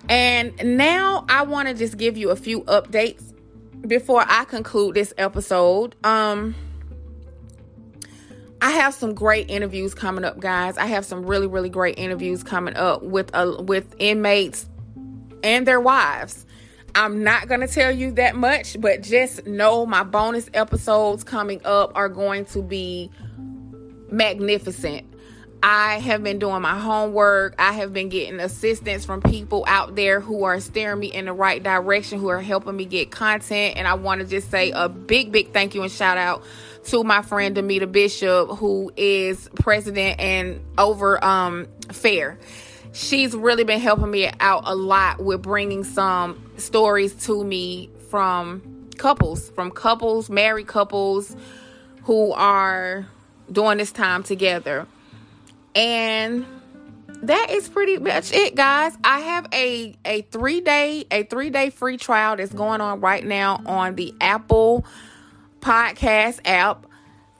And 0.08 0.76
now 0.76 1.24
I 1.28 1.42
want 1.42 1.68
to 1.68 1.74
just 1.74 1.96
give 1.96 2.16
you 2.16 2.30
a 2.30 2.36
few 2.36 2.62
updates 2.62 3.32
before 3.86 4.24
I 4.26 4.44
conclude 4.44 4.94
this 4.94 5.12
episode. 5.18 5.94
Um 6.04 6.54
I 8.60 8.70
have 8.70 8.94
some 8.94 9.14
great 9.14 9.50
interviews 9.50 9.94
coming 9.94 10.24
up, 10.24 10.40
guys. 10.40 10.78
I 10.78 10.86
have 10.86 11.04
some 11.04 11.26
really 11.26 11.46
really 11.46 11.68
great 11.68 11.98
interviews 11.98 12.42
coming 12.42 12.76
up 12.76 13.02
with 13.02 13.30
uh, 13.34 13.56
with 13.60 13.94
inmates 13.98 14.68
and 15.42 15.66
their 15.66 15.80
wives. 15.80 16.46
I'm 16.96 17.24
not 17.24 17.48
going 17.48 17.60
to 17.60 17.66
tell 17.66 17.90
you 17.90 18.12
that 18.12 18.36
much, 18.36 18.80
but 18.80 19.02
just 19.02 19.46
know 19.46 19.84
my 19.84 20.04
bonus 20.04 20.48
episodes 20.54 21.24
coming 21.24 21.60
up 21.64 21.90
are 21.96 22.08
going 22.08 22.44
to 22.46 22.62
be 22.62 23.10
magnificent. 24.10 25.13
I 25.66 25.98
have 26.00 26.22
been 26.22 26.38
doing 26.38 26.60
my 26.60 26.78
homework. 26.78 27.54
I 27.58 27.72
have 27.72 27.94
been 27.94 28.10
getting 28.10 28.38
assistance 28.38 29.06
from 29.06 29.22
people 29.22 29.64
out 29.66 29.96
there 29.96 30.20
who 30.20 30.44
are 30.44 30.60
steering 30.60 31.00
me 31.00 31.06
in 31.06 31.24
the 31.24 31.32
right 31.32 31.62
direction, 31.62 32.18
who 32.18 32.28
are 32.28 32.42
helping 32.42 32.76
me 32.76 32.84
get 32.84 33.10
content. 33.10 33.78
And 33.78 33.88
I 33.88 33.94
want 33.94 34.20
to 34.20 34.26
just 34.26 34.50
say 34.50 34.72
a 34.72 34.90
big, 34.90 35.32
big 35.32 35.54
thank 35.54 35.74
you 35.74 35.82
and 35.82 35.90
shout 35.90 36.18
out 36.18 36.44
to 36.88 37.02
my 37.02 37.22
friend 37.22 37.56
Demita 37.56 37.90
Bishop, 37.90 38.50
who 38.58 38.92
is 38.94 39.48
president 39.54 40.20
and 40.20 40.60
over 40.76 41.24
um, 41.24 41.66
FAIR. 41.90 42.38
She's 42.92 43.34
really 43.34 43.64
been 43.64 43.80
helping 43.80 44.10
me 44.10 44.30
out 44.40 44.64
a 44.66 44.74
lot 44.74 45.24
with 45.24 45.40
bringing 45.40 45.82
some 45.82 46.52
stories 46.58 47.14
to 47.24 47.42
me 47.42 47.88
from 48.10 48.90
couples, 48.98 49.48
from 49.48 49.70
couples, 49.70 50.28
married 50.28 50.66
couples 50.66 51.34
who 52.02 52.32
are 52.32 53.06
doing 53.50 53.78
this 53.78 53.92
time 53.92 54.22
together. 54.22 54.86
And 55.74 56.46
that 57.22 57.50
is 57.50 57.68
pretty 57.68 57.98
much 57.98 58.32
it 58.32 58.54
guys. 58.54 58.96
I 59.02 59.20
have 59.20 59.46
a 59.52 59.96
a 60.04 60.22
three 60.22 60.60
day 60.60 61.06
a 61.10 61.24
three 61.24 61.50
day 61.50 61.70
free 61.70 61.96
trial 61.96 62.36
that's 62.36 62.52
going 62.52 62.80
on 62.80 63.00
right 63.00 63.24
now 63.24 63.62
on 63.66 63.94
the 63.94 64.14
apple 64.20 64.84
podcast 65.60 66.40
app 66.44 66.86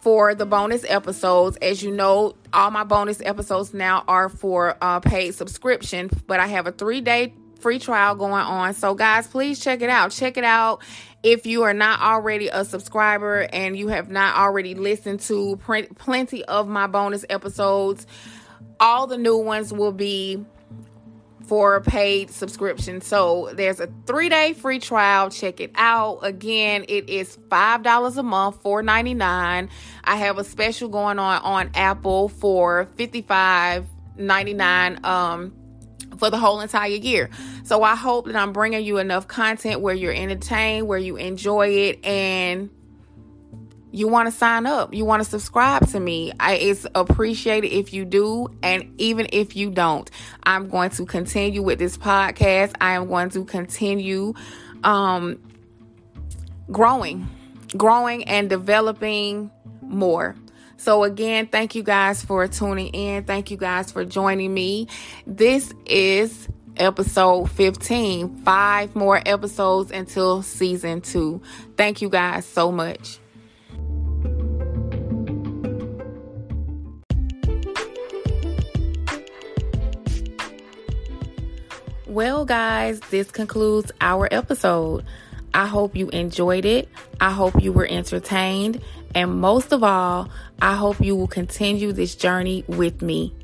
for 0.01 0.35
the 0.35 0.47
bonus 0.47 0.85
episodes. 0.89 1.57
As 1.59 1.83
you 1.83 1.91
know 1.91 2.35
all 2.53 2.71
my 2.71 2.85
bonus 2.85 3.21
episodes 3.23 3.75
now 3.75 4.05
are 4.09 4.29
for 4.29 4.77
uh, 4.81 5.01
paid 5.01 5.35
subscription 5.35 6.09
but 6.27 6.39
i 6.39 6.47
have 6.47 6.67
a 6.67 6.73
three 6.73 7.01
day 7.01 7.35
free 7.61 7.79
trial 7.79 8.15
going 8.15 8.33
on. 8.33 8.75
So 8.75 8.95
guys 8.95 9.27
please 9.27 9.59
check 9.59 9.83
it 9.83 9.91
out. 9.91 10.11
Check 10.11 10.37
it 10.37 10.45
out 10.45 10.83
if 11.25 11.47
you 11.47 11.63
are 11.63 11.75
not 11.75 12.01
already 12.01 12.49
a 12.49 12.67
subscriber 12.67 13.49
and 13.53 13.77
you 13.77 13.89
have 13.89 14.11
not 14.11 14.37
already 14.37 14.75
listened 14.75 15.21
to 15.21 15.59
plenty 15.97 16.45
of 16.45 16.69
my 16.69 16.87
bonus 16.87 17.25
episodes, 17.31 18.07
all 18.79 19.07
the 19.07 19.17
new 19.17 19.39
ones 19.39 19.73
will 19.73 19.93
be 19.93 20.45
for 21.47 21.77
a 21.77 21.81
paid 21.81 22.31
subscription. 22.31 23.01
So 23.01 23.51
there's 23.55 23.81
a 23.81 23.89
three 24.07 24.29
day 24.29 24.53
free 24.53 24.79
trial. 24.79 25.31
Check 25.31 25.61
it 25.61 25.71
out. 25.77 26.19
Again, 26.23 26.85
it 26.89 27.09
is 27.09 27.39
$5 27.49 28.17
a 28.17 28.23
month, 28.23 28.63
$4.99. 28.63 29.71
I 30.05 30.17
have 30.17 30.37
a 30.39 30.45
special 30.45 30.91
going 30.91 31.19
on 31.19 31.41
on 31.43 31.71
Apple 31.75 32.29
for 32.29 32.87
$55.99 32.97 35.05
um, 35.05 35.55
for 36.19 36.31
the 36.31 36.39
whole 36.39 36.61
entire 36.61 36.89
year. 36.89 37.31
So 37.65 37.83
I 37.83 37.95
hope 37.95 38.27
that 38.27 38.37
I'm 38.37 38.53
bringing 38.53 38.85
you 38.85 38.99
enough 38.99 39.29
content 39.29 39.81
where 39.81 39.95
you're 39.95 40.13
entertained, 40.13 40.87
where 40.89 40.99
you 40.99 41.17
enjoy 41.17 41.69
it, 41.69 42.05
and 42.05 42.71
you 43.95 44.09
want 44.09 44.27
to 44.27 44.33
sign 44.33 44.67
up, 44.67 44.93
you 44.93 45.05
want 45.05 45.23
to 45.23 45.29
subscribe 45.29 45.87
to 45.87 46.01
me. 46.01 46.33
I, 46.41 46.55
it's 46.55 46.85
appreciated 46.97 47.69
if 47.69 47.93
you 47.93 48.05
do, 48.05 48.49
and 48.61 48.93
even 48.99 49.29
if 49.33 49.55
you 49.55 49.71
don't, 49.71 50.11
I'm 50.43 50.69
going 50.69 50.91
to 50.91 51.07
continue 51.07 51.63
with 51.63 51.79
this 51.79 51.97
podcast. 51.97 52.73
I 52.81 52.95
am 52.95 53.07
going 53.07 53.31
to 53.31 53.45
continue 53.45 54.35
um, 54.83 55.39
growing, 56.73 57.29
growing, 57.77 58.25
and 58.25 58.51
developing 58.51 59.53
more. 59.81 60.35
So, 60.85 61.03
again, 61.03 61.47
thank 61.47 61.75
you 61.75 61.83
guys 61.83 62.23
for 62.23 62.47
tuning 62.47 62.89
in. 62.89 63.25
Thank 63.25 63.51
you 63.51 63.57
guys 63.57 63.91
for 63.91 64.05
joining 64.05 64.53
me. 64.53 64.89
This 65.27 65.73
is 65.87 66.47
episode 66.77 67.51
15. 67.53 68.43
Five 68.43 68.95
more 68.95 69.19
episodes 69.25 69.91
until 69.91 70.43
season 70.43 71.01
two. 71.01 71.41
Thank 71.79 72.03
you 72.03 72.11
guys 72.11 72.45
so 72.45 72.71
much. 72.71 73.19
Well, 82.07 82.45
guys, 82.45 83.01
this 83.09 83.31
concludes 83.31 83.91
our 84.03 84.29
episode. 84.31 85.07
I 85.55 85.67
hope 85.67 85.97
you 85.97 86.11
enjoyed 86.11 86.67
it. 86.67 86.91
I 87.21 87.31
hope 87.31 87.63
you 87.63 87.73
were 87.73 87.87
entertained. 87.87 88.83
And 89.15 89.41
most 89.41 89.73
of 89.73 89.83
all, 89.85 90.29
I 90.61 90.75
hope 90.77 91.01
you 91.01 91.17
will 91.17 91.29
continue 91.29 91.93
this 91.93 92.15
journey 92.15 92.65
with 92.67 93.03
me. 93.03 93.35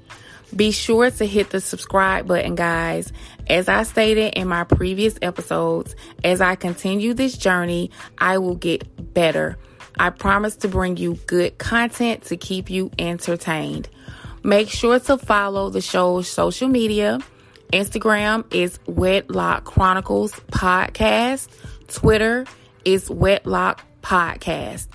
Be 0.55 0.73
sure 0.73 1.11
to 1.11 1.25
hit 1.25 1.51
the 1.51 1.61
subscribe 1.61 2.27
button, 2.27 2.57
guys. 2.57 3.13
As 3.49 3.69
I 3.69 3.85
stated 3.85 4.35
in 4.35 4.49
my 4.49 4.65
previous 4.65 5.17
episodes, 5.23 5.95
as 6.25 6.41
I 6.41 6.57
continue 6.57 7.15
this 7.15 7.39
journey, 7.39 7.91
I 8.19 8.39
will 8.39 8.57
get 8.57 9.15
better. 9.15 9.59
I 9.99 10.11
promise 10.11 10.57
to 10.57 10.69
bring 10.69 10.97
you 10.97 11.15
good 11.27 11.59
content 11.59 12.25
to 12.25 12.37
keep 12.37 12.69
you 12.69 12.91
entertained. 12.99 13.89
Make 14.43 14.71
sure 14.71 14.99
to 14.99 15.19
follow 15.19 15.71
the 15.71 15.81
show's 15.81 16.27
social 16.27 16.69
media 16.69 17.21
Instagram 17.73 18.53
is 18.53 18.81
Wedlock 18.87 19.65
Chronicles 19.65 20.33
Podcast. 20.51 21.49
Twitter 21.87 22.45
is 22.85 23.09
Wedlock 23.09 23.85
Podcast. 24.03 24.89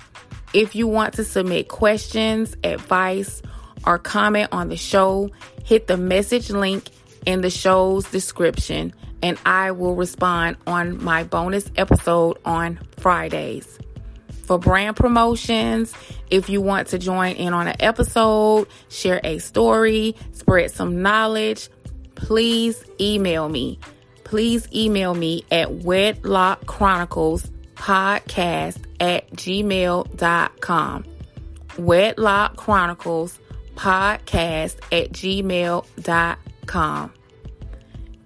If 0.56 0.74
you 0.74 0.86
want 0.86 1.12
to 1.16 1.24
submit 1.24 1.68
questions, 1.68 2.56
advice, 2.64 3.42
or 3.86 3.98
comment 3.98 4.48
on 4.52 4.70
the 4.70 4.76
show, 4.78 5.28
hit 5.62 5.86
the 5.86 5.98
message 5.98 6.48
link 6.48 6.88
in 7.26 7.42
the 7.42 7.50
show's 7.50 8.10
description 8.10 8.94
and 9.22 9.38
I 9.44 9.72
will 9.72 9.94
respond 9.94 10.56
on 10.66 11.04
my 11.04 11.24
bonus 11.24 11.70
episode 11.76 12.38
on 12.46 12.80
Fridays. 12.96 13.78
For 14.44 14.58
brand 14.58 14.96
promotions, 14.96 15.92
if 16.30 16.48
you 16.48 16.62
want 16.62 16.88
to 16.88 16.98
join 16.98 17.36
in 17.36 17.52
on 17.52 17.68
an 17.68 17.76
episode, 17.78 18.66
share 18.88 19.20
a 19.24 19.36
story, 19.36 20.16
spread 20.32 20.70
some 20.70 21.02
knowledge, 21.02 21.68
please 22.14 22.82
email 22.98 23.50
me. 23.50 23.78
Please 24.24 24.66
email 24.74 25.12
me 25.12 25.44
at 25.50 25.68
Wedlock 25.84 26.64
Chronicles 26.64 27.50
podcast 27.76 28.78
at 29.00 29.30
gmail.com. 29.30 31.04
Wedlock 31.78 32.56
Chronicles 32.56 33.38
podcast 33.74 34.76
at 34.90 35.12
gmail.com. 35.12 37.12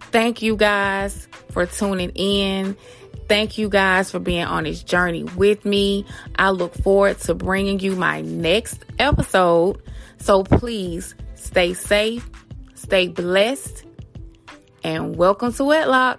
Thank 0.01 0.43
you 0.43 0.57
guys 0.57 1.29
for 1.51 1.67
tuning 1.67 2.11
in. 2.15 2.77
Thank 3.29 3.59
you 3.59 3.69
guys 3.69 4.11
for 4.11 4.19
being 4.19 4.45
on 4.45 4.65
this 4.65 4.83
journey 4.83 5.23
with 5.23 5.65
me. 5.65 6.05
I 6.37 6.51
look 6.51 6.75
forward 6.75 7.21
to 7.21 7.35
bringing 7.35 7.79
you 7.79 7.95
my 7.95 8.23
next 8.23 8.85
episode. 8.99 9.81
So 10.19 10.43
please 10.43 11.15
stay 11.35 11.75
safe 11.75 12.29
Stay 12.91 13.07
blessed 13.07 13.85
and 14.83 15.15
welcome 15.15 15.53
to 15.53 15.65
Wedlock. 15.65 16.19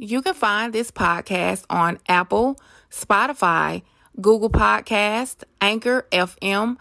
You 0.00 0.22
can 0.22 0.34
find 0.34 0.72
this 0.72 0.92
podcast 0.92 1.64
on 1.68 1.98
Apple, 2.08 2.56
Spotify, 2.88 3.82
Google 4.20 4.48
Podcast, 4.48 5.42
Anchor 5.60 6.06
FM, 6.12 6.76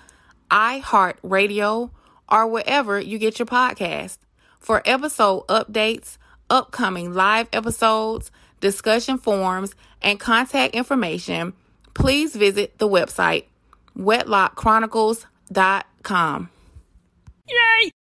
iHeartRadio, 0.51 1.89
or 2.29 2.47
wherever 2.47 2.99
you 2.99 3.17
get 3.17 3.39
your 3.39 3.47
podcast. 3.47 4.19
For 4.59 4.83
episode 4.85 5.47
updates, 5.47 6.19
upcoming 6.51 7.15
live 7.15 7.47
episodes, 7.51 8.29
discussion 8.61 9.17
forums, 9.17 9.73
and 9.99 10.19
contact 10.19 10.75
information, 10.75 11.53
please 11.95 12.35
visit 12.35 12.77
the 12.77 12.87
website 12.87 13.45
wedlockchronicles.com. 13.97 16.49
Yay! 17.49 17.89